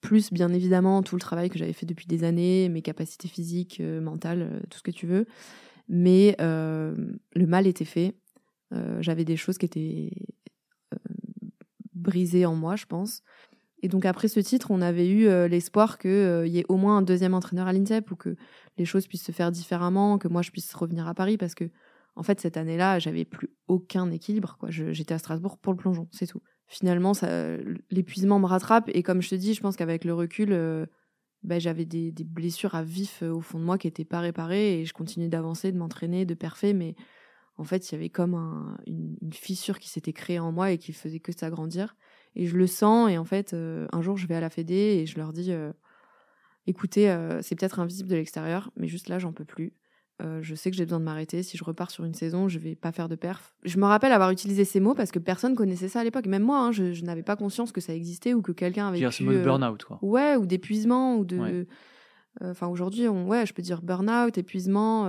Plus 0.00 0.32
bien 0.32 0.52
évidemment 0.52 1.02
tout 1.02 1.14
le 1.14 1.20
travail 1.20 1.48
que 1.48 1.58
j'avais 1.58 1.72
fait 1.72 1.86
depuis 1.86 2.06
des 2.06 2.24
années 2.24 2.68
mes 2.68 2.82
capacités 2.82 3.28
physiques 3.28 3.80
mentales 3.80 4.62
tout 4.70 4.78
ce 4.78 4.82
que 4.82 4.90
tu 4.90 5.06
veux 5.06 5.26
mais 5.88 6.36
le 6.38 7.46
mal 7.46 7.66
était 7.66 7.84
fait 7.84 8.14
j'avais 9.00 9.24
des 9.24 9.36
choses 9.36 9.58
qui 9.58 9.66
étaient 9.66 10.10
brisées 11.94 12.46
en 12.46 12.54
moi 12.54 12.76
je 12.76 12.86
pense 12.86 13.22
et 13.82 13.88
donc 13.88 14.04
après 14.04 14.28
ce 14.28 14.40
titre, 14.40 14.70
on 14.70 14.80
avait 14.80 15.08
eu 15.08 15.26
euh, 15.26 15.46
l'espoir 15.46 15.98
qu'il 15.98 16.10
euh, 16.10 16.46
y 16.46 16.58
ait 16.58 16.64
au 16.68 16.76
moins 16.76 16.98
un 16.98 17.02
deuxième 17.02 17.34
entraîneur 17.34 17.68
à 17.68 17.72
l'INSEP 17.72 18.10
ou 18.10 18.16
que 18.16 18.36
les 18.76 18.84
choses 18.84 19.06
puissent 19.06 19.24
se 19.24 19.32
faire 19.32 19.52
différemment, 19.52 20.18
que 20.18 20.28
moi 20.28 20.42
je 20.42 20.50
puisse 20.50 20.72
revenir 20.74 21.06
à 21.06 21.14
Paris 21.14 21.36
parce 21.36 21.54
que 21.54 21.70
en 22.16 22.22
fait 22.22 22.40
cette 22.40 22.56
année-là, 22.56 22.98
j'avais 22.98 23.24
plus 23.24 23.50
aucun 23.68 24.10
équilibre. 24.10 24.58
J'étais 24.68 25.14
à 25.14 25.18
Strasbourg 25.18 25.58
pour 25.58 25.72
le 25.72 25.76
plongeon, 25.76 26.08
c'est 26.10 26.26
tout. 26.26 26.42
Finalement, 26.66 27.12
l'épuisement 27.90 28.38
me 28.38 28.46
rattrape 28.46 28.90
et 28.92 29.02
comme 29.02 29.22
je 29.22 29.30
te 29.30 29.34
dis, 29.36 29.54
je 29.54 29.60
pense 29.60 29.76
qu'avec 29.76 30.04
le 30.04 30.12
recul, 30.12 30.52
euh, 30.52 30.84
bah, 31.42 31.58
j'avais 31.58 31.84
des, 31.84 32.12
blessures 32.24 32.74
à 32.74 32.82
vif 32.82 33.22
au 33.22 33.40
fond 33.40 33.58
de 33.58 33.64
moi 33.64 33.78
qui 33.78 33.86
n'étaient 33.86 34.04
pas 34.04 34.20
réparées 34.20 34.80
et 34.80 34.84
je 34.84 34.92
continuais 34.92 35.28
d'avancer, 35.28 35.72
de 35.72 35.78
m'entraîner, 35.78 36.24
de 36.24 36.34
perfer, 36.34 36.74
mais 36.74 36.94
en 37.58 37.64
fait, 37.64 37.90
il 37.90 37.92
y 37.92 37.94
avait 37.96 38.08
comme 38.08 38.76
une, 38.86 39.16
fissure 39.32 39.80
qui 39.80 39.88
s'était 39.88 40.12
créée 40.12 40.38
en 40.38 40.52
moi 40.52 40.70
et 40.70 40.78
qui 40.78 40.92
faisait 40.92 41.18
que 41.18 41.32
s'agrandir. 41.32 41.96
Et 42.36 42.46
je 42.46 42.56
le 42.56 42.68
sens. 42.68 43.10
Et 43.10 43.18
en 43.18 43.24
fait, 43.24 43.52
euh, 43.52 43.88
un 43.92 44.00
jour, 44.00 44.16
je 44.16 44.28
vais 44.28 44.36
à 44.36 44.40
la 44.40 44.48
Fédé 44.48 44.74
et 44.74 45.06
je 45.06 45.18
leur 45.18 45.32
dis 45.32 45.52
euh, 45.52 45.72
écoutez, 46.68 47.10
euh, 47.10 47.42
c'est 47.42 47.56
peut-être 47.56 47.80
invisible 47.80 48.08
de 48.08 48.14
l'extérieur, 48.14 48.70
mais 48.76 48.86
juste 48.86 49.08
là, 49.08 49.18
j'en 49.18 49.32
peux 49.32 49.44
plus. 49.44 49.72
Je 50.40 50.54
sais 50.54 50.70
que 50.70 50.76
j'ai 50.76 50.84
besoin 50.84 50.98
de 51.00 51.04
m'arrêter. 51.04 51.42
Si 51.42 51.56
je 51.56 51.64
repars 51.64 51.90
sur 51.90 52.04
une 52.04 52.14
saison, 52.14 52.48
je 52.48 52.58
vais 52.58 52.74
pas 52.74 52.92
faire 52.92 53.08
de 53.08 53.14
perf. 53.14 53.54
Je 53.64 53.78
me 53.78 53.84
rappelle 53.84 54.12
avoir 54.12 54.30
utilisé 54.30 54.64
ces 54.64 54.80
mots 54.80 54.94
parce 54.94 55.10
que 55.12 55.18
personne 55.18 55.54
connaissait 55.54 55.88
ça 55.88 56.00
à 56.00 56.04
l'époque. 56.04 56.26
Même 56.26 56.42
moi, 56.42 56.58
hein, 56.58 56.72
je, 56.72 57.04
n'avais 57.04 57.22
pas 57.22 57.36
conscience 57.36 57.70
que 57.70 57.80
ça 57.80 57.94
existait 57.94 58.34
ou 58.34 58.42
que 58.42 58.52
quelqu'un 58.52 58.88
avait. 58.88 59.10
C'est 59.10 59.24
mot 59.24 59.32
burn-out, 59.32 59.84
quoi. 59.84 59.98
Ouais, 60.02 60.36
ou 60.36 60.46
d'épuisement 60.46 61.16
ou 61.16 61.24
de. 61.24 61.66
Enfin, 62.40 62.68
aujourd'hui, 62.68 63.08
on... 63.08 63.26
ouais, 63.26 63.46
je 63.46 63.52
peux 63.54 63.62
dire 63.62 63.82
burn-out, 63.82 64.38
épuisement. 64.38 65.06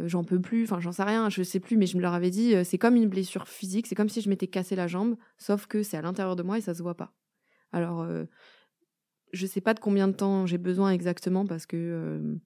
Euh, 0.00 0.08
j'en 0.08 0.24
peux 0.24 0.40
plus, 0.40 0.64
enfin 0.64 0.80
j'en 0.80 0.92
sais 0.92 1.02
rien, 1.02 1.28
je 1.28 1.42
sais 1.42 1.60
plus, 1.60 1.76
mais 1.76 1.86
je 1.86 1.96
me 1.96 2.02
leur 2.02 2.14
avais 2.14 2.30
dit, 2.30 2.54
euh, 2.54 2.64
c'est 2.64 2.78
comme 2.78 2.96
une 2.96 3.08
blessure 3.08 3.46
physique, 3.46 3.86
c'est 3.86 3.94
comme 3.94 4.08
si 4.08 4.20
je 4.20 4.28
m'étais 4.28 4.48
cassé 4.48 4.74
la 4.74 4.86
jambe, 4.86 5.16
sauf 5.38 5.66
que 5.66 5.82
c'est 5.82 5.96
à 5.96 6.02
l'intérieur 6.02 6.36
de 6.36 6.42
moi 6.42 6.58
et 6.58 6.60
ça 6.60 6.74
se 6.74 6.82
voit 6.82 6.96
pas. 6.96 7.12
Alors, 7.72 8.02
euh, 8.02 8.24
je 9.32 9.46
sais 9.46 9.60
pas 9.60 9.74
de 9.74 9.80
combien 9.80 10.08
de 10.08 10.12
temps 10.12 10.46
j'ai 10.46 10.58
besoin 10.58 10.90
exactement 10.90 11.46
parce 11.46 11.66
que 11.66 12.38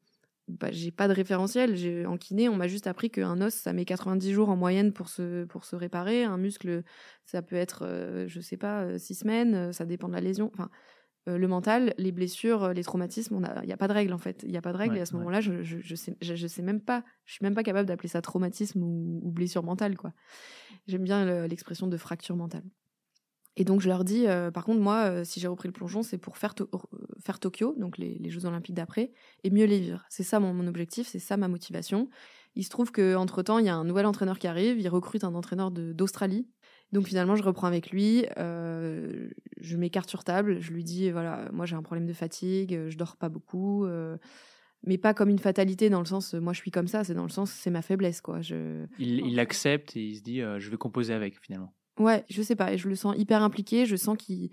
bah, 0.48 0.68
j'ai 0.70 0.90
pas 0.90 1.08
de 1.08 1.12
référentiel. 1.12 1.76
En 2.06 2.16
kiné, 2.16 2.48
on 2.48 2.56
m'a 2.56 2.68
juste 2.68 2.86
appris 2.86 3.10
qu'un 3.10 3.40
os, 3.40 3.54
ça 3.54 3.72
met 3.72 3.84
90 3.84 4.32
jours 4.32 4.48
en 4.48 4.56
moyenne 4.56 4.92
pour 4.92 5.08
se, 5.08 5.44
pour 5.44 5.64
se 5.64 5.76
réparer. 5.76 6.24
Un 6.24 6.38
muscle, 6.38 6.82
ça 7.24 7.42
peut 7.42 7.56
être, 7.56 8.24
je 8.26 8.40
sais 8.40 8.56
pas, 8.56 8.98
6 8.98 9.14
semaines, 9.14 9.72
ça 9.72 9.84
dépend 9.84 10.08
de 10.08 10.14
la 10.14 10.20
lésion. 10.20 10.50
Enfin, 10.54 10.70
euh, 11.28 11.36
le 11.36 11.48
mental, 11.48 11.94
les 11.98 12.12
blessures, 12.12 12.64
euh, 12.64 12.72
les 12.72 12.82
traumatismes, 12.82 13.36
il 13.36 13.66
n'y 13.66 13.72
a, 13.72 13.76
pas 13.76 13.88
de 13.88 13.92
règle 13.92 14.12
en 14.12 14.18
fait. 14.18 14.42
Il 14.44 14.50
n'y 14.50 14.56
a 14.56 14.62
pas 14.62 14.72
de 14.72 14.78
règle 14.78 14.96
et 14.96 15.00
à 15.00 15.06
ce 15.06 15.14
moment-là, 15.16 15.40
je, 15.40 15.62
je, 15.62 15.94
sais, 15.94 16.16
je, 16.20 16.46
sais 16.46 16.62
même 16.62 16.80
pas, 16.80 17.04
je 17.24 17.34
suis 17.34 17.42
même 17.42 17.54
pas 17.54 17.62
capable 17.62 17.86
d'appeler 17.86 18.08
ça 18.08 18.22
traumatisme 18.22 18.82
ou, 18.82 19.30
blessure 19.30 19.62
mentale 19.62 19.96
quoi. 19.96 20.12
J'aime 20.86 21.04
bien 21.04 21.46
l'expression 21.46 21.86
de 21.86 21.96
fracture 21.96 22.36
mentale. 22.36 22.64
Et 23.60 23.64
donc 23.64 23.80
je 23.80 23.88
leur 23.88 24.04
dis, 24.04 24.26
euh, 24.26 24.50
par 24.50 24.64
contre 24.64 24.80
moi, 24.80 25.24
si 25.24 25.40
j'ai 25.40 25.48
repris 25.48 25.68
le 25.68 25.72
plongeon, 25.72 26.02
c'est 26.02 26.16
pour 26.16 26.38
faire, 26.38 26.54
faire 27.20 27.40
Tokyo, 27.40 27.74
donc 27.76 27.98
les, 27.98 28.30
Jeux 28.30 28.46
Olympiques 28.46 28.76
d'après, 28.76 29.12
et 29.42 29.50
mieux 29.50 29.66
les 29.66 29.80
vivre. 29.80 30.04
C'est 30.08 30.22
ça 30.22 30.38
mon, 30.38 30.54
mon 30.54 30.66
objectif, 30.66 31.08
c'est 31.08 31.18
ça 31.18 31.36
ma 31.36 31.48
motivation. 31.48 32.08
Il 32.54 32.64
se 32.64 32.70
trouve 32.70 32.92
qu'entre 32.92 33.42
temps, 33.42 33.58
il 33.58 33.66
y 33.66 33.68
a 33.68 33.74
un 33.74 33.84
nouvel 33.84 34.06
entraîneur 34.06 34.38
qui 34.38 34.46
arrive, 34.46 34.80
il 34.80 34.88
recrute 34.88 35.24
un 35.24 35.34
entraîneur 35.34 35.70
d'Australie 35.70 36.48
donc 36.92 37.06
finalement, 37.06 37.36
je 37.36 37.42
reprends 37.42 37.66
avec 37.66 37.90
lui, 37.90 38.24
euh, 38.38 39.28
je 39.60 39.76
m'écarte 39.76 40.08
sur 40.08 40.24
table, 40.24 40.60
je 40.60 40.72
lui 40.72 40.84
dis 40.84 41.10
voilà, 41.10 41.48
moi 41.52 41.66
j'ai 41.66 41.76
un 41.76 41.82
problème 41.82 42.06
de 42.06 42.12
fatigue, 42.14 42.88
je 42.88 42.96
dors 42.96 43.16
pas 43.16 43.28
beaucoup, 43.28 43.84
euh, 43.84 44.16
mais 44.84 44.96
pas 44.96 45.12
comme 45.12 45.28
une 45.28 45.38
fatalité 45.38 45.90
dans 45.90 46.00
le 46.00 46.06
sens 46.06 46.32
moi 46.34 46.54
je 46.54 46.60
suis 46.60 46.70
comme 46.70 46.88
ça, 46.88 47.04
c'est 47.04 47.14
dans 47.14 47.24
le 47.24 47.28
sens 47.30 47.50
c'est 47.50 47.70
ma 47.70 47.82
faiblesse 47.82 48.22
quoi. 48.22 48.40
Je... 48.40 48.86
Il 48.98 49.36
l'accepte 49.36 49.96
et 49.96 50.02
il 50.02 50.16
se 50.16 50.22
dit 50.22 50.40
euh, 50.40 50.58
je 50.58 50.70
vais 50.70 50.78
composer 50.78 51.12
avec 51.12 51.38
finalement. 51.42 51.74
Ouais, 51.98 52.24
je 52.28 52.42
sais 52.42 52.56
pas, 52.56 52.72
et 52.72 52.78
je 52.78 52.88
le 52.88 52.94
sens 52.94 53.16
hyper 53.18 53.42
impliqué, 53.42 53.86
je 53.86 53.96
sens 53.96 54.16
qu'il 54.16 54.50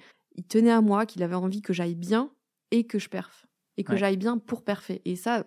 tenait 0.48 0.72
à 0.72 0.82
moi, 0.82 1.06
qu'il 1.06 1.24
avait 1.24 1.36
envie 1.36 1.62
que 1.62 1.74
j'aille 1.74 1.96
bien 1.96 2.32
et 2.72 2.86
que 2.86 3.00
je 3.00 3.10
perfe 3.10 3.46
et 3.78 3.84
que 3.84 3.98
j'aille 3.98 4.18
bien 4.18 4.38
pour 4.38 4.64
perfer. 4.64 5.02
Et 5.06 5.16
ça, 5.16 5.46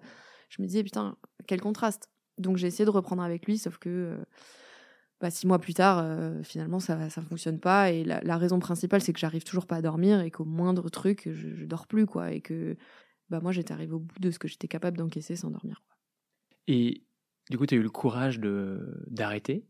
je 0.51 0.61
me 0.61 0.67
disais 0.67 0.85
putain 0.85 1.17
quel 1.47 1.61
contraste. 1.61 2.11
Donc 2.37 2.57
j'ai 2.57 2.67
essayé 2.67 2.85
de 2.85 2.91
reprendre 2.91 3.23
avec 3.23 3.47
lui, 3.47 3.59
sauf 3.59 3.79
que 3.79 4.19
bah, 5.21 5.31
six 5.31 5.47
mois 5.47 5.59
plus 5.59 5.75
tard, 5.75 5.99
euh, 5.99 6.43
finalement, 6.43 6.79
ça 6.79 6.97
ne 6.97 7.09
fonctionne 7.09 7.59
pas. 7.59 7.91
Et 7.91 8.05
la, 8.05 8.37
raison 8.37 8.61
principale, 8.61 9.01
c'est 9.01 9.13
que 9.13 9.19
j'arrive 9.19 9.45
toujours 9.45 9.67
pas 9.67 9.77
à 9.77 9.83
dormir 9.83 10.21
et 10.21 10.31
qu'au 10.31 10.45
moindre 10.45 10.89
truc, 10.91 11.23
je, 11.27 11.55
je, 11.55 11.65
dors 11.65 11.87
plus. 11.87 12.07
quoi. 12.07 12.33
Et 12.33 12.41
que 12.41 12.77
bah, 13.29 13.41
moi, 13.41 13.53
j'étais 13.53 13.73
arrivée 13.73 13.95
au 13.95 13.99
bout 13.99 14.19
de 14.21 14.31
ce 14.31 14.39
que 14.39 14.47
j'étais 14.47 14.69
capable 14.69 14.97
d'encaisser 14.97 15.35
sans 15.35 15.51
dormir. 15.51 15.83
Et 16.69 17.03
du 17.51 17.59
coup, 17.59 17.67
tu 17.67 17.75
as 17.75 17.79
eu 17.79 17.83
le 17.83 17.91
courage 17.91 18.39
d'arrêter? 18.39 19.67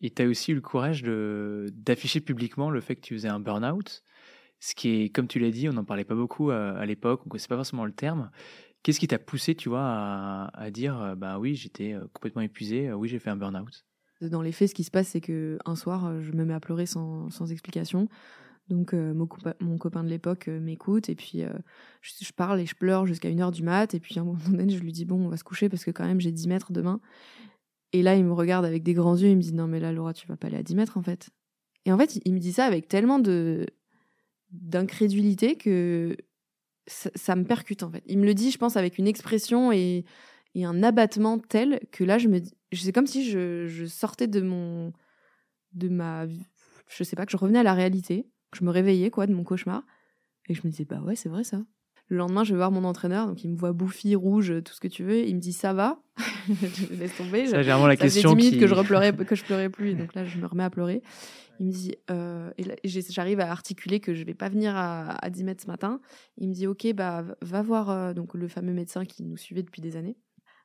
Et 0.00 0.10
tu 0.10 0.22
as 0.22 0.26
aussi 0.26 0.52
eu 0.52 0.54
le 0.54 0.60
courage 0.60 1.02
d'afficher 1.02 2.20
publiquement 2.20 2.70
le 2.70 2.80
fait 2.80 2.96
que 2.96 3.00
tu 3.00 3.14
faisais 3.14 3.28
un 3.28 3.40
burn-out. 3.40 4.02
Ce 4.60 4.74
qui 4.74 5.02
est, 5.02 5.08
comme 5.10 5.28
tu 5.28 5.38
l'as 5.38 5.50
dit, 5.50 5.68
on 5.68 5.72
n'en 5.72 5.84
parlait 5.84 6.04
pas 6.04 6.14
beaucoup 6.14 6.50
à, 6.50 6.70
à 6.70 6.86
l'époque, 6.86 7.20
on 7.22 7.26
ne 7.26 7.30
connaissait 7.30 7.48
pas 7.48 7.56
forcément 7.56 7.84
le 7.84 7.92
terme. 7.92 8.30
Qu'est-ce 8.82 9.00
qui 9.00 9.08
t'a 9.08 9.18
poussé, 9.18 9.54
tu 9.54 9.68
vois, 9.68 10.50
à, 10.52 10.70
dire, 10.70 11.14
bah 11.16 11.38
oui, 11.38 11.56
j'étais 11.56 11.92
euh, 11.92 12.06
complètement 12.12 12.42
épuisé, 12.42 12.92
oui, 12.92 13.08
j'ai 13.08 13.18
fait 13.18 13.30
un 13.30 13.36
burn-out? 13.36 13.84
Dans 14.22 14.40
les 14.40 14.52
faits, 14.52 14.70
ce 14.70 14.74
qui 14.74 14.84
se 14.84 14.90
passe, 14.90 15.08
c'est 15.08 15.20
que 15.20 15.58
un 15.66 15.76
soir, 15.76 16.06
euh, 16.06 16.20
je 16.22 16.32
me 16.32 16.44
mets 16.44 16.54
à 16.54 16.60
pleurer 16.60 16.86
sans, 16.86 17.28
sans 17.30 17.52
explication. 17.52 18.08
Donc 18.68 18.94
euh, 18.94 19.14
mon, 19.14 19.28
mon, 19.60 19.78
copain 19.78 20.02
de 20.02 20.08
l'époque 20.08 20.48
euh, 20.48 20.58
m'écoute 20.58 21.08
et 21.08 21.14
puis 21.14 21.44
je, 22.00 22.32
parle 22.32 22.58
et 22.58 22.66
je 22.66 22.74
pleure 22.74 23.06
jusqu'à 23.06 23.28
une 23.28 23.40
heure 23.40 23.52
du 23.52 23.62
mat. 23.62 23.94
Et 23.94 24.00
puis 24.00 24.18
à 24.18 24.22
un 24.22 24.24
moment 24.24 24.38
donné, 24.48 24.72
je 24.72 24.82
lui 24.82 24.92
dis 24.92 25.04
bon, 25.04 25.26
on 25.26 25.28
va 25.28 25.36
se 25.36 25.44
coucher 25.44 25.68
parce 25.68 25.84
que 25.84 25.90
quand 25.90 26.06
même 26.06 26.20
j'ai 26.20 26.32
10 26.32 26.48
mètres 26.48 26.72
demain. 26.72 27.00
Et 27.96 28.02
là, 28.02 28.14
il 28.14 28.24
me 28.24 28.34
regarde 28.34 28.66
avec 28.66 28.82
des 28.82 28.92
grands 28.92 29.16
yeux. 29.16 29.28
Il 29.28 29.36
me 29.36 29.42
dit 29.42 29.54
non 29.54 29.66
mais 29.66 29.80
là, 29.80 29.90
Laura, 29.90 30.12
tu 30.12 30.26
vas 30.26 30.36
pas 30.36 30.48
aller 30.48 30.58
à 30.58 30.62
10 30.62 30.74
mètres 30.76 30.98
en 30.98 31.02
fait. 31.02 31.30
Et 31.86 31.92
en 31.92 31.98
fait, 31.98 32.20
il 32.26 32.34
me 32.34 32.38
dit 32.38 32.52
ça 32.52 32.66
avec 32.66 32.88
tellement 32.88 33.18
de 33.18 33.66
d'incrédulité 34.50 35.56
que 35.56 36.14
ça, 36.86 37.34
me 37.34 37.44
percute 37.44 37.82
en 37.82 37.90
fait. 37.90 38.04
Il 38.06 38.18
me 38.18 38.26
le 38.26 38.34
dit, 38.34 38.50
je 38.50 38.58
pense, 38.58 38.76
avec 38.76 38.98
une 38.98 39.08
expression 39.08 39.72
et, 39.72 40.04
et 40.54 40.64
un 40.64 40.82
abattement 40.82 41.38
tel 41.38 41.80
que 41.90 42.04
là, 42.04 42.18
je 42.18 42.28
me 42.28 42.40
c'est 42.72 42.92
comme 42.92 43.06
si 43.06 43.28
je, 43.30 43.86
sortais 43.86 44.26
de 44.26 44.42
mon 44.42 44.92
de 45.72 45.88
ma 45.88 46.26
je 46.88 47.04
sais 47.04 47.16
pas 47.16 47.24
que 47.24 47.32
je 47.32 47.36
revenais 47.38 47.60
à 47.60 47.62
la 47.62 47.74
réalité 47.74 48.28
que 48.50 48.58
je 48.58 48.64
me 48.64 48.70
réveillais 48.70 49.10
quoi 49.10 49.26
de 49.26 49.34
mon 49.34 49.44
cauchemar 49.44 49.82
et 50.48 50.54
je 50.54 50.60
me 50.64 50.70
disais 50.70 50.84
bah 50.84 51.00
ouais 51.00 51.16
c'est 51.16 51.28
vrai 51.28 51.44
ça 51.44 51.62
le 52.08 52.16
lendemain 52.16 52.44
je 52.44 52.52
vais 52.52 52.56
voir 52.56 52.70
mon 52.70 52.84
entraîneur 52.84 53.26
donc 53.26 53.42
il 53.44 53.50
me 53.50 53.56
voit 53.56 53.72
bouffi 53.72 54.14
rouge 54.14 54.54
tout 54.64 54.72
ce 54.72 54.80
que 54.80 54.88
tu 54.88 55.04
veux. 55.04 55.18
Il 55.26 55.34
me 55.34 55.40
dit 55.40 55.52
ça 55.52 55.72
va? 55.72 55.98
Je 56.48 56.94
laisse 56.98 57.16
tomber. 57.16 57.46
Ça, 57.46 57.62
vraiment 57.62 57.86
la 57.86 57.96
question 57.96 58.30
fait 58.30 58.36
10 58.36 58.44
minutes 58.44 58.60
que 58.60 58.66
je 58.66 58.74
repleurais 58.74 59.12
que 59.12 59.34
je 59.34 59.44
pleurais 59.44 59.70
plus 59.70 59.94
donc 59.94 60.14
là 60.14 60.24
je 60.24 60.38
me 60.38 60.46
remets 60.46 60.64
à 60.64 60.70
pleurer. 60.70 61.02
Il 61.58 61.66
me 61.66 61.72
dit 61.72 61.94
euh, 62.10 62.50
et 62.58 62.64
j'arrive 62.84 63.40
à 63.40 63.50
articuler 63.50 64.00
que 64.00 64.14
je 64.14 64.24
vais 64.24 64.34
pas 64.34 64.48
venir 64.48 64.76
à, 64.76 65.12
à 65.24 65.30
10 65.30 65.44
mètres 65.44 65.62
ce 65.62 65.68
matin. 65.68 66.00
Il 66.38 66.48
me 66.48 66.54
dit 66.54 66.66
ok 66.66 66.92
bah 66.94 67.24
va 67.40 67.62
voir 67.62 67.90
euh, 67.90 68.12
donc 68.12 68.34
le 68.34 68.48
fameux 68.48 68.72
médecin 68.72 69.04
qui 69.04 69.22
nous 69.22 69.36
suivait 69.36 69.62
depuis 69.62 69.80
des 69.80 69.96
années 69.96 70.16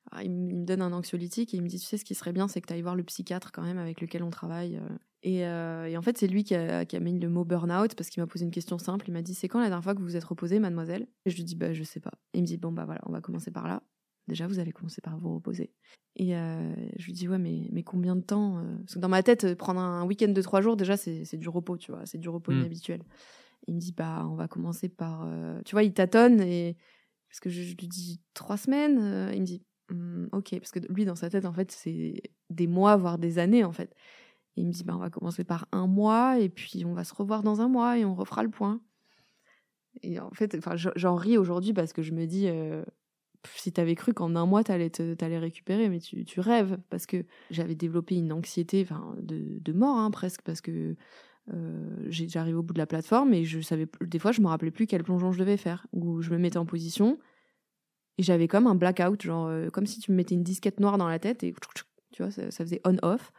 ah, 0.10 0.24
il, 0.24 0.32
me 0.32 0.66
donne 0.66 0.82
un 0.82 0.92
anxiolytique 0.94 1.54
et 1.54 1.58
il 1.58 1.64
me 1.64 1.68
dit 1.68 1.80
Tu 1.80 1.86
sais, 1.86 1.98
ce 1.98 2.06
qui 2.06 2.16
serait 2.16 2.34
bien, 2.34 2.48
c'est 2.48 2.62
que 2.62 2.68
tu 2.68 2.74
ailles 2.74 2.82
voir 2.82 2.96
le 2.96 3.04
psychiatre 3.04 3.52
quand 3.52 3.62
même 3.62 3.78
avec 3.78 4.02
lequel 4.02 4.24
on 4.24 4.30
travaille. 4.30 4.78
Euh. 4.78 4.90
Euh, 5.28 5.86
et, 5.86 5.98
en 5.98 6.02
fait, 6.02 6.18
c'est 6.18 6.28
lui 6.28 6.44
qui 6.44 6.56
a, 6.56 6.84
qui 6.86 6.96
a, 6.96 7.00
mis 7.00 7.18
le 7.20 7.30
mot 7.30 7.46
burn-out 7.46 7.94
parce 7.96 8.10
qu'il 8.10 8.22
m'a 8.24 8.28
posé 8.28 8.44
une 8.44 8.52
question 8.52 8.80
simple. 8.80 9.06
Il 9.08 9.14
m'a 9.14 9.22
dit 9.22 9.36
C'est 9.36 9.48
quand 9.48 9.60
la 9.60 9.68
dernière 9.68 9.84
fois 9.84 9.94
que 9.94 10.00
vous 10.00 10.06
vous 10.06 10.16
êtes 10.16 10.24
reposée, 10.24 10.60
mademoiselle? 10.60 11.08
Et 11.26 11.30
je 11.30 11.36
lui 11.36 11.44
dis 11.44 11.56
Bah, 11.56 11.74
je 11.74 11.84
sais 11.84 12.00
pas. 12.00 12.12
Et 12.34 12.40
il 12.40 12.42
me 12.42 12.48
dit 12.48 12.58
Bon, 12.58 12.72
bah 12.72 12.86
voilà, 12.86 13.02
on 13.06 13.12
va 13.12 13.22
commencer 13.22 13.52
par 13.52 13.68
là. 13.68 13.84
Déjà, 14.28 14.48
vous 14.48 14.60
allez 14.60 14.72
commencer 14.72 15.02
par 15.02 15.18
vous 15.18 15.36
reposer. 15.36 15.72
Et 16.16 16.36
euh, 16.36 16.74
je 16.98 17.06
lui 17.06 17.14
dis 17.14 17.28
Ouais, 17.28 17.38
mais, 17.38 17.70
mais 17.72 17.84
combien 17.84 18.16
de 18.16 18.22
temps 18.22 18.64
Parce 18.80 18.96
que 18.96 19.00
dans 19.00 19.10
ma 19.10 19.24
tête, 19.24 19.56
prendre 19.56 19.80
un 19.80 20.06
week-end 20.06 20.30
de 20.30 20.42
trois 20.42 20.62
jours, 20.62 20.76
déjà, 20.76 20.98
c'est 20.98 21.38
du 21.38 21.50
repos, 21.50 21.78
tu 21.78 21.92
vois. 21.92 22.06
C'est 22.06 22.18
du 22.18 22.30
repos 22.30 22.52
mmh. 22.52 22.58
inhabituel. 22.58 23.04
il 23.68 23.76
me 23.76 23.80
dit 23.80 23.94
Bah, 23.94 24.28
on 24.30 24.36
va 24.36 24.48
commencer 24.48 24.90
par. 24.90 25.30
Tu 25.64 25.74
vois, 25.74 25.84
il 25.84 25.94
tâtonne 25.94 26.42
et. 26.42 26.76
Parce 27.30 27.40
que 27.40 27.50
je, 27.50 27.62
je 27.62 27.78
lui 27.78 27.88
dis 27.88 28.20
trois 28.34 28.58
semaines. 28.58 29.30
il 29.34 29.40
me 29.40 29.46
dit 29.46 29.64
Mmh, 29.92 30.28
ok, 30.32 30.60
parce 30.60 30.72
que 30.72 30.80
lui, 30.92 31.06
dans 31.06 31.16
sa 31.16 31.30
tête, 31.30 31.46
en 31.46 31.54
fait, 31.54 31.72
c'est 31.72 32.22
des 32.50 32.68
mois, 32.68 32.96
voire 32.96 33.18
des 33.18 33.40
années, 33.40 33.64
en 33.64 33.72
fait. 33.72 33.96
Et 34.58 34.62
il 34.62 34.68
me 34.68 34.72
dit, 34.72 34.84
bah, 34.84 34.94
on 34.96 35.00
va 35.00 35.10
commencer 35.10 35.44
par 35.44 35.68
un 35.72 35.88
mois, 35.88 36.40
et 36.40 36.50
puis 36.50 36.86
on 36.86 36.94
va 36.94 37.04
se 37.04 37.14
revoir 37.14 37.44
dans 37.44 37.62
un 37.62 37.68
mois, 37.68 37.98
et 37.98 38.06
on 38.06 38.16
refera 38.16 38.44
le 38.44 38.50
point. 38.50 38.82
Et 40.04 40.20
en 40.20 40.32
fait, 40.32 40.58
j'en 40.96 41.16
ris 41.16 41.38
aujourd'hui 41.38 41.74
parce 41.74 41.92
que 41.92 42.02
je 42.02 42.14
me 42.14 42.26
dis, 42.26 42.48
euh, 42.48 42.84
si 43.56 43.74
tu 43.74 43.82
avais 43.82 43.96
cru 43.96 44.14
qu'en 44.14 44.36
un 44.36 44.46
mois, 44.46 44.64
tu 44.64 44.72
allais 44.72 45.38
récupérer, 45.38 45.90
mais 45.90 46.00
tu, 46.00 46.40
rêves, 46.40 46.78
parce 46.90 47.06
que 47.06 47.26
j'avais 47.50 47.76
développé 47.76 48.16
une 48.16 48.32
anxiété 48.32 48.88
de, 49.22 49.60
de 49.60 49.74
mort, 49.74 49.98
hein, 49.98 50.10
presque, 50.12 50.42
parce 50.44 50.62
que 50.62 50.96
j'arrivais 52.08 52.58
au 52.58 52.64
bout 52.64 52.74
de 52.74 52.80
la 52.80 52.86
plateforme 52.86 53.34
et 53.34 53.44
je 53.44 53.60
savais, 53.60 53.88
des 54.00 54.20
fois, 54.20 54.32
je 54.32 54.40
me 54.40 54.48
rappelais 54.48 54.72
plus 54.72 54.88
quel 54.88 55.04
plongeon 55.04 55.34
je 55.34 55.40
devais 55.40 55.58
faire. 55.58 55.86
Ou 55.92 56.22
je 56.22 56.30
me 56.30 56.38
mettais 56.38 56.58
en 56.58 56.66
position 56.66 57.20
et 58.18 58.24
j'avais 58.24 58.48
comme 58.48 58.68
un 58.68 58.76
blackout, 58.76 59.22
genre 59.22 59.52
comme 59.72 59.86
si 59.86 60.00
tu 60.00 60.12
me 60.12 60.18
mettais 60.18 60.36
une 60.36 60.44
disquette 60.44 60.80
noire 60.80 60.98
dans 60.98 61.08
la 61.08 61.20
tête 61.20 61.44
et 61.44 61.54
tu 62.12 62.24
vois, 62.24 62.32
ça, 62.32 62.50
faisait 62.52 62.82
on-off. 62.86 63.32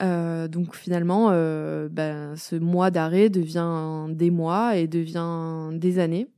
donc 0.00 0.74
finalement, 0.74 1.30
ben, 1.30 2.34
ce 2.36 2.56
mois 2.56 2.90
d'arrêt 2.90 3.30
devient 3.30 4.06
des 4.10 4.30
mois 4.30 4.76
et 4.76 4.88
devient 4.88 5.70
des 5.78 5.98
années. 5.98 6.28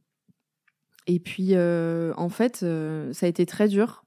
Et 1.06 1.18
puis, 1.18 1.56
en 1.56 2.28
fait, 2.28 2.56
ça 2.56 3.26
a 3.26 3.28
été 3.28 3.46
très 3.46 3.68
dur 3.68 4.04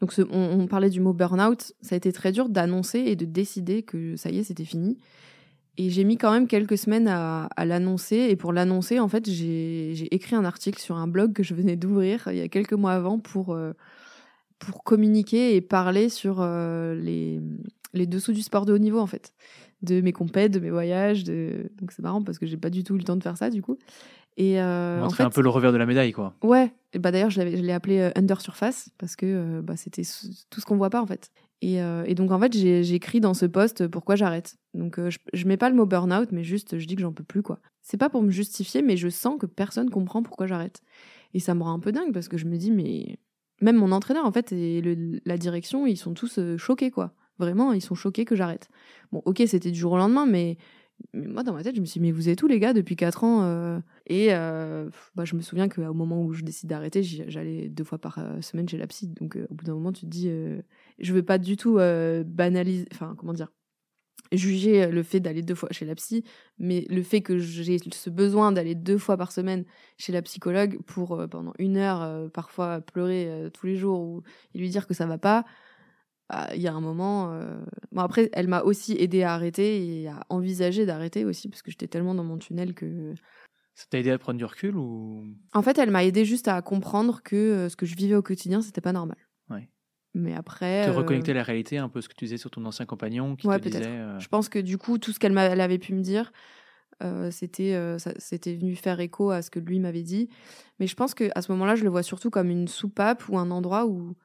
donc 0.00 0.12
on, 0.30 0.66
parlait 0.68 0.90
du 0.90 1.00
mot 1.00 1.12
burn-out, 1.12 1.72
ça 1.80 1.94
a 1.94 1.96
été 1.96 2.12
très 2.12 2.30
dur 2.30 2.48
d'annoncer 2.48 3.00
et 3.00 3.16
de 3.16 3.24
décider 3.24 3.82
que 3.82 4.16
ça 4.16 4.30
y 4.30 4.38
est, 4.38 4.44
c'était 4.44 4.64
fini. 4.64 4.98
Et 5.80 5.90
j'ai 5.90 6.02
mis 6.02 6.16
quand 6.18 6.32
même 6.32 6.48
quelques 6.48 6.76
semaines 6.76 7.06
à, 7.06 7.48
l'annoncer. 7.64 8.26
Et 8.30 8.36
pour 8.36 8.52
l'annoncer, 8.52 8.98
en 8.98 9.06
fait, 9.06 9.30
j'ai 9.30 10.12
écrit 10.12 10.34
un 10.34 10.44
article 10.44 10.80
sur 10.80 10.96
un 10.96 11.06
blog 11.06 11.32
que 11.32 11.44
je 11.44 11.54
venais 11.54 11.76
d'ouvrir 11.76 12.24
il 12.26 12.36
y 12.36 12.40
a 12.40 12.48
quelques 12.48 12.72
mois 12.72 12.92
avant 12.92 13.20
pour, 13.20 13.54
euh, 13.54 13.72
pour 14.58 14.82
communiquer 14.82 15.54
et 15.54 15.60
parler 15.60 16.08
sur 16.08 16.38
euh, 16.40 16.96
les, 16.96 17.40
les 17.94 18.06
dessous 18.06 18.32
du 18.32 18.42
sport 18.42 18.66
de 18.66 18.72
haut 18.72 18.78
niveau, 18.78 18.98
en 18.98 19.06
fait. 19.06 19.32
De 19.82 20.00
mes 20.00 20.12
compètes, 20.12 20.50
de 20.50 20.58
mes 20.58 20.70
voyages. 20.70 21.22
De... 21.22 21.70
Donc 21.80 21.92
c'est 21.92 22.02
marrant 22.02 22.22
parce 22.22 22.38
que 22.40 22.46
j'ai 22.46 22.56
pas 22.56 22.70
du 22.70 22.82
tout 22.82 22.96
eu 22.96 22.98
le 22.98 23.04
temps 23.04 23.16
de 23.16 23.22
faire 23.22 23.36
ça, 23.36 23.48
du 23.48 23.62
coup. 23.62 23.78
Et 24.38 24.60
euh, 24.60 25.02
en 25.02 25.10
fait, 25.10 25.24
un 25.24 25.30
peu 25.30 25.42
le 25.42 25.48
revers 25.48 25.72
de 25.72 25.76
la 25.76 25.84
médaille, 25.84 26.12
quoi. 26.12 26.32
Ouais. 26.42 26.72
Et 26.92 27.00
bah 27.00 27.10
d'ailleurs, 27.10 27.28
je 27.28 27.42
l'ai 27.42 27.72
appelé 27.72 27.98
euh, 27.98 28.10
Under 28.14 28.40
Surface 28.40 28.88
parce 28.96 29.16
que 29.16 29.26
euh, 29.26 29.62
bah, 29.62 29.76
c'était 29.76 30.02
tout 30.48 30.60
ce 30.60 30.64
qu'on 30.64 30.76
voit 30.76 30.90
pas 30.90 31.02
en 31.02 31.06
fait. 31.06 31.32
Et, 31.60 31.82
euh, 31.82 32.04
et 32.06 32.14
donc 32.14 32.30
en 32.30 32.38
fait, 32.38 32.52
j'ai 32.52 32.94
écrit 32.94 33.20
dans 33.20 33.34
ce 33.34 33.46
post 33.46 33.88
pourquoi 33.88 34.14
j'arrête. 34.14 34.56
Donc 34.74 35.00
je, 35.08 35.18
je 35.32 35.46
mets 35.46 35.56
pas 35.56 35.70
le 35.70 35.76
mot 35.76 35.86
burn-out, 35.86 36.30
mais 36.30 36.44
juste 36.44 36.78
je 36.78 36.86
dis 36.86 36.94
que 36.94 37.02
j'en 37.02 37.12
peux 37.12 37.24
plus 37.24 37.42
quoi. 37.42 37.60
C'est 37.82 37.96
pas 37.96 38.10
pour 38.10 38.22
me 38.22 38.30
justifier, 38.30 38.82
mais 38.82 38.96
je 38.96 39.08
sens 39.08 39.38
que 39.38 39.46
personne 39.46 39.90
comprend 39.90 40.22
pourquoi 40.22 40.46
j'arrête. 40.46 40.82
Et 41.34 41.40
ça 41.40 41.54
me 41.54 41.62
rend 41.62 41.72
un 41.72 41.80
peu 41.80 41.92
dingue 41.92 42.12
parce 42.12 42.28
que 42.28 42.38
je 42.38 42.46
me 42.46 42.56
dis 42.56 42.70
mais 42.70 43.18
même 43.60 43.76
mon 43.76 43.90
entraîneur 43.90 44.24
en 44.24 44.32
fait 44.32 44.52
et 44.52 44.82
la 45.24 45.36
direction, 45.36 45.86
ils 45.86 45.96
sont 45.96 46.14
tous 46.14 46.38
choqués 46.56 46.90
quoi. 46.90 47.14
Vraiment, 47.38 47.72
ils 47.72 47.82
sont 47.82 47.94
choqués 47.94 48.24
que 48.24 48.34
j'arrête. 48.34 48.68
Bon, 49.12 49.22
ok, 49.24 49.42
c'était 49.46 49.70
du 49.70 49.78
jour 49.78 49.92
au 49.92 49.96
lendemain, 49.96 50.26
mais 50.26 50.58
moi, 51.14 51.42
dans 51.42 51.52
ma 51.52 51.62
tête, 51.62 51.74
je 51.74 51.80
me 51.80 51.86
suis 51.86 52.00
dit, 52.00 52.06
mais 52.06 52.12
vous 52.12 52.28
êtes 52.28 52.38
tous 52.38 52.48
les 52.48 52.60
gars 52.60 52.72
depuis 52.72 52.96
4 52.96 53.24
ans 53.24 53.42
euh, 53.42 53.80
Et 54.06 54.28
euh, 54.30 54.90
bah, 55.14 55.24
je 55.24 55.36
me 55.36 55.40
souviens 55.40 55.68
qu'au 55.68 55.94
moment 55.94 56.22
où 56.22 56.32
je 56.32 56.42
décide 56.42 56.68
d'arrêter, 56.68 57.02
j'allais 57.02 57.68
deux 57.68 57.84
fois 57.84 57.98
par 57.98 58.18
euh, 58.18 58.40
semaine 58.40 58.68
chez 58.68 58.76
la 58.76 58.86
psy. 58.86 59.08
Donc, 59.08 59.38
au 59.50 59.54
bout 59.54 59.64
d'un 59.64 59.74
moment, 59.74 59.92
tu 59.92 60.02
te 60.02 60.10
dis, 60.10 60.30
je 60.98 61.14
veux 61.14 61.22
pas 61.22 61.38
du 61.38 61.56
tout 61.56 61.78
banaliser, 62.26 62.86
enfin, 62.92 63.14
comment 63.16 63.32
dire, 63.32 63.48
juger 64.32 64.90
le 64.90 65.02
fait 65.02 65.20
d'aller 65.20 65.42
deux 65.42 65.54
fois 65.54 65.70
chez 65.72 65.86
la 65.86 65.94
psy, 65.94 66.24
mais 66.58 66.84
le 66.90 67.02
fait 67.02 67.22
que 67.22 67.38
j'ai 67.38 67.78
ce 67.78 68.10
besoin 68.10 68.52
d'aller 68.52 68.74
deux 68.74 68.98
fois 68.98 69.16
par 69.16 69.32
semaine 69.32 69.64
chez 69.96 70.12
la 70.12 70.20
psychologue 70.22 70.78
pour, 70.86 71.26
pendant 71.30 71.54
une 71.58 71.78
heure, 71.78 72.30
parfois 72.32 72.80
pleurer 72.80 73.48
tous 73.54 73.66
les 73.66 73.76
jours 73.76 74.00
ou 74.00 74.22
lui 74.54 74.68
dire 74.68 74.86
que 74.86 74.94
ça 74.94 75.06
va 75.06 75.16
pas, 75.16 75.44
il 76.54 76.60
y 76.60 76.68
a 76.68 76.74
un 76.74 76.80
moment. 76.80 77.32
Euh, 77.32 77.58
bon, 77.92 78.02
après, 78.02 78.28
elle 78.32 78.48
m'a 78.48 78.62
aussi 78.62 78.94
aidé 78.98 79.22
à 79.22 79.34
arrêter 79.34 80.02
et 80.02 80.08
à 80.08 80.20
envisager 80.28 80.86
d'arrêter 80.86 81.24
aussi, 81.24 81.48
parce 81.48 81.62
que 81.62 81.70
j'étais 81.70 81.88
tellement 81.88 82.14
dans 82.14 82.24
mon 82.24 82.38
tunnel 82.38 82.74
que. 82.74 83.14
Ça 83.74 83.86
t'a 83.88 83.98
aidé 83.98 84.10
à 84.10 84.18
prendre 84.18 84.38
du 84.38 84.44
recul 84.44 84.76
ou? 84.76 85.24
En 85.54 85.62
fait, 85.62 85.78
elle 85.78 85.90
m'a 85.90 86.04
aidé 86.04 86.24
juste 86.24 86.48
à 86.48 86.60
comprendre 86.62 87.22
que 87.22 87.36
euh, 87.36 87.68
ce 87.68 87.76
que 87.76 87.86
je 87.86 87.96
vivais 87.96 88.16
au 88.16 88.22
quotidien, 88.22 88.60
c'était 88.60 88.80
pas 88.80 88.92
normal. 88.92 89.16
Ouais. 89.48 89.70
Mais 90.14 90.34
après. 90.34 90.86
Te 90.86 90.90
reconnecter 90.90 91.30
à 91.30 91.34
la 91.34 91.42
réalité, 91.42 91.78
un 91.78 91.88
peu 91.88 92.00
ce 92.00 92.08
que 92.08 92.14
tu 92.14 92.24
disais 92.24 92.38
sur 92.38 92.50
ton 92.50 92.64
ancien 92.66 92.86
compagnon 92.86 93.36
qui 93.36 93.46
ouais, 93.46 93.58
te 93.58 93.68
disait. 93.68 93.86
Euh, 93.86 94.18
je 94.18 94.28
pense 94.28 94.48
que 94.48 94.58
du 94.58 94.76
coup, 94.78 94.98
tout 94.98 95.12
ce 95.12 95.18
qu'elle 95.18 95.36
avait 95.38 95.78
pu 95.78 95.94
me 95.94 96.02
dire, 96.02 96.32
c'était 97.30 97.96
c'était 98.18 98.56
venu 98.56 98.74
faire 98.74 98.98
écho 98.98 99.30
à 99.30 99.40
ce 99.40 99.50
que 99.50 99.60
lui 99.60 99.78
m'avait 99.78 100.02
dit. 100.02 100.28
Mais 100.80 100.88
je 100.88 100.96
pense 100.96 101.14
qu'à 101.14 101.40
ce 101.40 101.52
moment-là, 101.52 101.76
je 101.76 101.84
le 101.84 101.90
vois 101.90 102.02
surtout 102.02 102.30
comme 102.30 102.50
une 102.50 102.68
soupape 102.68 103.28
ou 103.28 103.38
un 103.38 103.50
endroit 103.52 103.86
où 103.86 104.16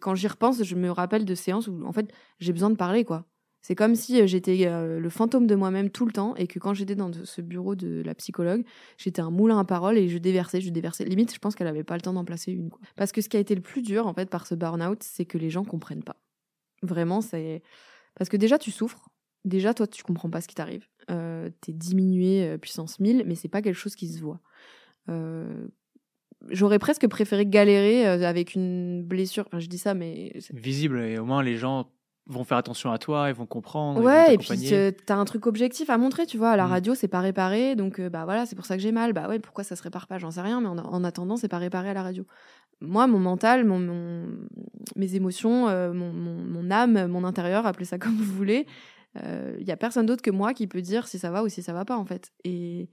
quand 0.00 0.14
j'y 0.14 0.28
repense, 0.28 0.62
je 0.62 0.74
me 0.74 0.90
rappelle 0.90 1.24
de 1.24 1.34
séances 1.34 1.68
où 1.68 1.84
en 1.84 1.92
fait 1.92 2.12
j'ai 2.38 2.52
besoin 2.52 2.70
de 2.70 2.76
parler 2.76 3.04
quoi. 3.04 3.26
C'est 3.62 3.74
comme 3.74 3.94
si 3.94 4.20
euh, 4.20 4.26
j'étais 4.26 4.66
euh, 4.66 5.00
le 5.00 5.10
fantôme 5.10 5.46
de 5.46 5.54
moi-même 5.54 5.90
tout 5.90 6.06
le 6.06 6.12
temps 6.12 6.34
et 6.36 6.46
que 6.46 6.58
quand 6.58 6.74
j'étais 6.74 6.94
dans 6.94 7.12
ce 7.12 7.40
bureau 7.40 7.74
de 7.74 8.02
la 8.04 8.14
psychologue, 8.14 8.64
j'étais 8.96 9.20
un 9.20 9.30
moulin 9.30 9.58
à 9.58 9.64
parole 9.64 9.98
et 9.98 10.08
je 10.08 10.18
déversais, 10.18 10.60
je 10.60 10.70
déversais. 10.70 11.04
Limite, 11.04 11.34
je 11.34 11.38
pense 11.38 11.54
qu'elle 11.54 11.66
avait 11.66 11.84
pas 11.84 11.94
le 11.94 12.00
temps 12.00 12.12
d'en 12.12 12.24
placer 12.24 12.52
une. 12.52 12.70
Parce 12.96 13.12
que 13.12 13.20
ce 13.20 13.28
qui 13.28 13.36
a 13.36 13.40
été 13.40 13.54
le 13.54 13.60
plus 13.60 13.82
dur 13.82 14.06
en 14.06 14.14
fait 14.14 14.30
par 14.30 14.46
ce 14.46 14.54
burn-out, 14.54 15.02
c'est 15.02 15.24
que 15.24 15.38
les 15.38 15.50
gens 15.50 15.64
comprennent 15.64 16.04
pas. 16.04 16.16
Vraiment, 16.82 17.20
c'est 17.20 17.62
parce 18.14 18.30
que 18.30 18.36
déjà 18.36 18.58
tu 18.58 18.70
souffres. 18.70 19.08
Déjà, 19.44 19.72
toi, 19.72 19.86
tu 19.86 20.02
comprends 20.02 20.30
pas 20.30 20.40
ce 20.40 20.48
qui 20.48 20.54
t'arrive. 20.54 20.86
Euh, 21.10 21.48
es 21.68 21.72
diminué 21.72 22.58
puissance 22.58 22.98
1000, 22.98 23.24
mais 23.24 23.34
c'est 23.34 23.48
pas 23.48 23.62
quelque 23.62 23.76
chose 23.76 23.94
qui 23.94 24.08
se 24.08 24.20
voit. 24.20 24.40
J'aurais 26.50 26.78
presque 26.78 27.06
préféré 27.08 27.46
galérer 27.46 28.06
euh, 28.06 28.28
avec 28.28 28.54
une 28.54 29.02
blessure. 29.02 29.44
Enfin, 29.46 29.58
je 29.58 29.66
dis 29.66 29.78
ça, 29.78 29.94
mais. 29.94 30.32
Visible, 30.52 31.00
et 31.00 31.18
au 31.18 31.24
moins 31.24 31.42
les 31.42 31.56
gens 31.56 31.90
vont 32.26 32.44
faire 32.44 32.58
attention 32.58 32.92
à 32.92 32.98
toi, 32.98 33.28
ils 33.28 33.34
vont 33.34 33.46
comprendre. 33.46 34.02
Ouais, 34.02 34.34
et 34.34 34.38
puis 34.38 34.72
t'as 35.06 35.16
un 35.16 35.24
truc 35.24 35.46
objectif 35.46 35.90
à 35.90 35.98
montrer, 35.98 36.26
tu 36.26 36.36
vois. 36.36 36.50
À 36.50 36.56
la 36.56 36.66
mm. 36.66 36.70
radio, 36.70 36.94
c'est 36.94 37.08
pas 37.08 37.20
réparé, 37.20 37.74
donc 37.74 37.98
euh, 37.98 38.10
bah 38.10 38.24
voilà, 38.24 38.46
c'est 38.46 38.54
pour 38.54 38.66
ça 38.66 38.76
que 38.76 38.82
j'ai 38.82 38.92
mal. 38.92 39.12
Bah 39.12 39.28
ouais, 39.28 39.38
pourquoi 39.38 39.64
ça 39.64 39.76
se 39.76 39.82
répare 39.82 40.06
pas? 40.06 40.18
J'en 40.18 40.30
sais 40.30 40.42
rien, 40.42 40.60
mais 40.60 40.68
en, 40.68 41.04
attendant, 41.04 41.36
c'est 41.36 41.48
pas 41.48 41.58
réparé 41.58 41.88
à 41.88 41.94
la 41.94 42.02
radio. 42.02 42.24
Moi, 42.80 43.06
mon 43.06 43.18
mental, 43.18 43.64
mon, 43.64 44.26
mes 44.94 45.14
émotions, 45.16 45.68
euh, 45.68 45.92
mon, 45.92 46.12
mon, 46.12 46.70
âme, 46.70 47.06
mon 47.08 47.24
intérieur, 47.24 47.66
appelez 47.66 47.86
ça 47.86 47.98
comme 47.98 48.14
vous 48.14 48.34
voulez, 48.34 48.66
il 49.16 49.66
y 49.66 49.72
a 49.72 49.76
personne 49.76 50.06
d'autre 50.06 50.22
que 50.22 50.30
moi 50.30 50.54
qui 50.54 50.68
peut 50.68 50.82
dire 50.82 51.08
si 51.08 51.18
ça 51.18 51.32
va 51.32 51.42
ou 51.42 51.48
si 51.48 51.62
ça 51.62 51.72
va 51.72 51.84
pas, 51.84 51.96
en 51.96 52.04
fait. 52.04 52.30
Et 52.44 52.88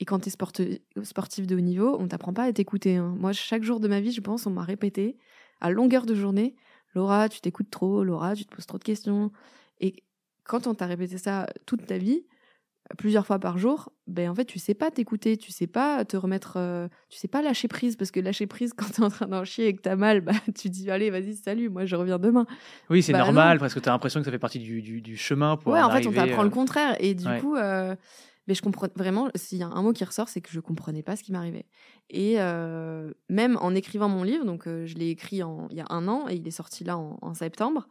et 0.00 0.04
quand 0.04 0.20
tu 0.20 0.28
es 0.28 1.04
sportif 1.04 1.46
de 1.46 1.56
haut 1.56 1.60
niveau, 1.60 1.96
on 1.98 2.08
t'apprend 2.08 2.32
pas 2.32 2.44
à 2.44 2.52
t'écouter. 2.52 2.96
Hein. 2.96 3.14
Moi, 3.18 3.32
chaque 3.32 3.62
jour 3.62 3.80
de 3.80 3.88
ma 3.88 4.00
vie, 4.00 4.12
je 4.12 4.20
pense, 4.20 4.46
on 4.46 4.50
m'a 4.50 4.62
répété 4.62 5.16
à 5.60 5.70
longueur 5.70 6.04
de 6.04 6.14
journée 6.14 6.56
Laura, 6.94 7.28
tu 7.28 7.40
t'écoutes 7.40 7.70
trop, 7.70 8.04
Laura, 8.04 8.34
tu 8.34 8.44
te 8.44 8.54
poses 8.54 8.66
trop 8.66 8.78
de 8.78 8.84
questions. 8.84 9.32
Et 9.80 10.04
quand 10.44 10.66
on 10.66 10.74
t'a 10.74 10.86
répété 10.86 11.18
ça 11.18 11.46
toute 11.66 11.86
ta 11.86 11.98
vie, 11.98 12.24
plusieurs 12.98 13.26
fois 13.26 13.38
par 13.38 13.58
jour, 13.58 13.90
ben 14.06 14.28
en 14.28 14.34
fait 14.34 14.44
tu 14.44 14.58
sais 14.58 14.74
pas 14.74 14.90
t'écouter, 14.90 15.36
tu 15.36 15.50
sais 15.50 15.66
pas 15.66 16.04
te 16.04 16.16
remettre, 16.16 16.54
euh, 16.58 16.86
tu 17.08 17.18
sais 17.18 17.28
pas 17.28 17.40
lâcher 17.40 17.66
prise 17.66 17.96
parce 17.96 18.10
que 18.10 18.20
lâcher 18.20 18.46
prise 18.46 18.72
quand 18.76 18.86
tu 18.86 19.00
es 19.00 19.04
en 19.04 19.08
train 19.08 19.26
d'en 19.26 19.44
chier 19.44 19.68
et 19.68 19.74
que 19.74 19.80
t'as 19.80 19.96
mal, 19.96 20.20
bah 20.20 20.32
tu 20.54 20.68
dis 20.68 20.90
allez 20.90 21.10
vas-y 21.10 21.34
salut, 21.34 21.70
moi 21.70 21.86
je 21.86 21.96
reviens 21.96 22.18
demain. 22.18 22.46
Oui 22.90 23.02
c'est 23.02 23.12
bah, 23.12 23.18
normal 23.18 23.58
parce 23.58 23.74
que 23.74 23.80
tu 23.80 23.88
as 23.88 23.92
l'impression 23.92 24.20
que 24.20 24.26
ça 24.26 24.30
fait 24.30 24.38
partie 24.38 24.58
du, 24.58 24.82
du, 24.82 25.16
chemin 25.16 25.56
pour. 25.56 25.72
Ouais 25.72 25.82
en, 25.82 25.90
fait 25.90 26.06
on 26.06 26.12
t'apprend 26.12 26.42
le 26.42 26.48
euh, 26.48 26.52
contraire 26.52 26.96
et 27.00 27.14
du 27.14 27.26
coup 27.40 27.56
euh, 27.56 27.96
mais 28.46 28.54
je 28.54 28.62
comprends 28.62 28.88
vraiment, 28.94 29.30
s'il 29.34 29.58
y 29.58 29.62
a 29.62 29.68
un 29.68 29.82
mot 29.82 29.92
qui 29.92 30.04
ressort, 30.04 30.28
c'est 30.28 30.40
que 30.40 30.50
je 30.50 30.60
comprenais 30.60 31.02
pas 31.02 31.16
ce 31.16 31.22
qui 31.22 31.32
m'arrivait. 31.32 31.66
Et 32.10 32.40
euh, 32.40 33.12
même 33.28 33.56
en 33.60 33.74
écrivant 33.74 34.08
mon 34.08 34.22
livre, 34.22 34.44
donc 34.44 34.66
euh, 34.66 34.84
je 34.84 34.94
l'ai 34.96 35.08
écrit 35.08 35.42
en, 35.42 35.68
il 35.70 35.76
y 35.76 35.80
a 35.80 35.86
un 35.88 36.08
an 36.08 36.28
et 36.28 36.34
il 36.34 36.46
est 36.46 36.52
sorti 36.52 36.84
là 36.84 36.98
en, 36.98 37.34
septembre, 37.34 37.88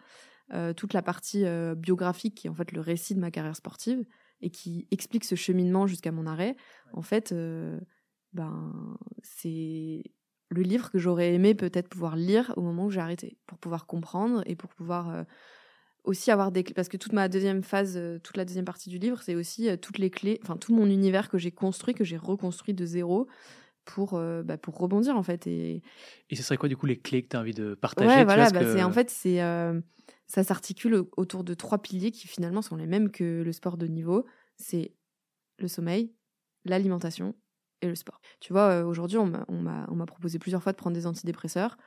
euh, 0.54 0.74
toute 0.74 0.94
la 0.94 1.02
partie 1.02 1.46
biographique 1.76 2.36
qui 2.36 2.48
est 2.48 2.50
en 2.50 2.56
fait 2.56 2.72
le 2.72 2.82
récit 2.82 3.16
de 3.16 3.20
ma 3.20 3.32
carrière 3.32 3.56
sportive 3.56 4.06
et 4.42 4.50
qui 4.50 4.88
explique 4.92 5.24
ce 5.24 5.36
cheminement 5.36 5.88
jusqu'à 5.88 6.12
mon 6.12 6.28
arrêt, 6.28 6.56
en 6.92 7.02
fait, 7.02 7.34
ben, 8.34 8.98
c'est 9.24 10.04
le 10.50 10.62
livre 10.62 10.92
que 10.92 11.00
j'aurais 11.00 11.34
aimé 11.34 11.56
peut-être 11.56 11.88
pouvoir 11.88 12.16
lire 12.16 12.54
au 12.58 12.62
moment 12.62 12.86
où 12.86 12.92
j'ai 12.92 13.00
arrêté, 13.00 13.38
pour 13.48 13.58
pouvoir 13.58 13.88
comprendre 13.88 14.44
et 14.46 14.56
pour 14.56 14.70
pouvoir 14.70 15.26
aussi 16.04 16.32
avoir 16.32 16.52
des 16.52 16.64
clés 16.64 16.74
parce 16.74 16.90
que 16.90 16.98
toute 16.98 17.14
ma 17.14 17.30
deuxième 17.30 17.64
phase, 17.64 17.96
euh, 17.98 18.20
toute 18.20 18.38
la 18.38 18.46
deuxième 18.46 18.66
partie 18.66 18.90
du 18.90 18.98
livre, 18.98 19.22
c'est 19.22 19.36
aussi 19.36 19.70
euh, 19.70 19.78
toutes 19.78 19.98
les 19.98 20.10
clés, 20.10 20.40
enfin 20.44 20.58
tout 20.58 20.74
mon 20.74 20.86
univers 20.88 21.30
que 21.30 21.38
j'ai 21.38 21.52
construit, 21.52 21.94
que 21.94 22.04
j'ai 22.04 22.18
reconstruit 22.18 22.74
de 22.74 22.86
zéro 22.86 23.28
pour 23.86 24.16
euh, 24.16 24.44
bah, 24.44 24.58
pour 24.58 24.78
rebondir 24.78 25.18
en 25.18 25.24
fait 25.24 25.46
et 25.48 25.82
et 26.30 26.36
ce 26.36 26.44
serait 26.44 26.58
quoi 26.58 26.70
du 26.70 26.78
coup 26.78 26.86
les 26.86 27.00
clés 27.00 27.24
que 27.24 27.30
tu 27.30 27.38
as 27.38 27.40
envie 27.42 27.54
de 27.54 27.76
partager? 27.76 28.16
Ouais, 28.16 28.24
voilà 28.24 28.50
bah, 28.50 28.86
en 28.86 28.92
fait 28.92 29.10
c'est 29.10 29.40
ça 30.28 30.44
s'articule 30.44 31.04
autour 31.18 31.44
de 31.44 31.54
trois 31.54 31.82
piliers 31.82 32.12
qui 32.12 32.28
finalement 32.28 32.62
sont 32.62 32.76
les 32.76 32.88
mêmes 32.88 33.12
que 33.12 33.44
le 33.44 33.52
sport 33.52 33.78
de 33.78 33.88
niveau. 33.88 34.26
C'est 34.58 34.94
le 35.60 35.68
sommeil 35.68 36.14
l'alimentation 36.66 37.36
et 37.82 37.88
le 37.88 37.96
sport. 37.96 38.22
Tu 38.40 38.54
vois 38.54 38.84
aujourd'hui 38.86 39.18
on 39.18 39.28
m'a 39.28 40.06
proposé 40.06 40.40
plusieurs 40.40 40.64
fois 40.64 40.72
de 40.72 40.78
prendre 40.78 40.96
des 40.96 41.06
antidépresseurs 41.08 41.78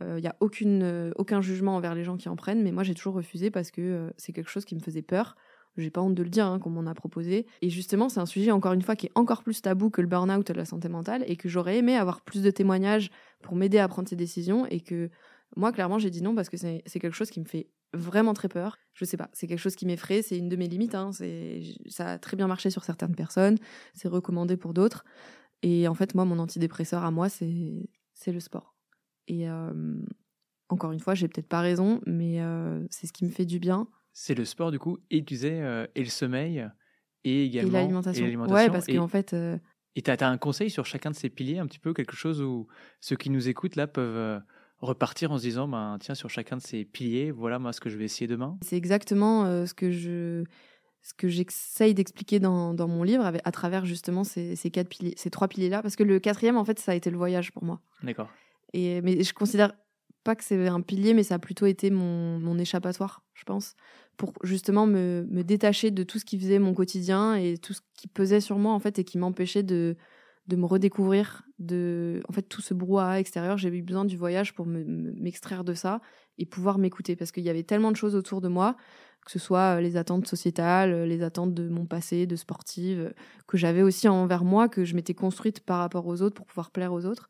il 0.00 0.06
euh, 0.06 0.20
n'y 0.20 0.26
a 0.26 0.36
aucune, 0.40 0.82
euh, 0.82 1.12
aucun 1.16 1.40
jugement 1.40 1.76
envers 1.76 1.94
les 1.94 2.04
gens 2.04 2.16
qui 2.16 2.28
en 2.28 2.36
prennent, 2.36 2.62
mais 2.62 2.72
moi 2.72 2.82
j'ai 2.82 2.94
toujours 2.94 3.14
refusé 3.14 3.50
parce 3.50 3.70
que 3.70 3.80
euh, 3.80 4.10
c'est 4.16 4.32
quelque 4.32 4.50
chose 4.50 4.64
qui 4.64 4.74
me 4.74 4.80
faisait 4.80 5.02
peur. 5.02 5.36
J'ai 5.76 5.90
pas 5.90 6.00
honte 6.00 6.14
de 6.14 6.22
le 6.22 6.28
dire, 6.28 6.46
hein, 6.46 6.60
qu'on 6.60 6.70
m'en 6.70 6.86
a 6.86 6.94
proposé. 6.94 7.46
Et 7.60 7.68
justement, 7.68 8.08
c'est 8.08 8.20
un 8.20 8.26
sujet, 8.26 8.52
encore 8.52 8.74
une 8.74 8.82
fois, 8.82 8.94
qui 8.94 9.06
est 9.06 9.12
encore 9.16 9.42
plus 9.42 9.60
tabou 9.60 9.90
que 9.90 10.00
le 10.00 10.06
burn-out 10.06 10.46
de 10.46 10.52
la 10.52 10.64
santé 10.64 10.88
mentale 10.88 11.24
et 11.26 11.34
que 11.34 11.48
j'aurais 11.48 11.78
aimé 11.78 11.96
avoir 11.96 12.20
plus 12.20 12.42
de 12.42 12.50
témoignages 12.52 13.10
pour 13.42 13.56
m'aider 13.56 13.78
à 13.78 13.88
prendre 13.88 14.08
ces 14.08 14.14
décisions 14.14 14.66
et 14.66 14.80
que 14.80 15.10
moi, 15.56 15.72
clairement, 15.72 15.98
j'ai 15.98 16.10
dit 16.10 16.22
non 16.22 16.34
parce 16.36 16.48
que 16.48 16.56
c'est 16.56 16.82
quelque 17.00 17.16
chose 17.16 17.30
qui 17.30 17.40
me 17.40 17.44
fait 17.44 17.68
vraiment 17.92 18.34
très 18.34 18.48
peur. 18.48 18.78
Je 18.92 19.04
sais 19.04 19.16
pas, 19.16 19.30
c'est 19.32 19.48
quelque 19.48 19.58
chose 19.58 19.74
qui 19.74 19.86
m'effraie, 19.86 20.22
c'est 20.22 20.38
une 20.38 20.48
de 20.48 20.56
mes 20.56 20.68
limites. 20.68 20.94
Hein, 20.94 21.10
ça 21.88 22.12
a 22.12 22.18
très 22.18 22.36
bien 22.36 22.46
marché 22.46 22.70
sur 22.70 22.84
certaines 22.84 23.16
personnes, 23.16 23.58
c'est 23.94 24.08
recommandé 24.08 24.56
pour 24.56 24.74
d'autres. 24.74 25.04
Et 25.62 25.88
en 25.88 25.94
fait, 25.94 26.14
moi, 26.14 26.24
mon 26.24 26.38
antidépresseur 26.38 27.02
à 27.04 27.10
moi, 27.10 27.28
c'est 27.28 28.32
le 28.32 28.40
sport. 28.40 28.73
Et 29.28 29.46
encore 30.68 30.92
une 30.92 31.00
fois, 31.00 31.14
j'ai 31.14 31.28
peut-être 31.28 31.48
pas 31.48 31.60
raison, 31.60 32.00
mais 32.06 32.40
c'est 32.90 33.06
ce 33.06 33.12
qui 33.12 33.24
me 33.24 33.30
fait 33.30 33.46
du 33.46 33.58
bien. 33.58 33.88
C'est 34.12 34.34
le 34.34 34.44
sport 34.44 34.70
du 34.70 34.78
coup, 34.78 34.98
et 35.10 35.18
tu 35.18 35.34
disais, 35.34 35.88
et 35.94 36.02
le 36.02 36.10
sommeil. 36.10 36.66
et 37.24 37.46
également 37.46 37.72
l'alimentation. 37.72 38.26
Ouais, 38.48 38.70
parce 38.70 38.86
qu'en 38.86 39.08
fait. 39.08 39.32
Euh, 39.32 39.58
et 39.96 40.02
tu 40.02 40.10
as, 40.10 40.28
un 40.28 40.38
conseil 40.38 40.70
sur 40.70 40.86
chacun 40.86 41.10
de 41.10 41.16
ces 41.16 41.30
piliers, 41.30 41.58
un 41.58 41.66
petit 41.66 41.78
peu 41.78 41.92
quelque 41.92 42.16
chose 42.16 42.42
où 42.42 42.66
ceux 43.00 43.16
qui 43.16 43.30
nous 43.30 43.48
écoutent 43.48 43.76
là 43.76 43.86
peuvent 43.86 44.16
euh, 44.16 44.40
repartir 44.80 45.30
en 45.30 45.38
se 45.38 45.42
disant 45.42 45.68
ben, 45.68 45.98
tiens, 46.00 46.14
sur 46.14 46.30
chacun 46.30 46.56
de 46.56 46.62
ces 46.62 46.84
piliers, 46.84 47.30
voilà 47.30 47.58
moi 47.58 47.72
ce 47.72 47.80
que 47.80 47.88
je 47.88 47.96
vais 47.96 48.04
essayer 48.04 48.26
demain 48.26 48.58
C'est 48.62 48.76
exactement 48.76 49.44
euh, 49.44 49.66
ce 49.66 49.74
que 49.74 49.90
je. 49.90 50.44
Ce 51.06 51.12
que 51.12 51.28
j'essaye 51.28 51.92
d'expliquer 51.92 52.40
dans, 52.40 52.72
dans, 52.72 52.88
mon 52.88 53.02
livre 53.02 53.26
à 53.26 53.52
travers 53.52 53.84
justement 53.84 54.24
ces, 54.24 54.56
ces 54.56 54.70
quatre 54.70 54.88
piliers, 54.88 55.12
ces 55.18 55.28
trois 55.28 55.48
piliers-là, 55.48 55.82
parce 55.82 55.96
que 55.96 56.02
le 56.02 56.18
quatrième, 56.18 56.56
en 56.56 56.64
fait, 56.64 56.78
ça 56.78 56.92
a 56.92 56.94
été 56.94 57.10
le 57.10 57.18
voyage 57.18 57.52
pour 57.52 57.62
moi. 57.62 57.82
D'accord. 58.02 58.30
Mais 58.74 59.22
je 59.22 59.32
considère 59.32 59.72
pas 60.24 60.34
que 60.34 60.42
c'est 60.42 60.66
un 60.66 60.80
pilier, 60.80 61.14
mais 61.14 61.22
ça 61.22 61.36
a 61.36 61.38
plutôt 61.38 61.66
été 61.66 61.90
mon, 61.90 62.58
échappatoire, 62.58 63.22
je 63.34 63.44
pense 63.44 63.74
pour 64.16 64.32
justement 64.44 64.86
me, 64.86 65.26
détacher 65.42 65.90
de 65.90 66.04
tout 66.04 66.18
ce 66.18 66.24
qui 66.24 66.38
faisait 66.38 66.60
mon 66.60 66.72
quotidien 66.72 67.34
et 67.34 67.58
tout 67.58 67.72
ce 67.72 67.80
qui 67.96 68.06
pesait 68.06 68.40
sur 68.40 68.58
moi 68.58 68.72
en 68.72 68.78
fait 68.78 68.98
et 69.00 69.04
qui 69.04 69.18
m'empêchait 69.18 69.64
de, 69.64 69.96
me 70.52 70.66
redécouvrir 70.66 71.42
de 71.58 72.22
en 72.28 72.32
fait 72.32 72.42
tout 72.42 72.60
ce 72.62 72.74
brouhaha 72.74 73.18
extérieur. 73.18 73.58
J'ai 73.58 73.70
eu 73.70 73.82
besoin 73.82 74.04
du 74.04 74.16
voyage 74.16 74.54
pour 74.54 74.66
m'extraire 74.66 75.64
de 75.64 75.74
ça 75.74 76.00
et 76.38 76.46
pouvoir 76.46 76.78
m'écouter 76.78 77.16
parce 77.16 77.32
qu'il 77.32 77.42
y 77.42 77.50
avait 77.50 77.64
tellement 77.64 77.90
de 77.90 77.96
choses 77.96 78.14
autour 78.14 78.40
de 78.40 78.48
moi 78.48 78.76
que 79.24 79.30
ce 79.32 79.38
soit 79.38 79.80
les 79.80 79.96
attentes 79.96 80.28
sociétales 80.28 81.04
les 81.04 81.22
attentes 81.22 81.54
de 81.54 81.68
mon 81.68 81.86
passé 81.86 82.26
de 82.26 82.36
sportive 82.36 83.14
que 83.46 83.56
j'avais 83.56 83.82
aussi 83.82 84.06
envers 84.06 84.44
moi 84.44 84.68
que 84.68 84.84
je 84.84 84.94
m'étais 84.94 85.14
construite 85.14 85.60
par 85.60 85.78
rapport 85.78 86.06
aux 86.06 86.20
autres 86.22 86.34
pour 86.34 86.46
pouvoir 86.46 86.70
plaire 86.70 86.92
aux 86.92 87.06
autres 87.06 87.28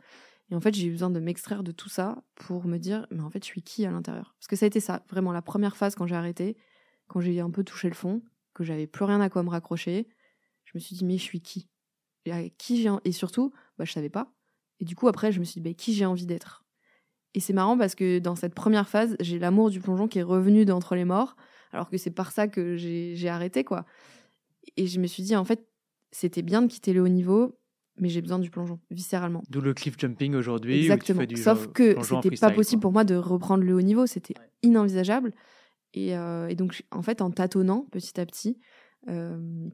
et 0.54 0.56
en 0.56 0.60
fait 0.60 0.72
j'ai 0.72 0.86
eu 0.86 0.92
besoin 0.92 1.10
de 1.10 1.18
m'extraire 1.18 1.64
de 1.64 1.72
tout 1.72 1.88
ça 1.88 2.22
pour 2.36 2.64
me 2.66 2.78
dire 2.78 3.08
mais 3.10 3.22
en 3.22 3.28
fait 3.28 3.42
je 3.42 3.48
suis 3.48 3.62
qui 3.62 3.84
à 3.86 3.90
l'intérieur? 3.90 4.36
Parce 4.38 4.46
que 4.46 4.54
ça 4.54 4.66
a 4.66 4.68
été 4.68 4.78
ça 4.78 5.04
vraiment 5.10 5.32
la 5.32 5.42
première 5.42 5.76
phase 5.76 5.96
quand 5.96 6.06
j'ai 6.06 6.14
arrêté 6.14 6.56
quand 7.08 7.20
j'ai 7.20 7.40
un 7.40 7.50
peu 7.50 7.64
touché 7.64 7.88
le 7.88 7.94
fond, 7.94 8.22
que 8.54 8.62
j'avais 8.62 8.86
plus 8.86 9.04
rien 9.04 9.20
à 9.20 9.28
quoi 9.28 9.42
me 9.42 9.50
raccrocher, 9.50 10.08
je 10.64 10.70
me 10.76 10.80
suis 10.80 10.94
dit 10.94 11.04
mais 11.04 11.18
je 11.18 11.22
suis 11.22 11.40
qui? 11.40 11.68
Et, 12.24 12.50
qui 12.56 12.80
j'ai 12.80 12.90
et 13.04 13.10
surtout 13.10 13.52
bah 13.78 13.84
je 13.84 13.92
savais 13.92 14.10
pas. 14.10 14.32
Et 14.78 14.84
du 14.84 14.94
coup 14.94 15.08
après 15.08 15.32
je 15.32 15.40
me 15.40 15.44
suis 15.44 15.60
dit 15.60 15.68
bah, 15.68 15.74
qui 15.74 15.92
j'ai 15.92 16.06
envie 16.06 16.26
d'être? 16.26 16.64
Et 17.34 17.40
c'est 17.40 17.52
marrant 17.52 17.76
parce 17.76 17.96
que 17.96 18.20
dans 18.20 18.36
cette 18.36 18.54
première 18.54 18.88
phase, 18.88 19.16
j'ai 19.18 19.40
l'amour 19.40 19.70
du 19.70 19.80
plongeon 19.80 20.06
qui 20.06 20.20
est 20.20 20.22
revenu 20.22 20.64
d'entre 20.64 20.94
les 20.94 21.04
morts, 21.04 21.34
alors 21.72 21.90
que 21.90 21.98
c'est 21.98 22.12
par 22.12 22.30
ça 22.30 22.46
que 22.46 22.76
j'ai 22.76 23.28
arrêté 23.28 23.64
quoi. 23.64 23.86
Et 24.76 24.86
je 24.86 25.00
me 25.00 25.08
suis 25.08 25.24
dit 25.24 25.34
en 25.34 25.44
fait 25.44 25.66
c'était 26.12 26.42
bien 26.42 26.62
de 26.62 26.68
quitter 26.68 26.92
le 26.92 27.02
haut 27.02 27.08
niveau, 27.08 27.58
mais 27.98 28.08
j'ai 28.08 28.20
besoin 28.20 28.38
du 28.38 28.50
plongeon, 28.50 28.80
viscéralement. 28.90 29.42
D'où 29.48 29.60
le 29.60 29.72
cliff 29.74 29.98
jumping 29.98 30.34
aujourd'hui. 30.34 30.80
Exactement. 30.80 31.24
Sauf 31.36 31.68
que 31.68 31.96
c'était 32.02 32.36
pas 32.36 32.50
possible 32.50 32.82
pour 32.82 32.92
moi 32.92 33.04
de 33.04 33.14
reprendre 33.14 33.64
le 33.64 33.74
haut 33.74 33.82
niveau, 33.82 34.06
c'était 34.06 34.34
inenvisageable. 34.62 35.32
Euh, 35.96 36.48
et, 36.48 36.54
donc, 36.54 36.84
en 36.90 37.02
fait, 37.02 37.22
en 37.22 37.30
tâtonnant 37.30 37.86
petit 37.90 38.20
à 38.20 38.26
petit, 38.26 38.58
euh, 39.08 39.68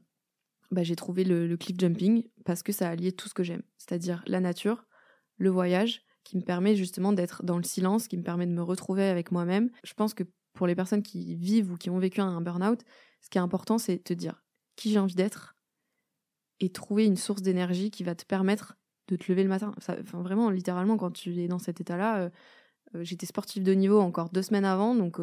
bah, 0.69 0.83
j'ai 0.83 0.95
trouvé 0.95 1.23
le, 1.23 1.55
cliff 1.57 1.79
jumping 1.79 2.27
parce 2.45 2.63
que 2.63 2.71
ça 2.71 2.89
a 2.89 2.95
lié 2.95 3.11
tout 3.11 3.27
ce 3.27 3.33
que 3.33 3.43
j'aime, 3.43 3.63
c'est-à-dire 3.77 4.23
la 4.27 4.39
nature, 4.39 4.85
le 5.37 5.49
voyage, 5.49 6.01
qui 6.23 6.37
me 6.37 6.43
permet 6.43 6.75
justement 6.75 7.13
d'être 7.13 7.43
dans 7.43 7.57
le 7.57 7.63
silence, 7.63 8.07
qui 8.07 8.17
me 8.17 8.23
permet 8.23 8.45
de 8.45 8.51
me 8.51 8.61
retrouver 8.61 9.05
avec 9.05 9.31
moi-même. 9.31 9.71
Je 9.83 9.93
pense 9.93 10.13
que 10.13 10.23
pour 10.53 10.67
les 10.67 10.75
personnes 10.75 11.01
qui 11.01 11.35
vivent 11.35 11.71
ou 11.71 11.77
qui 11.77 11.89
ont 11.89 11.97
vécu 11.97 12.21
un 12.21 12.41
burn-out, 12.41 12.81
ce 13.21 13.29
qui 13.29 13.39
est 13.39 13.41
important, 13.41 13.79
c'est 13.79 13.97
de 13.97 14.03
te 14.03 14.13
dire 14.13 14.43
qui 14.75 14.91
j'ai 14.91 14.99
envie 14.99 15.15
d'être 15.15 15.55
et 16.61 16.69
trouver 16.69 17.05
une 17.05 17.17
source 17.17 17.41
d'énergie 17.41 17.91
qui 17.91 18.03
va 18.03 18.15
te 18.15 18.23
permettre 18.25 18.77
de 19.09 19.17
te 19.17 19.29
lever 19.29 19.43
le 19.43 19.49
matin. 19.49 19.73
Ça, 19.79 19.97
enfin, 19.99 20.21
vraiment, 20.21 20.49
littéralement, 20.49 20.95
quand 20.95 21.11
tu 21.11 21.37
es 21.37 21.49
dans 21.49 21.59
cet 21.59 21.81
état-là, 21.81 22.31
euh, 22.95 23.03
j'étais 23.03 23.25
sportive 23.25 23.63
de 23.63 23.73
niveau 23.73 23.99
encore 23.99 24.29
deux 24.29 24.41
semaines 24.41 24.63
avant, 24.63 24.95
donc 24.95 25.19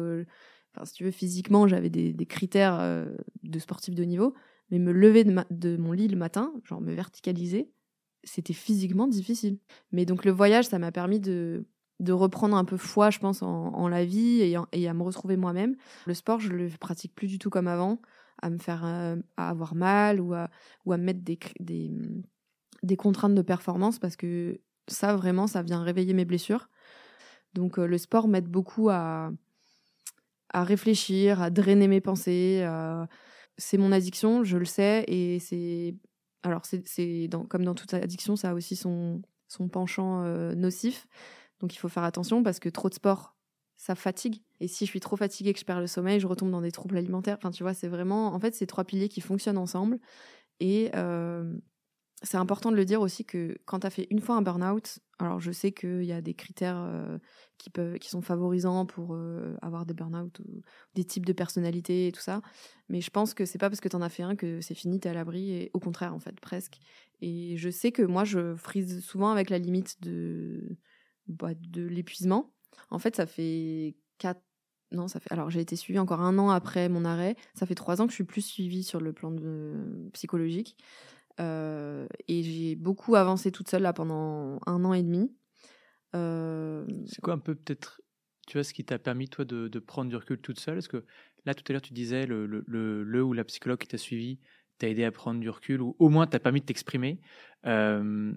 Enfin, 0.75 0.85
si 0.85 0.93
tu 0.93 1.03
veux, 1.03 1.11
physiquement, 1.11 1.67
j'avais 1.67 1.89
des, 1.89 2.25
critères 2.25 2.79
euh, 2.79 3.05
de 3.43 3.59
sportif 3.59 3.95
de 3.95 4.03
niveau, 4.03 4.33
mais 4.69 4.79
me 4.79 4.91
lever 4.91 5.23
de, 5.23 5.77
mon 5.77 5.91
lit 5.91 6.07
le 6.07 6.17
matin, 6.17 6.53
genre 6.63 6.81
me 6.81 6.93
verticaliser, 6.93 7.71
c'était 8.23 8.53
physiquement 8.53 9.07
difficile. 9.07 9.57
Mais 9.91 10.05
donc 10.05 10.25
le 10.25 10.31
voyage, 10.31 10.67
ça 10.67 10.77
m'a 10.77 10.91
permis 10.91 11.19
de, 11.19 11.65
de 11.99 12.13
reprendre 12.13 12.55
un 12.55 12.65
peu 12.65 12.77
foi, 12.77 13.09
je 13.09 13.19
pense, 13.19 13.41
en, 13.41 13.87
la 13.87 14.05
vie 14.05 14.41
et, 14.41 14.55
et, 14.73 14.87
à 14.87 14.93
me 14.93 15.03
retrouver 15.03 15.37
moi-même. 15.37 15.75
Le 16.05 16.13
sport, 16.13 16.39
je 16.39 16.49
le 16.49 16.69
pratique 16.69 17.15
plus 17.15 17.27
du 17.27 17.39
tout 17.39 17.49
comme 17.49 17.67
avant, 17.67 17.99
à 18.41 18.49
me 18.49 18.57
faire 18.57 18.85
euh, 18.85 19.15
à 19.37 19.49
avoir 19.49 19.75
mal 19.75 20.19
ou 20.19 20.33
à, 20.33 20.49
ou 20.85 20.93
à 20.93 20.97
me 20.97 21.03
mettre 21.03 21.21
des, 21.21 21.39
des, 21.59 21.91
des 22.83 22.95
contraintes 22.97 23.35
de 23.35 23.41
performance 23.41 23.99
parce 23.99 24.15
que 24.15 24.59
ça, 24.87 25.15
vraiment, 25.15 25.47
ça 25.47 25.61
vient 25.61 25.83
réveiller 25.83 26.13
mes 26.13 26.25
blessures. 26.25 26.69
Donc 27.53 27.79
euh, 27.79 27.85
le 27.85 27.97
sport 27.97 28.27
m'aide 28.27 28.47
beaucoup 28.47 28.89
à, 28.89 29.31
à 30.49 30.63
réfléchir, 30.63 31.41
à 31.41 31.49
drainer 31.49 31.87
mes 31.87 32.01
pensées. 32.01 32.67
C'est 33.57 33.77
mon 33.77 33.91
addiction, 33.91 34.43
je 34.43 34.57
le 34.57 34.65
sais, 34.65 35.03
et 35.07 35.39
c'est 35.39 35.95
alors 36.43 36.61
c'est 36.65 37.29
comme 37.49 37.65
dans 37.65 37.75
toute 37.75 37.93
addiction, 37.93 38.37
ça 38.37 38.51
a 38.51 38.53
aussi 38.53 38.77
son 38.77 39.21
son 39.49 39.67
penchant 39.67 40.23
euh, 40.23 40.55
nocif. 40.55 41.07
Donc 41.59 41.75
il 41.75 41.77
faut 41.77 41.89
faire 41.89 42.03
attention 42.03 42.41
parce 42.41 42.59
que 42.59 42.69
trop 42.69 42.87
de 42.87 42.93
sport, 42.93 43.35
ça 43.79 43.95
fatigue. 43.95 44.43
Et 44.59 44.67
si 44.67 44.85
je 44.85 44.89
suis 44.89 44.99
trop 44.99 45.15
fatiguée, 45.15 45.53
que 45.53 45.59
je 45.59 45.63
perds 45.63 45.79
le 45.79 45.87
sommeil, 45.87 46.19
je 46.19 46.27
retombe 46.27 46.51
dans 46.51 46.59
des 46.59 46.71
troubles 46.71 46.97
alimentaires. 46.97 47.37
Enfin, 47.37 47.49
tu 47.49 47.63
vois, 47.63 47.73
c'est 47.73 47.87
vraiment, 47.87 48.33
en 48.33 48.39
fait, 48.39 48.53
ces 48.53 48.67
trois 48.67 48.83
piliers 48.83 49.07
qui 49.07 49.21
fonctionnent 49.21 49.57
ensemble. 49.57 49.99
Et 50.59 50.91
euh, 50.95 51.57
c'est 52.21 52.35
important 52.35 52.71
de 52.71 52.75
le 52.75 52.83
dire 52.83 52.99
aussi 52.99 53.23
que 53.23 53.57
quand 53.63 53.79
tu 53.79 53.87
as 53.87 53.89
fait 53.89 54.05
une 54.09 54.19
fois 54.19 54.35
un 54.35 54.41
burn-out, 54.41 54.99
alors 55.17 55.39
je 55.39 55.53
sais 55.53 55.71
qu'il 55.71 56.03
y 56.03 56.11
a 56.11 56.19
des 56.19 56.33
critères 56.33 56.77
euh, 56.77 57.19
qui, 57.57 57.69
peuvent, 57.69 57.97
qui 57.99 58.09
sont 58.09 58.21
favorisants 58.21 58.85
pour 58.85 59.15
euh, 59.15 59.55
avoir 59.61 59.85
des 59.85 59.93
burn-out 59.93 60.37
ou 60.39 60.61
des 60.95 61.05
types 61.05 61.25
de 61.25 61.31
personnalité 61.31 62.07
et 62.07 62.11
tout 62.11 62.19
ça, 62.19 62.41
mais 62.89 62.99
je 62.99 63.09
pense 63.11 63.33
que 63.33 63.45
c'est 63.45 63.59
pas 63.59 63.69
parce 63.69 63.79
que 63.79 63.87
tu 63.87 63.95
en 63.95 64.01
as 64.01 64.09
fait 64.09 64.23
un 64.23 64.35
que 64.35 64.59
c'est 64.59 64.75
fini, 64.75 64.99
tu 64.99 65.07
es 65.07 65.11
à 65.11 65.13
l'abri, 65.13 65.51
et 65.53 65.71
au 65.73 65.79
contraire 65.79 66.13
en 66.13 66.19
fait, 66.19 66.37
presque. 66.41 66.79
Et 67.21 67.55
je 67.55 67.69
sais 67.69 67.93
que 67.93 68.01
moi 68.01 68.25
je 68.25 68.55
frise 68.55 68.99
souvent 69.05 69.31
avec 69.31 69.49
la 69.49 69.57
limite 69.57 70.01
de, 70.01 70.77
bah, 71.27 71.53
de 71.55 71.85
l'épuisement. 71.85 72.51
En 72.89 72.99
fait, 72.99 73.15
ça 73.15 73.25
fait 73.25 73.95
quatre 74.17 74.41
non, 74.91 75.07
ça 75.07 75.19
fait. 75.19 75.31
Alors, 75.31 75.51
j'ai 75.51 75.59
été 75.59 75.75
suivie 75.75 75.99
encore 75.99 76.21
un 76.21 76.39
an 76.39 76.49
après 76.49 76.89
mon 76.89 77.05
arrêt. 77.05 77.35
Ça 77.53 77.67
fait 77.67 77.75
trois 77.75 78.01
ans 78.01 78.05
que 78.07 78.11
je 78.11 78.15
suis 78.15 78.23
plus 78.23 78.41
suivie 78.41 78.83
sur 78.83 78.99
le 78.99 79.13
plan 79.13 79.29
de... 79.29 80.09
psychologique. 80.13 80.75
Euh, 81.39 82.07
et 82.27 82.43
j'ai 82.43 82.75
beaucoup 82.75 83.15
avancé 83.15 83.51
toute 83.51 83.69
seule 83.69 83.83
là 83.83 83.93
pendant 83.93 84.59
un 84.65 84.83
an 84.85 84.93
et 84.93 85.03
demi. 85.03 85.33
Euh, 86.15 86.85
c'est 87.05 87.21
quoi 87.21 87.33
un 87.33 87.39
peu 87.39 87.55
peut-être, 87.55 88.01
tu 88.47 88.57
vois, 88.57 88.63
ce 88.63 88.73
qui 88.73 88.83
t'a 88.83 88.99
permis 88.99 89.29
toi 89.29 89.45
de, 89.45 89.79
prendre 89.79 90.09
du 90.09 90.15
recul 90.15 90.39
toute 90.39 90.59
seule? 90.59 90.79
Est-ce 90.79 90.89
que 90.89 91.05
là 91.45 91.53
tout 91.53 91.63
à 91.69 91.73
l'heure 91.73 91.81
tu 91.81 91.93
disais 91.93 92.25
le, 92.25 92.45
le, 92.45 92.63
le, 92.67 93.23
ou 93.23 93.33
la 93.33 93.43
psychologue 93.45 93.79
qui 93.79 93.87
t'a 93.87 93.97
suivi 93.97 94.39
t'a 94.79 94.89
aidé 94.89 95.03
à 95.03 95.11
prendre 95.11 95.39
du 95.39 95.49
recul 95.49 95.81
ou 95.81 95.95
au 95.99 96.09
moins 96.09 96.25
t'a 96.25 96.39
permis 96.39 96.61
de 96.61 96.65
t'exprimer. 96.65 97.21
Euh, 97.65 98.33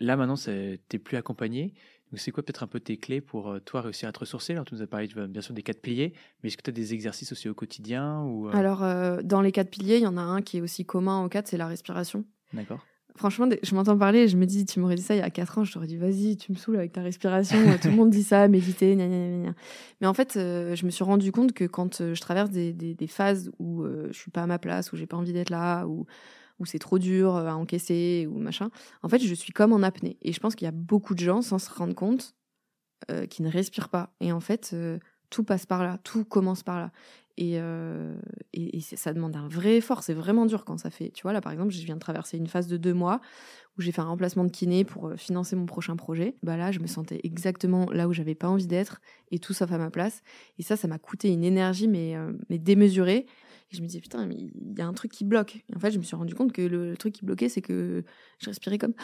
là 0.00 0.16
maintenant 0.16 0.36
t'es 0.36 0.98
plus 0.98 1.16
accompagné. 1.16 1.74
Donc, 2.12 2.20
c'est 2.20 2.30
quoi 2.30 2.42
peut-être 2.42 2.62
un 2.62 2.66
peu 2.66 2.78
tes 2.78 2.98
clés 2.98 3.22
pour 3.22 3.48
euh, 3.48 3.58
toi 3.58 3.80
réussir 3.80 4.06
à 4.06 4.12
te 4.12 4.18
ressourcer? 4.18 4.52
Alors, 4.52 4.66
tu 4.66 4.74
nous 4.74 4.82
as 4.82 4.86
parlé 4.86 5.08
bien 5.28 5.40
sûr 5.40 5.54
des 5.54 5.62
quatre 5.62 5.80
piliers, 5.80 6.12
mais 6.42 6.48
est-ce 6.48 6.58
que 6.58 6.62
tu 6.62 6.68
as 6.68 6.74
des 6.74 6.92
exercices 6.92 7.32
aussi 7.32 7.48
au 7.48 7.54
quotidien 7.54 8.20
ou, 8.20 8.48
euh? 8.48 8.52
Alors, 8.52 8.82
euh, 8.82 9.22
dans 9.22 9.40
les 9.40 9.50
quatre 9.50 9.70
piliers, 9.70 9.96
il 9.96 10.02
y 10.02 10.06
en 10.06 10.18
a 10.18 10.22
un 10.22 10.42
qui 10.42 10.58
est 10.58 10.60
aussi 10.60 10.84
commun 10.84 11.24
aux 11.24 11.30
quatre, 11.30 11.48
c'est 11.48 11.56
la 11.56 11.66
respiration. 11.66 12.26
D'accord. 12.52 12.84
Franchement, 13.16 13.48
je 13.62 13.74
m'entends 13.74 13.96
parler 13.96 14.20
et 14.20 14.28
je 14.28 14.36
me 14.36 14.44
dis, 14.44 14.66
tu 14.66 14.78
m'aurais 14.78 14.94
dit 14.94 15.02
ça 15.02 15.14
il 15.14 15.18
y 15.18 15.22
a 15.22 15.30
quatre 15.30 15.56
ans, 15.56 15.64
je 15.64 15.72
t'aurais 15.72 15.86
dit, 15.86 15.96
vas-y, 15.96 16.36
tu 16.36 16.52
me 16.52 16.56
saoules 16.56 16.76
avec 16.76 16.92
ta 16.92 17.02
respiration. 17.02 17.58
Tout 17.80 17.88
le 17.88 17.96
monde 17.96 18.10
dit 18.10 18.22
ça, 18.22 18.46
méditer, 18.48 18.94
gna, 18.94 19.06
gna, 19.06 19.28
gna. 19.48 19.54
Mais 20.00 20.06
en 20.06 20.14
fait, 20.14 20.32
je 20.34 20.84
me 20.84 20.90
suis 20.90 21.04
rendu 21.04 21.32
compte 21.32 21.52
que 21.52 21.64
quand 21.64 22.14
je 22.14 22.20
traverse 22.20 22.50
des, 22.50 22.72
des, 22.72 22.94
des 22.94 23.06
phases 23.06 23.50
où 23.58 23.84
je 23.84 24.18
suis 24.18 24.30
pas 24.30 24.42
à 24.42 24.46
ma 24.46 24.58
place, 24.58 24.92
où 24.92 24.96
j'ai 24.96 25.06
pas 25.06 25.18
envie 25.18 25.34
d'être 25.34 25.50
là, 25.50 25.86
où 25.86 26.06
c'est 26.66 26.78
trop 26.78 26.98
dur 26.98 27.36
euh, 27.36 27.46
à 27.46 27.54
encaisser 27.54 28.28
ou 28.30 28.38
machin. 28.38 28.70
En 29.02 29.08
fait, 29.08 29.20
je 29.20 29.34
suis 29.34 29.52
comme 29.52 29.72
en 29.72 29.82
apnée. 29.82 30.16
Et 30.22 30.32
je 30.32 30.40
pense 30.40 30.54
qu'il 30.54 30.64
y 30.64 30.68
a 30.68 30.72
beaucoup 30.72 31.14
de 31.14 31.20
gens, 31.20 31.42
sans 31.42 31.58
se 31.58 31.70
rendre 31.70 31.94
compte, 31.94 32.34
euh, 33.10 33.26
qui 33.26 33.42
ne 33.42 33.50
respirent 33.50 33.88
pas. 33.88 34.14
Et 34.20 34.32
en 34.32 34.40
fait, 34.40 34.70
euh, 34.72 34.98
tout 35.30 35.44
passe 35.44 35.66
par 35.66 35.82
là, 35.82 35.98
tout 36.04 36.24
commence 36.24 36.62
par 36.62 36.78
là. 36.78 36.90
Et, 37.38 37.58
et, 38.52 38.80
ça 38.82 39.14
demande 39.14 39.34
un 39.36 39.48
vrai 39.48 39.78
effort. 39.78 40.02
C'est 40.02 40.12
vraiment 40.12 40.44
dur 40.44 40.66
quand 40.66 40.76
ça 40.76 40.90
fait. 40.90 41.10
Tu 41.10 41.22
vois, 41.22 41.32
là, 41.32 41.40
par 41.40 41.50
exemple, 41.50 41.72
je 41.72 41.82
viens 41.82 41.94
de 41.94 42.00
traverser 42.00 42.36
une 42.36 42.46
phase 42.46 42.68
de 42.68 42.76
deux 42.76 42.92
mois 42.92 43.22
où 43.78 43.80
j'ai 43.80 43.90
fait 43.90 44.02
un 44.02 44.06
remplacement 44.06 44.44
de 44.44 44.50
kiné 44.50 44.84
pour 44.84 45.10
financer 45.16 45.56
mon 45.56 45.64
prochain 45.64 45.96
projet. 45.96 46.36
Bah 46.42 46.58
là, 46.58 46.72
je 46.72 46.78
me 46.78 46.86
sentais 46.86 47.20
exactement 47.24 47.86
là 47.90 48.06
où 48.06 48.12
j'avais 48.12 48.34
pas 48.34 48.48
envie 48.48 48.66
d'être 48.66 49.00
et 49.30 49.38
tout 49.38 49.54
sauf 49.54 49.72
à 49.72 49.78
ma 49.78 49.90
place. 49.90 50.22
Et 50.58 50.62
ça, 50.62 50.76
ça 50.76 50.86
m'a 50.88 50.98
coûté 50.98 51.32
une 51.32 51.42
énergie, 51.42 51.88
mais, 51.88 52.14
mais 52.50 52.58
démesurée. 52.58 53.26
Et 53.72 53.76
je 53.76 53.82
me 53.82 53.86
disais, 53.86 54.00
putain, 54.00 54.26
mais 54.26 54.36
il 54.36 54.78
y 54.78 54.82
a 54.82 54.86
un 54.86 54.92
truc 54.92 55.10
qui 55.10 55.24
bloque. 55.24 55.56
Et 55.56 55.76
en 55.76 55.78
fait, 55.78 55.90
je 55.90 55.98
me 55.98 56.02
suis 56.02 56.14
rendu 56.14 56.34
compte 56.34 56.52
que 56.52 56.60
le, 56.60 56.96
truc 56.96 57.14
qui 57.14 57.24
bloquait, 57.24 57.48
c'est 57.48 57.62
que 57.62 58.04
je 58.38 58.46
respirais 58.46 58.78
comme. 58.78 58.94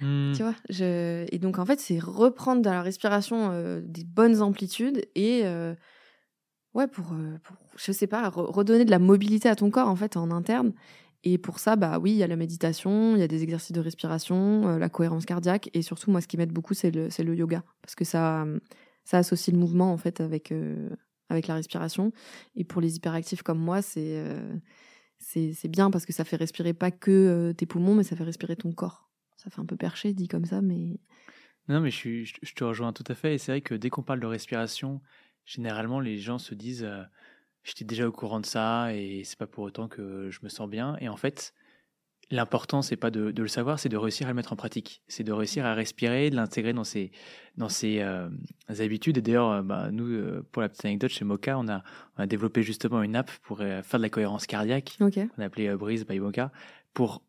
Hmm. 0.00 0.32
Tu 0.34 0.42
vois 0.42 0.54
je... 0.70 1.26
Et 1.32 1.38
donc, 1.38 1.58
en 1.58 1.66
fait, 1.66 1.80
c'est 1.80 1.98
reprendre 1.98 2.62
dans 2.62 2.72
la 2.72 2.82
respiration 2.82 3.50
euh, 3.50 3.80
des 3.84 4.04
bonnes 4.04 4.42
amplitudes 4.42 5.04
et. 5.16 5.40
Euh, 5.44 5.74
ouais, 6.74 6.86
pour, 6.86 7.12
euh, 7.12 7.38
pour, 7.42 7.56
je 7.76 7.90
sais 7.90 8.06
pas, 8.06 8.28
redonner 8.28 8.84
de 8.84 8.90
la 8.90 9.00
mobilité 9.00 9.48
à 9.48 9.56
ton 9.56 9.70
corps, 9.70 9.88
en 9.88 9.96
fait, 9.96 10.16
en 10.16 10.30
interne. 10.30 10.72
Et 11.24 11.38
pour 11.38 11.58
ça, 11.58 11.74
bah 11.74 11.98
oui, 11.98 12.12
il 12.12 12.16
y 12.16 12.22
a 12.22 12.26
la 12.26 12.36
méditation, 12.36 13.16
il 13.16 13.20
y 13.20 13.22
a 13.22 13.28
des 13.28 13.42
exercices 13.42 13.72
de 13.72 13.80
respiration, 13.80 14.76
la 14.76 14.88
cohérence 14.90 15.24
cardiaque. 15.24 15.70
Et 15.72 15.82
surtout, 15.82 16.10
moi, 16.10 16.20
ce 16.20 16.28
qui 16.28 16.36
m'aide 16.36 16.52
beaucoup, 16.52 16.74
c'est 16.74 16.90
le, 16.90 17.08
le 17.08 17.34
yoga. 17.34 17.64
Parce 17.80 17.94
que 17.94 18.04
ça, 18.04 18.44
ça 19.04 19.18
associe 19.18 19.52
le 19.52 19.58
mouvement, 19.58 19.90
en 19.90 19.96
fait, 19.96 20.20
avec 20.20 20.52
avec 21.34 21.46
la 21.46 21.54
respiration. 21.54 22.12
Et 22.56 22.64
pour 22.64 22.80
les 22.80 22.96
hyperactifs 22.96 23.42
comme 23.42 23.58
moi, 23.58 23.82
c'est 23.82 24.18
euh, 24.18 24.54
c'est 25.18 25.68
bien 25.68 25.90
parce 25.90 26.06
que 26.06 26.12
ça 26.12 26.24
fait 26.24 26.36
respirer 26.36 26.74
pas 26.74 26.90
que 26.90 27.52
tes 27.52 27.66
poumons, 27.66 27.94
mais 27.94 28.02
ça 28.02 28.16
fait 28.16 28.24
respirer 28.24 28.56
ton 28.56 28.72
corps. 28.72 29.08
Ça 29.36 29.50
fait 29.50 29.60
un 29.60 29.66
peu 29.66 29.76
perché 29.76 30.12
dit 30.12 30.28
comme 30.28 30.44
ça, 30.44 30.60
mais. 30.60 31.00
Non, 31.68 31.80
mais 31.80 31.90
je, 31.90 32.24
je, 32.24 32.54
te 32.54 32.62
rejoins 32.62 32.92
tout 32.92 33.04
à 33.08 33.14
fait. 33.14 33.34
Et 33.34 33.38
c'est 33.38 33.52
vrai 33.52 33.60
que 33.62 33.74
dès 33.74 33.88
qu'on 33.88 34.02
parle 34.02 34.20
de 34.20 34.26
respiration, 34.26 35.00
généralement 35.46 35.98
les 35.98 36.18
gens 36.18 36.38
se 36.38 36.54
disent 36.54 36.86
j'étais 37.64 37.84
déjà 37.84 38.06
au 38.06 38.12
courant 38.12 38.40
de 38.40 38.46
ça 38.46 38.94
et 38.94 39.22
c'est 39.24 39.38
pas 39.38 39.46
pour 39.46 39.64
autant 39.64 39.88
que 39.88 40.30
je 40.30 40.40
me 40.42 40.48
sens 40.48 40.68
bien. 40.68 40.96
Et 41.00 41.08
en 41.08 41.16
fait, 41.16 41.54
l'important, 42.34 42.82
c'est 42.82 42.96
pas 42.96 43.10
de, 43.10 43.32
le 43.36 43.48
savoir, 43.48 43.78
c'est 43.78 43.88
de 43.88 43.96
réussir 43.96 44.26
à 44.26 44.30
le 44.30 44.34
mettre 44.34 44.52
en 44.52 44.56
pratique. 44.56 45.02
C'est 45.08 45.24
de 45.24 45.32
réussir 45.32 45.64
à 45.64 45.74
respirer, 45.74 46.30
de 46.30 46.36
l'intégrer 46.36 46.72
dans 46.72 46.84
ses, 46.84 47.12
dans 47.56 47.68
ses 47.68 48.00
euh, 48.00 48.28
habitudes. 48.68 49.18
Et 49.18 49.22
d'ailleurs, 49.22 49.50
euh, 49.50 49.62
bah, 49.62 49.90
nous, 49.90 50.06
euh, 50.06 50.46
pour 50.52 50.60
la 50.60 50.68
petite 50.68 50.84
anecdote, 50.84 51.10
chez 51.10 51.24
Mocha, 51.24 51.56
on 51.58 51.68
a, 51.68 51.82
on 52.16 52.22
a 52.22 52.26
développé 52.26 52.62
justement 52.62 53.02
une 53.02 53.16
app 53.16 53.30
pour 53.42 53.58
faire 53.58 53.98
de 53.98 54.02
la 54.02 54.10
cohérence 54.10 54.46
cardiaque. 54.46 54.96
On 55.00 55.08
a 55.08 55.44
appelé 55.44 55.74
Breeze 55.76 56.04
by 56.06 56.18
Mocha 56.18 56.50
pour 56.92 57.22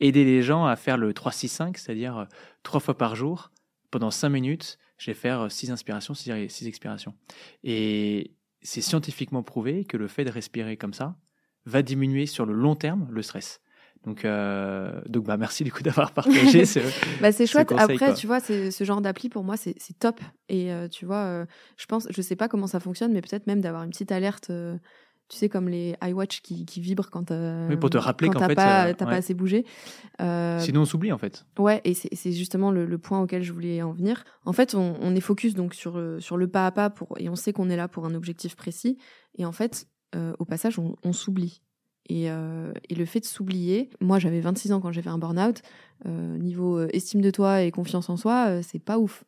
aider 0.00 0.24
les 0.24 0.42
gens 0.42 0.64
à 0.66 0.76
faire 0.76 0.96
le 0.96 1.12
3-6-5, 1.12 1.76
c'est-à-dire 1.76 2.26
trois 2.62 2.80
fois 2.80 2.96
par 2.96 3.14
jour, 3.14 3.50
pendant 3.90 4.10
cinq 4.10 4.30
minutes, 4.30 4.78
je 4.96 5.10
vais 5.10 5.14
faire 5.14 5.50
six 5.50 5.70
inspirations, 5.70 6.14
six, 6.14 6.32
six 6.48 6.66
expirations. 6.66 7.14
Et 7.62 8.34
c'est 8.62 8.80
scientifiquement 8.80 9.42
prouvé 9.42 9.84
que 9.84 9.96
le 9.96 10.08
fait 10.08 10.24
de 10.24 10.30
respirer 10.30 10.76
comme 10.76 10.94
ça 10.94 11.16
va 11.66 11.82
diminuer 11.82 12.26
sur 12.26 12.46
le 12.46 12.54
long 12.54 12.74
terme 12.74 13.06
le 13.10 13.22
stress. 13.22 13.60
Donc, 14.04 14.24
euh, 14.24 15.00
donc 15.08 15.24
bah, 15.24 15.36
merci 15.36 15.62
du 15.64 15.72
coup 15.72 15.82
d'avoir 15.82 16.12
partagé 16.12 16.64
ce. 16.64 16.80
bah, 17.20 17.32
c'est 17.32 17.46
chouette. 17.46 17.72
Après, 17.76 18.14
tu 18.14 18.26
vois, 18.26 18.40
ce 18.40 18.84
genre 18.84 19.00
d'appli 19.00 19.28
pour 19.28 19.44
moi, 19.44 19.56
c'est 19.56 19.76
top. 19.98 20.20
Et 20.48 20.72
euh, 20.72 20.88
tu 20.88 21.06
vois, 21.06 21.24
euh, 21.24 21.46
je 21.76 21.86
pense, 21.86 22.06
je 22.10 22.22
sais 22.22 22.36
pas 22.36 22.48
comment 22.48 22.66
ça 22.66 22.80
fonctionne, 22.80 23.12
mais 23.12 23.20
peut-être 23.20 23.46
même 23.46 23.60
d'avoir 23.60 23.82
une 23.84 23.90
petite 23.90 24.12
alerte. 24.12 24.50
tu 25.28 25.36
sais, 25.36 25.48
comme 25.48 25.68
les 25.68 25.94
iWatch 26.02 26.42
qui, 26.42 26.66
qui 26.66 26.80
vibrent 26.80 27.10
quand 27.10 27.30
oui, 27.30 27.76
pour 27.76 27.90
te 27.90 27.98
rappeler 27.98 28.28
qu'en 28.28 28.46
fait, 28.46 28.54
pas, 28.54 28.92
pas 28.92 29.10
assez 29.10 29.34
bougé. 29.34 29.64
Sinon, 30.18 30.82
on 30.82 30.84
s'oublie 30.84 31.12
en 31.12 31.18
fait. 31.18 31.46
Ouais, 31.58 31.80
et 31.84 31.94
c'est 31.94 32.32
justement 32.32 32.72
le, 32.72 32.98
point 32.98 33.20
auquel 33.20 33.42
je 33.42 33.52
voulais 33.52 33.82
en 33.82 33.92
venir. 33.92 34.24
En 34.44 34.52
fait, 34.52 34.74
on, 34.74 34.96
on 35.00 35.14
est 35.14 35.20
focus 35.20 35.54
donc 35.54 35.74
sur, 35.74 36.00
sur 36.18 36.36
le 36.36 36.48
pas 36.48 36.66
à 36.66 36.72
pas 36.72 36.90
pour, 36.90 37.14
et 37.18 37.28
on 37.28 37.36
sait 37.36 37.52
qu'on 37.52 37.70
est 37.70 37.76
là 37.76 37.86
pour 37.86 38.04
un 38.04 38.14
objectif 38.14 38.56
précis. 38.56 38.98
Et 39.38 39.44
en 39.44 39.52
fait, 39.52 39.86
au 40.38 40.44
passage, 40.44 40.80
on, 40.80 40.96
on 41.04 41.12
s'oublie. 41.12 41.62
Euh, 42.10 42.72
et, 42.88 42.94
le 42.94 43.04
fait 43.04 43.20
de 43.20 43.24
s'oublier, 43.24 43.90
moi 44.00 44.18
j'avais 44.18 44.40
26 44.40 44.72
ans 44.72 44.80
quand 44.80 44.92
j'ai 44.92 45.02
fait 45.02 45.10
un 45.10 45.18
burn-out, 45.18 45.62
euh, 46.06 46.36
niveau 46.38 46.78
euh, 46.78 46.88
estime 46.92 47.20
de 47.20 47.30
toi 47.30 47.62
et 47.62 47.70
confiance 47.70 48.10
en 48.10 48.16
soi, 48.16 48.62
c'est 48.62 48.78
pas 48.78 48.98
ouf. 48.98 49.24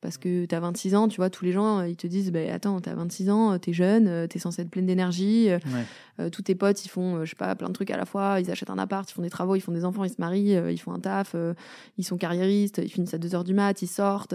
Parce 0.00 0.18
que 0.18 0.44
t'as 0.44 0.60
26 0.60 0.94
ans, 0.96 1.08
tu 1.08 1.16
vois, 1.16 1.30
tous 1.30 1.46
les 1.46 1.52
gens, 1.52 1.80
ils 1.80 1.96
te 1.96 2.06
disent, 2.06 2.30
bah, 2.30 2.40
attends, 2.52 2.78
t'as 2.78 2.94
26 2.94 3.30
ans, 3.30 3.58
t'es 3.58 3.72
jeune, 3.72 4.28
t'es 4.28 4.38
censé 4.38 4.60
être 4.60 4.68
pleine 4.68 4.84
d'énergie, 4.84 5.48
tous 6.30 6.42
tes 6.42 6.54
potes, 6.54 6.84
ils 6.84 6.90
font, 6.90 7.24
je 7.24 7.30
sais 7.30 7.36
pas, 7.36 7.54
plein 7.54 7.68
de 7.68 7.72
trucs 7.72 7.90
à 7.90 7.96
la 7.96 8.04
fois, 8.04 8.38
ils 8.38 8.50
achètent 8.50 8.68
un 8.68 8.76
appart, 8.76 9.10
ils 9.10 9.14
font 9.14 9.22
des 9.22 9.30
travaux, 9.30 9.56
ils 9.56 9.62
font 9.62 9.72
des 9.72 9.86
enfants, 9.86 10.04
ils 10.04 10.10
se 10.10 10.20
marient, 10.20 10.60
ils 10.70 10.76
font 10.76 10.92
un 10.92 11.00
taf, 11.00 11.34
ils 11.96 12.04
sont 12.04 12.18
carriéristes, 12.18 12.82
ils 12.84 12.90
finissent 12.90 13.14
à 13.14 13.18
2h 13.18 13.44
du 13.44 13.54
mat, 13.54 13.80
ils 13.80 13.86
sortent. 13.86 14.34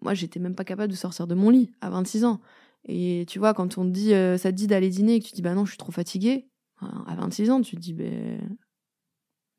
Moi, 0.00 0.14
j'étais 0.14 0.38
même 0.38 0.54
pas 0.54 0.62
capable 0.62 0.92
de 0.92 0.96
sortir 0.96 1.26
de 1.26 1.34
mon 1.34 1.50
lit 1.50 1.72
à 1.80 1.90
26 1.90 2.24
ans. 2.24 2.40
Et 2.86 3.24
tu 3.26 3.40
vois, 3.40 3.52
quand 3.52 3.78
on 3.78 3.86
te 3.86 3.90
dit, 3.90 4.10
ça 4.10 4.52
te 4.52 4.56
dit 4.56 4.68
d'aller 4.68 4.90
dîner 4.90 5.14
et 5.14 5.20
que 5.20 5.26
tu 5.26 5.32
dis, 5.32 5.42
bah 5.42 5.54
non, 5.54 5.64
je 5.64 5.72
suis 5.72 5.78
trop 5.78 5.90
fatiguée, 5.90 6.46
à 6.80 7.14
26 7.14 7.50
ans, 7.50 7.60
tu 7.60 7.76
te 7.76 7.80
dis, 7.80 7.92
ben, 7.92 8.56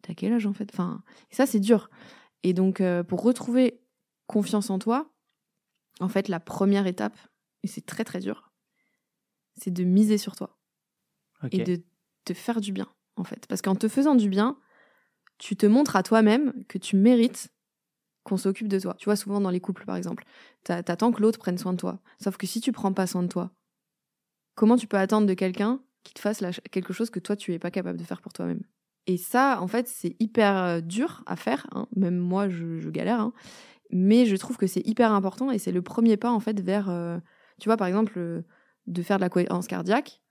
t'as 0.02 0.14
quel 0.14 0.34
âge 0.34 0.46
en 0.46 0.54
fait? 0.54 0.70
Enfin, 0.74 1.04
ça, 1.30 1.46
c'est 1.46 1.60
dur. 1.60 1.90
Et 2.44 2.54
donc, 2.54 2.82
euh, 2.82 3.04
pour 3.04 3.22
retrouver 3.22 3.82
confiance 4.28 4.70
en 4.70 4.80
toi, 4.80 5.12
en 6.00 6.10
fait, 6.10 6.28
la 6.28 6.40
première 6.40 6.88
étape, 6.88 7.18
et 7.64 7.68
c'est 7.68 7.86
très 7.86 8.04
très 8.04 8.20
dur, 8.20 8.52
c'est 9.56 9.72
de 9.72 9.84
miser 9.84 10.18
sur 10.18 10.36
toi. 10.36 10.58
Et 11.52 11.60
de 11.64 11.84
te 12.26 12.34
faire 12.34 12.62
du 12.62 12.72
bien, 12.72 12.88
en 13.16 13.24
fait. 13.24 13.46
Parce 13.48 13.62
qu'en 13.62 13.76
te 13.76 13.88
faisant 13.88 14.16
du 14.16 14.30
bien, 14.30 14.58
tu 15.38 15.56
te 15.56 15.66
montres 15.66 15.96
à 15.96 16.04
toi-même 16.04 16.66
que 16.66 16.78
tu 16.78 16.96
mérites 16.96 17.52
qu'on 18.24 18.38
s'occupe 18.38 18.68
de 18.68 18.80
toi. 18.80 18.94
Tu 19.00 19.06
vois, 19.06 19.16
souvent 19.16 19.42
dans 19.42 19.50
les 19.50 19.60
couples, 19.60 19.86
par 19.86 19.96
exemple, 19.96 20.24
t'attends 20.64 21.12
que 21.12 21.22
l'autre 21.22 21.40
prenne 21.40 21.58
soin 21.58 21.74
de 21.74 21.78
toi. 21.78 22.00
Sauf 22.22 22.38
que 22.38 22.46
si 22.46 22.62
tu 22.62 22.72
prends 22.72 22.94
pas 22.94 23.08
soin 23.08 23.24
de 23.24 23.28
toi, 23.28 23.52
comment 24.54 24.78
tu 24.78 24.88
peux 24.88 24.98
attendre 24.98 25.26
de 25.26 25.34
quelqu'un 25.34 25.82
qui 26.04 26.14
te 26.14 26.20
fasse 26.20 26.44
quelque 26.72 26.94
chose 26.94 27.10
que 27.10 27.20
toi, 27.20 27.36
tu 27.36 27.54
es 27.54 27.60
pas 27.60 27.72
capable 27.72 27.98
de 27.98 28.04
faire 28.04 28.22
pour 28.22 28.34
toi-même. 28.34 28.62
Et 29.08 29.18
ça, 29.18 29.62
en 29.62 29.68
fait, 29.68 29.88
c'est 29.88 30.16
hyper 30.20 30.58
euh, 30.58 30.82
dur 30.82 31.24
à 31.26 31.36
faire. 31.36 31.68
Hein. 31.72 31.88
Même 31.96 32.18
moi, 32.18 32.50
je, 32.50 32.90
galère. 32.90 33.20
Hein. 33.20 33.34
Mais 33.90 34.26
je 34.26 34.36
trouve 34.36 34.58
que 34.58 34.68
c'est 34.68 34.86
hyper 34.86 35.12
important 35.12 35.52
et 35.52 35.58
c'est 35.58 35.72
le 35.72 35.82
premier 35.82 36.18
pas, 36.18 36.32
en 36.32 36.40
fait, 36.40 36.60
vers, 36.60 36.90
euh, 36.90 37.18
tu 37.60 37.68
vois, 37.68 37.78
par 37.78 37.88
exemple, 37.88 38.14
euh, 38.18 38.42
de 38.88 39.02
faire 39.02 39.18
de 39.18 39.22
la 39.22 39.30
cohérence 39.30 39.68
cardiaque. 39.68 40.22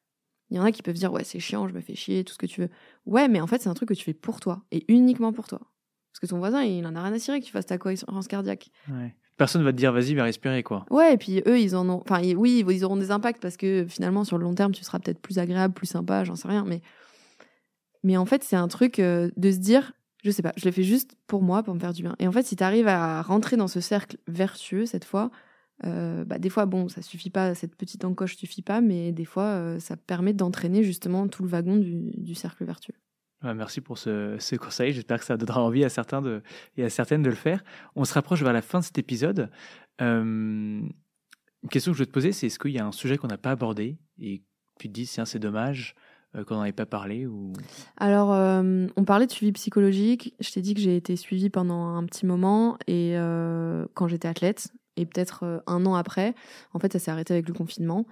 Il 0.50 0.56
y 0.56 0.60
en 0.60 0.64
a 0.64 0.72
qui 0.72 0.82
peuvent 0.82 0.94
dire, 0.94 1.12
ouais, 1.12 1.24
c'est 1.24 1.40
chiant, 1.40 1.68
je 1.68 1.74
me 1.74 1.80
fais 1.80 1.94
chier, 1.94 2.24
tout 2.24 2.32
ce 2.32 2.38
que 2.38 2.46
tu 2.46 2.62
veux. 2.62 2.70
Ouais, 3.06 3.28
mais 3.28 3.40
en 3.40 3.46
fait, 3.46 3.60
c'est 3.62 3.68
un 3.68 3.74
truc 3.74 3.88
que 3.88 3.94
tu 3.94 4.04
fais 4.04 4.14
pour 4.14 4.40
toi 4.40 4.64
et 4.72 4.84
uniquement 4.88 5.32
pour 5.32 5.46
toi. 5.46 5.60
Parce 6.12 6.20
que 6.20 6.26
ton 6.26 6.38
voisin, 6.38 6.62
il 6.62 6.84
en 6.86 6.96
a 6.96 7.02
rien 7.02 7.12
à 7.12 7.18
cirer 7.20 7.40
que 7.40 7.44
tu 7.44 7.52
fasses 7.52 7.66
ta 7.66 7.78
cohérence 7.78 8.26
cardiaque. 8.26 8.70
Ouais 8.88 9.14
personne 9.41 9.62
va 9.62 9.72
te 9.72 9.78
dire 9.78 9.91
vas-y, 9.91 10.12
va 10.12 10.24
respirer 10.24 10.62
quoi. 10.62 10.84
Ouais, 10.91 11.14
et 11.14 11.16
puis 11.16 11.43
eux, 11.47 11.59
ils 11.59 11.74
en 11.74 11.88
ont. 11.88 12.03
Enfin, 12.03 12.20
oui, 12.36 12.62
ils 12.68 12.84
auront 12.84 12.99
des 12.99 13.11
impacts 13.11 13.41
parce 13.41 13.57
que 13.57 13.86
finalement, 13.88 14.22
sur 14.22 14.36
le 14.36 14.45
long 14.45 14.55
terme, 14.55 14.72
tu 14.72 14.84
seras 14.84 14.99
peut-être 14.99 15.18
plus 15.18 15.38
agréable, 15.38 15.72
plus 15.72 15.86
sympa, 15.86 16.24
j'en 16.24 16.36
sais 16.36 16.47
rien. 16.47 16.66
Mais, 16.66 16.82
mais 18.05 18.18
en 18.18 18.26
fait, 18.26 18.45
c'est 18.45 18.57
un 18.57 18.68
truc 18.68 18.99
euh, 18.99 19.30
de 19.38 19.51
se 19.51 19.57
dire, 19.57 19.95
je 20.22 20.30
sais 20.30 20.43
pas, 20.43 20.53
je 20.59 20.66
l'ai 20.66 20.72
fait 20.72 20.82
juste 20.82 21.16
pour 21.26 21.41
moi, 21.41 21.62
pour 21.62 21.74
me 21.74 21.80
faire 21.80 21.95
du 21.95 22.03
bien. 22.03 22.14
Et 22.18 22.28
en 22.28 22.32
fait, 22.32 22.43
si 22.43 22.55
tu 22.55 22.62
arrives 22.62 22.86
à 22.86 23.22
rentrer 23.22 23.57
dans 23.57 23.66
ce 23.66 23.80
cercle 23.80 24.18
vertueux 24.28 24.84
cette 24.84 25.07
fois, 25.07 25.30
euh, 25.86 26.22
bah, 26.26 26.38
des 26.38 26.51
fois, 26.51 26.66
bon, 26.66 26.91
ça 26.91 27.01
suffit 27.01 27.30
pas, 27.30 27.55
cette 27.55 27.76
petite 27.76 28.05
encoche 28.05 28.36
suffit 28.36 28.61
pas, 28.61 28.82
mais 28.82 29.11
des 29.11 29.24
fois, 29.24 29.45
euh, 29.45 29.78
ça 29.80 29.97
permet 29.97 30.34
d'entraîner 30.34 30.84
justement 30.84 31.28
tout 31.28 31.43
le 31.43 31.49
wagon 31.49 31.78
du 31.78 32.34
cercle 32.34 32.66
vertueux 32.66 32.95
merci 33.43 33.80
pour 33.80 33.99
ce, 33.99 34.57
conseil. 34.57 34.93
J'espère 34.93 35.18
que 35.18 35.24
ça 35.24 35.36
donnera 35.36 35.62
envie 35.62 35.84
à 35.84 35.88
certains 35.88 36.22
de, 36.22 36.43
et 36.76 36.84
à 36.84 36.91
certaines 36.91 37.22
de 37.22 37.30
le 37.30 37.34
faire. 37.34 37.62
On 37.97 38.05
se 38.05 38.14
rapproche 38.14 38.43
vers 38.43 38.53
la 38.53 38.62
fin 38.62 38.80
de 38.80 38.84
cet 38.84 38.99
épisode. 38.99 39.51
Euh, 40.01 40.80
une 41.62 41.68
question 41.70 41.93
que 41.93 41.99
je 41.99 42.03
veux 42.03 42.07
te 42.07 42.12
poser, 42.12 42.32
c'est 42.32 42.47
est-ce 42.47 42.59
qu'il 42.59 42.72
y 42.72 42.78
a 42.78 42.86
un 42.86 42.93
sujet 42.93 43.16
qu'on 43.16 43.28
n'a 43.28 43.38
pas 43.38 43.51
abordé 43.51 43.99
et 44.18 44.43
tu 44.78 44.88
te 44.88 44.93
dis, 44.93 45.07
tiens, 45.07 45.24
c'est 45.24 45.38
dommage 45.38 45.95
euh, 46.34 46.45
qu'on 46.45 46.57
n'en 46.57 46.64
ait 46.64 46.72
pas 46.72 46.86
parlé 46.86 47.26
ou... 47.26 47.53
Alors, 47.99 48.32
euh, 48.32 48.86
on 48.97 49.05
parlait 49.05 49.26
de 49.26 49.32
suivi 49.32 49.53
psychologique. 49.53 50.34
Je 50.41 50.51
t'ai 50.53 50.62
dit 50.62 50.74
que 50.74 50.80
j'ai 50.80 50.97
été 50.97 51.16
suivie 51.16 51.51
pendant 51.51 51.97
un 51.97 52.05
petit 52.05 52.26
moment 52.26 52.78
et 52.86 53.14
quand 53.95 54.09
j'étais 54.09 54.28
athlète. 54.28 54.72
Et 54.97 55.07
peut-être 55.07 55.62
un 55.66 55.86
an 55.86 55.95
après, 55.95 56.34
en 56.74 56.78
fait, 56.78 56.93
ça 56.93 56.99
s'est 56.99 57.11
arrêté 57.11 57.32
avec 57.32 57.49
le 57.49 57.55
confinement. 57.55 58.07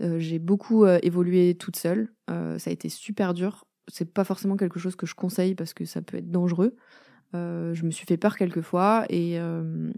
j'ai 0.00 0.38
beaucoup 0.38 0.84
évolué 0.86 1.54
toute 1.54 1.76
seule. 1.76 2.12
ça 2.28 2.70
a 2.70 2.70
été 2.70 2.88
super 2.90 3.32
dur 3.32 3.64
c'est 3.88 4.12
pas 4.12 4.24
forcément 4.24 4.56
quelque 4.56 4.78
chose 4.78 4.96
que 4.96 5.06
je 5.06 5.14
conseille 5.14 5.54
parce 5.54 5.74
que 5.74 5.84
ça 5.84 6.02
peut 6.02 6.16
être 6.16 6.30
dangereux. 6.30 6.76
Euh, 7.34 7.74
je 7.74 7.84
me 7.84 7.90
suis 7.90 8.06
fait 8.06 8.16
peur 8.16 8.36
quelques 8.36 8.60
fois, 8.60 9.06
et, 9.08 9.40
euh, 9.40 9.92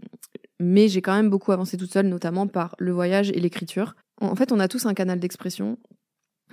mais 0.59 0.87
j'ai 0.87 1.01
quand 1.01 1.15
même 1.15 1.29
beaucoup 1.29 1.51
avancé 1.51 1.77
toute 1.77 1.91
seule, 1.91 2.07
notamment 2.07 2.47
par 2.47 2.75
le 2.79 2.91
voyage 2.91 3.29
et 3.29 3.39
l'écriture. 3.39 3.95
En 4.21 4.35
fait, 4.35 4.51
on 4.51 4.59
a 4.59 4.67
tous 4.67 4.85
un 4.87 4.93
canal 4.93 5.19
d'expression. 5.19 5.77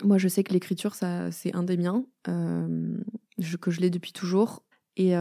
Moi, 0.03 0.19
je 0.19 0.29
sais 0.29 0.45
que 0.45 0.53
l'écriture, 0.53 0.95
ça, 0.95 1.31
c'est 1.31 1.55
un 1.55 1.63
des 1.63 1.77
miens, 1.77 2.05
euh, 2.29 2.99
que 3.61 3.71
je 3.71 3.81
l'ai 3.81 3.91
depuis 3.91 4.13
toujours. 4.13 4.63
Et, 4.97 5.15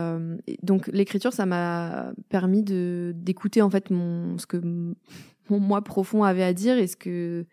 donc, 0.61 0.88
l'écriture, 0.88 1.34
ça 1.34 1.47
m'a 1.47 2.14
permis 2.30 2.61
de 2.61 3.11
d'écouter 3.16 3.64
en 3.64 3.72
fait 3.72 3.89
mon 3.89 4.38
ce 4.38 4.45
que 4.45 4.57
mon 5.49 5.59
moi 5.59 5.84
profond 5.84 6.24
avait 6.24 6.43
à 6.43 6.53
dire 6.53 6.78
et 6.78 6.86
ce 6.86 6.95
que 6.95 7.47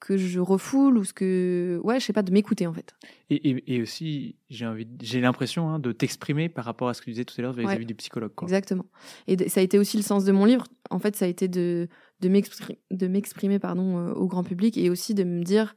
que 0.00 0.16
je 0.16 0.40
refoule 0.40 0.98
ou 0.98 1.04
ce 1.04 1.12
que 1.12 1.80
ouais 1.82 1.98
je 2.00 2.04
sais 2.04 2.12
pas 2.12 2.22
de 2.22 2.30
m'écouter 2.30 2.66
en 2.66 2.72
fait. 2.72 2.94
Et, 3.30 3.74
et, 3.74 3.82
aussi 3.82 4.36
j'ai 4.50 4.66
envie 4.66 4.86
j'ai 5.00 5.20
l'impression 5.20 5.68
hein, 5.68 5.78
de 5.78 5.92
t'exprimer 5.92 6.48
par 6.48 6.64
rapport 6.64 6.88
à 6.88 6.94
ce 6.94 7.00
que 7.00 7.06
tu 7.06 7.12
disais 7.12 7.24
tout 7.24 7.34
à 7.38 7.42
l'heure 7.42 7.52
vis-à-vis 7.52 7.86
du 7.86 7.94
psychologue 7.94 8.32
quoi. 8.34 8.46
exactement. 8.46 8.86
Et 9.26 9.48
ça 9.48 9.60
a 9.60 9.62
été 9.62 9.78
aussi 9.78 9.96
le 9.96 10.02
sens 10.02 10.24
de 10.24 10.32
mon 10.32 10.44
livre. 10.44 10.64
En 10.90 10.98
fait 10.98 11.16
ça 11.16 11.24
a 11.24 11.28
été 11.28 11.48
de 11.48 11.88
de 12.20 12.28
m'exprimer 12.28 12.78
de 12.90 13.08
m'exprimer 13.08 13.58
pardon 13.58 13.98
euh, 13.98 14.12
au 14.12 14.26
grand 14.26 14.44
public 14.44 14.76
et 14.76 14.90
aussi 14.90 15.14
de 15.14 15.24
me 15.24 15.42
dire 15.42 15.74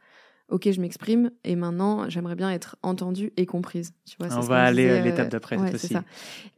ok 0.50 0.70
je 0.72 0.82
m'exprime 0.82 1.32
et 1.44 1.56
maintenant 1.56 2.10
j'aimerais 2.10 2.36
bien 2.36 2.52
être 2.52 2.76
entendue 2.84 3.32
et 3.38 3.46
comprise. 3.46 3.94
Tu 4.06 4.18
vois 4.20 4.36
on 4.38 4.42
va 4.42 4.64
aller 4.64 4.90
à 4.90 5.02
l'étape 5.02 5.30
d'après 5.30 5.58
ouais, 5.58 5.78
c'est 5.78 5.94
ça. 5.94 6.04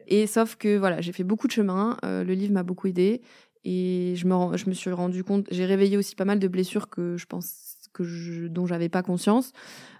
Et 0.07 0.25
sauf 0.27 0.55
que 0.55 0.77
voilà 0.77 0.99
j'ai 1.01 1.11
fait 1.11 1.23
beaucoup 1.23 1.47
de 1.47 1.53
chemin 1.53 1.97
euh, 2.03 2.23
le 2.23 2.33
livre 2.33 2.53
m'a 2.53 2.63
beaucoup 2.63 2.87
aidé 2.87 3.21
et 3.63 4.13
je 4.15 4.25
me, 4.27 4.73
suis 4.73 4.91
rendu 4.91 5.23
compte, 5.23 5.45
j'ai 5.51 5.65
réveillé 5.65 5.97
aussi 5.97 6.15
pas 6.15 6.25
mal 6.25 6.39
de 6.39 6.47
blessures 6.47 6.89
que 6.89 7.15
je 7.17 7.25
pense 7.25 7.77
que 7.93 8.03
je, 8.03 8.47
dont 8.47 8.65
j'avais 8.65 8.89
pas 8.89 9.03
conscience. 9.03 9.51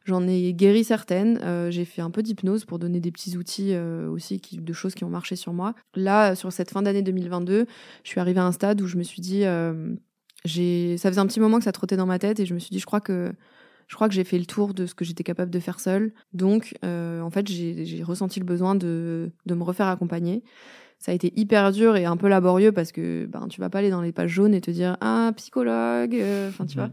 J'en 0.05 0.27
ai 0.27 0.53
guéri 0.53 0.83
certaines. 0.83 1.39
Euh, 1.43 1.69
j'ai 1.69 1.85
fait 1.85 2.01
un 2.01 2.09
peu 2.09 2.23
d'hypnose 2.23 2.65
pour 2.65 2.79
donner 2.79 2.99
des 2.99 3.11
petits 3.11 3.37
outils 3.37 3.73
euh, 3.73 4.09
aussi 4.09 4.41
de 4.51 4.73
choses 4.73 4.95
qui 4.95 5.03
ont 5.03 5.09
marché 5.09 5.35
sur 5.35 5.53
moi. 5.53 5.75
Là, 5.95 6.35
sur 6.35 6.51
cette 6.51 6.71
fin 6.71 6.81
d'année 6.81 7.03
2022, 7.03 7.67
je 8.03 8.09
suis 8.09 8.19
arrivée 8.19 8.39
à 8.39 8.45
un 8.45 8.51
stade 8.51 8.81
où 8.81 8.87
je 8.87 8.97
me 8.97 9.03
suis 9.03 9.21
dit, 9.21 9.43
euh, 9.45 9.93
ça 10.45 11.09
faisait 11.09 11.19
un 11.19 11.27
petit 11.27 11.39
moment 11.39 11.59
que 11.59 11.65
ça 11.65 11.71
trottait 11.71 11.97
dans 11.97 12.07
ma 12.07 12.17
tête 12.17 12.39
et 12.39 12.45
je 12.45 12.53
me 12.53 12.59
suis 12.59 12.71
dit, 12.71 12.79
je 12.79 12.85
crois 12.85 13.01
que 13.01 13.31
je 13.87 13.95
crois 13.95 14.07
que 14.07 14.15
j'ai 14.15 14.23
fait 14.23 14.39
le 14.39 14.45
tour 14.45 14.73
de 14.73 14.85
ce 14.85 14.95
que 14.95 15.03
j'étais 15.03 15.23
capable 15.23 15.51
de 15.51 15.59
faire 15.59 15.81
seule. 15.81 16.13
Donc, 16.31 16.75
en 16.81 17.29
fait, 17.29 17.45
j'ai 17.49 18.03
ressenti 18.03 18.39
le 18.39 18.45
besoin 18.45 18.73
de, 18.73 19.31
de 19.45 19.53
me 19.53 19.63
refaire 19.63 19.87
accompagner 19.87 20.43
ça 21.01 21.11
a 21.11 21.15
été 21.15 21.33
hyper 21.35 21.71
dur 21.71 21.97
et 21.97 22.05
un 22.05 22.15
peu 22.15 22.29
laborieux 22.29 22.71
parce 22.71 22.93
que 22.93 23.25
ben 23.25 23.47
tu 23.49 23.59
vas 23.59 23.69
pas 23.69 23.79
aller 23.79 23.89
dans 23.89 24.01
les 24.01 24.13
pages 24.13 24.29
jaunes 24.29 24.53
et 24.53 24.61
te 24.61 24.71
dire 24.71 24.95
ah 25.01 25.31
psychologue 25.35 26.15
euh, 26.15 26.47
enfin 26.49 26.65
tu 26.65 26.77
vois 26.77 26.91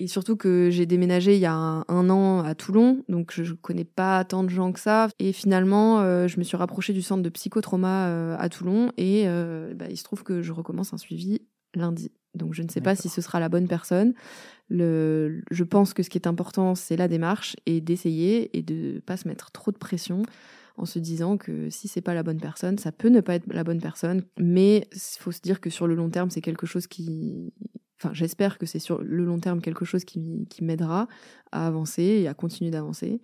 Et 0.00 0.06
surtout 0.06 0.34
que 0.34 0.70
j'ai 0.70 0.86
déménagé 0.86 1.34
il 1.34 1.40
y 1.40 1.46
a 1.46 1.52
un, 1.52 2.10
an 2.10 2.40
à 2.40 2.54
Toulon, 2.54 3.04
donc 3.10 3.32
je, 3.34 3.42
ne 3.42 3.56
connais 3.56 3.84
pas 3.84 4.24
tant 4.24 4.42
de 4.42 4.48
gens 4.48 4.72
que 4.72 4.80
ça. 4.80 5.08
Et 5.18 5.34
finalement, 5.34 6.00
euh, 6.00 6.26
je 6.26 6.38
me 6.38 6.42
suis 6.42 6.56
rapprochée 6.56 6.94
du 6.94 7.02
centre 7.02 7.22
de 7.22 7.28
psychotrauma 7.28 8.08
euh, 8.08 8.36
à 8.38 8.48
Toulon 8.48 8.92
et 8.96 9.24
euh, 9.26 9.74
bah, 9.74 9.84
il 9.90 9.98
se 9.98 10.04
trouve 10.04 10.22
que 10.22 10.40
je 10.40 10.52
recommence 10.52 10.94
un 10.94 10.96
suivi 10.96 11.42
lundi. 11.74 12.12
Donc 12.34 12.54
je 12.54 12.62
ne 12.62 12.68
sais 12.68 12.80
pas 12.80 12.96
si 12.96 13.10
ce 13.10 13.20
sera 13.20 13.40
la 13.40 13.50
bonne 13.50 13.68
personne. 13.68 14.14
Le, 14.70 15.42
je 15.50 15.64
pense 15.64 15.92
que 15.92 16.02
ce 16.02 16.08
qui 16.08 16.16
est 16.16 16.26
important, 16.26 16.74
c'est 16.74 16.96
la 16.96 17.06
démarche 17.06 17.56
et 17.66 17.82
d'essayer 17.82 18.56
et 18.56 18.62
de 18.62 19.00
pas 19.04 19.18
se 19.18 19.28
mettre 19.28 19.50
trop 19.50 19.70
de 19.70 19.76
pression 19.76 20.22
en 20.80 20.86
se 20.86 20.98
disant 20.98 21.36
que 21.36 21.68
si 21.68 21.88
c'est 21.88 22.00
pas 22.00 22.14
la 22.14 22.22
bonne 22.22 22.40
personne, 22.40 22.78
ça 22.78 22.90
peut 22.90 23.10
ne 23.10 23.20
pas 23.20 23.34
être 23.34 23.46
la 23.52 23.64
bonne 23.64 23.80
personne, 23.80 24.22
mais 24.38 24.88
il 24.92 25.20
faut 25.20 25.30
se 25.30 25.40
dire 25.40 25.60
que 25.60 25.68
sur 25.68 25.86
le 25.86 25.94
long 25.94 26.08
terme, 26.08 26.30
c'est 26.30 26.40
quelque 26.40 26.66
chose 26.66 26.86
qui, 26.86 27.52
enfin, 27.98 28.14
j'espère 28.14 28.56
que 28.56 28.64
c'est 28.64 28.78
sur 28.78 29.02
le 29.02 29.24
long 29.24 29.38
terme 29.38 29.60
quelque 29.60 29.84
chose 29.84 30.04
qui, 30.04 30.46
m'aidera 30.62 31.06
à 31.52 31.66
avancer 31.66 32.02
et 32.02 32.28
à 32.28 32.34
continuer 32.34 32.70
d'avancer. 32.70 33.20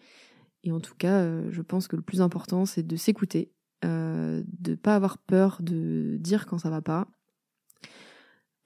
Et 0.64 0.72
en 0.72 0.80
tout 0.80 0.94
cas, 0.96 1.20
euh, 1.20 1.48
je 1.50 1.62
pense 1.62 1.88
que 1.88 1.96
le 1.96 2.02
plus 2.02 2.20
important, 2.20 2.66
c'est 2.66 2.86
de 2.86 2.96
s'écouter, 2.96 3.52
euh, 3.86 4.42
de 4.58 4.74
pas 4.74 4.94
avoir 4.94 5.16
peur 5.16 5.58
de 5.62 6.18
dire 6.20 6.44
quand 6.44 6.58
ça 6.58 6.68
va 6.68 6.82
pas, 6.82 7.08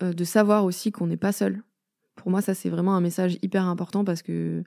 euh, 0.03 0.13
de 0.13 0.25
savoir 0.25 0.65
aussi 0.65 0.91
qu'on 0.91 1.07
n'est 1.07 1.17
pas 1.17 1.33
seul. 1.33 1.63
Pour 2.17 2.33
moi, 2.33 2.43
ça 2.43 2.55
c'est 2.55 2.71
vraiment 2.71 2.97
un 2.97 3.01
message 3.01 3.39
hyper 3.43 3.67
important 3.67 4.05
parce 4.05 4.23
que 4.23 4.65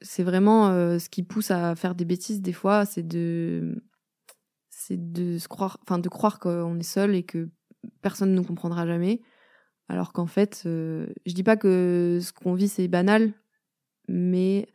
c'est 0.00 0.22
vraiment 0.22 0.68
euh, 0.70 0.98
ce 0.98 1.08
qui 1.08 1.22
pousse 1.22 1.50
à 1.50 1.74
faire 1.74 1.94
des 1.94 2.04
bêtises 2.04 2.40
des 2.40 2.52
fois, 2.52 2.84
c'est 2.84 3.06
de 3.06 3.82
c'est 4.70 5.12
de 5.12 5.38
se 5.38 5.48
croire, 5.48 5.78
enfin 5.82 6.00
qu'on 6.40 6.78
est 6.78 6.82
seul 6.82 7.14
et 7.14 7.22
que 7.22 7.50
personne 8.00 8.30
ne 8.30 8.36
nous 8.36 8.44
comprendra 8.44 8.86
jamais, 8.86 9.20
alors 9.88 10.12
qu'en 10.12 10.26
fait, 10.26 10.62
euh, 10.66 11.06
je 11.26 11.34
dis 11.34 11.42
pas 11.44 11.56
que 11.56 12.18
ce 12.20 12.32
qu'on 12.32 12.54
vit 12.54 12.68
c'est 12.68 12.88
banal, 12.88 13.32
mais 14.08 14.68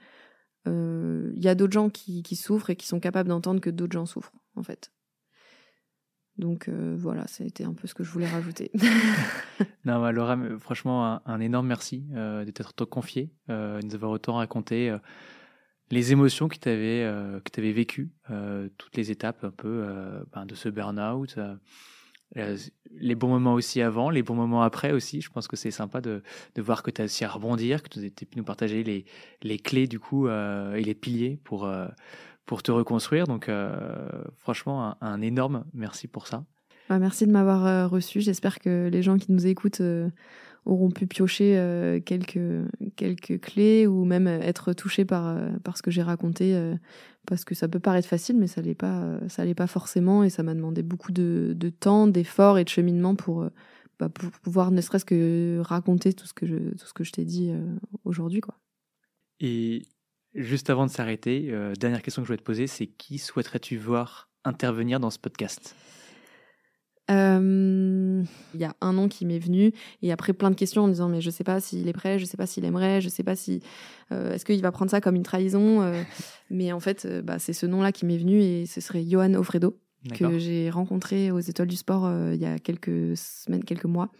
euh, 0.67 1.31
il 1.35 1.43
y 1.43 1.47
a 1.49 1.55
d'autres 1.55 1.73
gens 1.73 1.89
qui, 1.89 2.23
qui, 2.23 2.35
souffrent 2.35 2.69
et 2.69 2.75
qui 2.75 2.87
sont 2.87 2.99
capables 2.99 3.29
d'entendre 3.29 3.61
que 3.61 3.69
d'autres 3.69 3.93
gens 3.93 4.05
souffrent, 4.05 4.33
en 4.55 4.63
fait. 4.63 4.91
Donc 6.37 6.67
euh, 6.67 6.95
voilà, 6.97 7.25
c'était 7.27 7.63
un 7.63 7.73
peu 7.73 7.87
ce 7.87 7.93
que 7.93 8.03
je 8.03 8.11
voulais 8.11 8.27
rajouter. 8.27 8.71
non, 9.85 9.99
bah, 9.99 10.11
Laura, 10.11 10.37
franchement, 10.59 11.19
un, 11.25 11.39
énorme 11.39 11.67
merci 11.67 12.05
euh, 12.13 12.45
de 12.45 12.51
t'être 12.51 12.85
confié, 12.85 13.31
euh, 13.49 13.81
de 13.81 13.87
nous 13.87 13.95
avoir 13.95 14.11
autant 14.11 14.35
raconté 14.35 14.89
euh, 14.89 14.99
les 15.89 16.11
émotions 16.11 16.47
que 16.47 16.57
tu 16.57 16.69
avais, 16.69 17.03
avais 17.03 17.71
vécues, 17.71 18.11
toutes 18.77 18.97
les 18.97 19.09
étapes 19.09 19.45
un 19.45 19.51
peu 19.51 19.87
ben, 20.33 20.45
de 20.45 20.53
ce 20.53 20.67
burn-out. 20.67 21.39
les 22.35 23.15
bons 23.15 23.29
moments 23.29 23.53
aussi 23.53 23.81
avant, 23.81 24.09
les 24.09 24.21
bons 24.21 24.35
moments 24.35 24.63
après 24.63 24.91
aussi. 24.91 25.21
Je 25.21 25.29
pense 25.29 25.47
que 25.47 25.55
c'est 25.55 25.71
sympa 25.71 26.01
de, 26.01 26.23
de, 26.55 26.61
voir 26.61 26.83
que 26.83 26.91
tu 26.91 27.01
as 27.01 27.05
aussi 27.05 27.23
à 27.23 27.29
rebondir, 27.29 27.83
que 27.83 27.87
tu 27.87 28.05
as 28.05 28.25
pu 28.25 28.35
nous 28.37 28.43
partager 28.43 28.83
les, 28.83 29.05
les 29.43 29.57
clés 29.57 29.87
du 29.87 29.97
coup 29.97 30.27
et 30.27 30.83
les 30.83 30.93
piliers 30.93 31.39
pour, 31.45 31.65
pour 32.47 32.63
te 32.63 32.71
reconstruire. 32.71 33.27
Donc, 33.27 33.49
euh, 33.49 33.75
franchement, 34.37 34.95
un, 35.01 35.21
énorme 35.21 35.65
merci 35.73 36.07
pour 36.07 36.25
ça. 36.25 36.43
Bah, 36.89 36.97
merci 36.97 37.27
de 37.27 37.31
m'avoir 37.31 37.67
euh, 37.67 37.87
reçu. 37.87 38.21
J'espère 38.21 38.59
que 38.59 38.89
les 38.91 39.03
gens 39.03 39.17
qui 39.17 39.31
nous 39.31 39.45
écoutent 39.45 39.81
euh, 39.81 40.09
auront 40.65 40.89
pu 40.89 41.05
piocher 41.05 42.01
quelques, 42.05 42.39
quelques 42.95 43.39
clés 43.39 43.87
ou 43.87 44.03
même 44.03 44.27
être 44.27 44.73
touchés 44.73 45.05
par, 45.05 45.37
par 45.63 45.77
ce 45.77 45.81
que 45.81 45.91
j'ai 45.91 46.01
raconté. 46.01 46.59
parce 47.25 47.45
que 47.45 47.55
ça 47.55 47.69
peut 47.69 47.79
paraître 47.79 48.07
facile, 48.07 48.37
mais 48.37 48.47
ça 48.47 48.61
l'est 48.61 48.75
pas, 48.75 49.17
ça 49.29 49.45
l'est 49.45 49.55
pas 49.55 49.67
forcément. 49.67 50.25
Et 50.25 50.29
ça 50.29 50.43
m'a 50.43 50.53
demandé 50.53 50.83
beaucoup 50.83 51.13
de, 51.13 51.53
de 51.55 51.69
temps, 51.69 52.05
d'efforts 52.07 52.57
et 52.57 52.65
de 52.65 52.69
cheminement 52.69 53.15
pour, 53.15 53.49
bah, 53.97 54.09
pour 54.09 54.29
pouvoir 54.29 54.71
ne 54.71 54.81
serait-ce 54.81 55.05
que 55.05 55.61
raconter 55.61 56.11
tout 56.11 56.27
ce 56.27 56.33
que 56.33 56.45
je, 56.45 56.57
tout 56.57 56.85
ce 56.85 56.93
que 56.93 57.05
je 57.05 57.13
t'ai 57.13 57.23
dit 57.23 57.49
aujourd'hui. 58.03 58.41
Quoi. 58.41 58.55
Et 59.39 59.83
Juste 60.37 60.69
avant 60.69 60.85
de 60.85 60.91
s'arrêter, 60.91 61.47
euh, 61.49 61.73
dernière 61.73 62.03
question 62.03 62.21
que 62.21 62.27
je 62.27 62.27
voulais 62.27 62.37
te 62.37 62.43
poser, 62.43 62.67
c'est 62.67 62.85
qui 62.85 63.17
souhaiterais-tu 63.17 63.75
voir 63.75 64.29
intervenir 64.45 64.99
dans 64.99 65.09
ce 65.09 65.17
podcast? 65.17 65.75
Euh, 67.09 68.23
il 68.53 68.59
y 68.59 68.63
a 68.63 68.75
un 68.81 68.93
nom 68.93 69.07
qui 69.07 69.25
m'est 69.25 69.39
venu 69.39 69.73
et 70.03 70.11
après 70.11 70.33
plein 70.33 70.51
de 70.51 70.55
questions 70.55 70.83
en 70.83 70.87
me 70.87 70.91
disant 70.91 71.09
mais 71.09 71.21
je 71.21 71.31
sais 71.31 71.43
pas 71.43 71.59
s'il 71.59 71.87
est 71.87 71.93
prêt, 71.93 72.19
je 72.19 72.25
sais 72.25 72.37
pas 72.37 72.45
s'il 72.45 72.65
aimerait, 72.65 73.01
je 73.01 73.09
sais 73.09 73.23
pas 73.23 73.35
si 73.35 73.63
euh, 74.11 74.33
est-ce 74.33 74.45
qu'il 74.45 74.61
va 74.61 74.71
prendre 74.71 74.91
ça 74.91 75.01
comme 75.01 75.15
une 75.15 75.23
trahison. 75.23 75.91
mais 76.51 76.71
en 76.71 76.79
fait, 76.79 77.07
bah, 77.23 77.39
c'est 77.39 77.53
ce 77.53 77.65
nom-là 77.65 77.91
qui 77.91 78.05
m'est 78.05 78.19
venu 78.19 78.39
et 78.39 78.67
ce 78.67 78.79
serait 78.79 79.03
Johan 79.03 79.33
Ofredo 79.33 79.79
que 80.13 80.37
j'ai 80.37 80.69
rencontré 80.69 81.31
aux 81.31 81.39
Étoiles 81.39 81.67
du 81.67 81.77
Sport 81.77 82.11
il 82.31 82.39
y 82.39 82.45
a 82.45 82.59
quelques 82.59 83.17
semaines, 83.17 83.63
quelques 83.63 83.85
mois. 83.85 84.11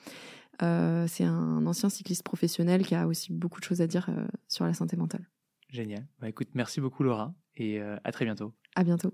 c'est 0.61 1.26
un 1.26 1.63
ancien 1.68 1.89
cycliste 1.89 2.24
professionnel 2.24 2.88
qui 2.88 2.95
a 2.95 3.05
aussi 3.05 3.32
beaucoup 3.32 3.59
de 3.59 3.65
choses 3.65 3.82
à 3.82 3.88
dire 3.88 4.09
sur 4.47 4.65
la 4.65 4.74
santé 4.74 4.97
mentale. 4.97 5.28
Génial. 5.70 6.07
Bah, 6.20 6.30
écoute, 6.30 6.49
merci 6.53 6.82
beaucoup 6.82 7.03
Laura 7.03 7.34
et 7.55 7.82
euh, 7.82 7.97
à 8.03 8.11
très 8.11 8.26
bientôt. 8.26 8.53
À 8.76 8.84
bientôt. 8.84 9.13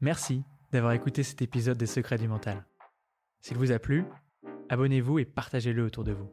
Merci 0.00 0.44
d'avoir 0.70 0.92
écouté 0.92 1.22
cet 1.22 1.42
épisode 1.42 1.78
des 1.78 1.86
Secrets 1.86 2.18
du 2.18 2.28
Mental. 2.28 2.64
S'il 3.40 3.56
vous 3.56 3.72
a 3.72 3.78
plu, 3.78 4.04
abonnez-vous 4.68 5.18
et 5.18 5.24
partagez-le 5.24 5.84
autour 5.84 6.04
de 6.04 6.12
vous. 6.12 6.30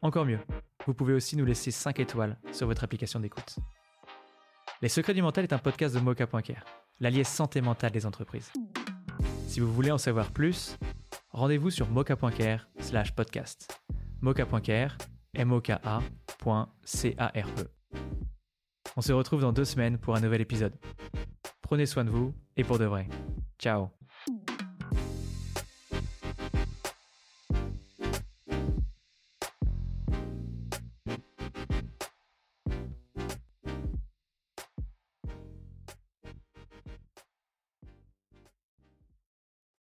Encore 0.00 0.24
mieux, 0.24 0.40
vous 0.86 0.94
pouvez 0.94 1.12
aussi 1.12 1.36
nous 1.36 1.44
laisser 1.44 1.70
5 1.70 2.00
étoiles 2.00 2.38
sur 2.50 2.66
votre 2.66 2.82
application 2.82 3.20
d'écoute. 3.20 3.56
Les 4.80 4.88
Secrets 4.88 5.14
du 5.14 5.22
Mental 5.22 5.44
est 5.44 5.52
un 5.52 5.58
podcast 5.58 5.94
de 5.94 6.00
Mocha.care, 6.00 6.64
l'allié 6.98 7.22
santé 7.22 7.60
mentale 7.60 7.92
des 7.92 8.04
entreprises. 8.04 8.50
Si 9.46 9.60
vous 9.60 9.72
voulez 9.72 9.92
en 9.92 9.98
savoir 9.98 10.32
plus, 10.32 10.76
rendez-vous 11.30 11.70
sur 11.70 11.88
mocha.care 11.88 12.68
slash 12.80 13.14
podcast 13.14 13.81
moka.care, 14.22 14.96
m 15.34 15.52
o 15.52 15.60
k 15.60 15.72
c 16.84 17.14
a 17.18 17.26
r 17.26 17.48
e 17.58 17.66
On 18.96 19.00
se 19.00 19.12
retrouve 19.12 19.40
dans 19.40 19.52
deux 19.52 19.64
semaines 19.64 19.98
pour 19.98 20.16
un 20.16 20.20
nouvel 20.20 20.40
épisode. 20.40 20.74
Prenez 21.60 21.86
soin 21.86 22.04
de 22.04 22.10
vous 22.10 22.34
et 22.56 22.64
pour 22.64 22.78
de 22.78 22.84
vrai. 22.84 23.08
Ciao 23.58 23.90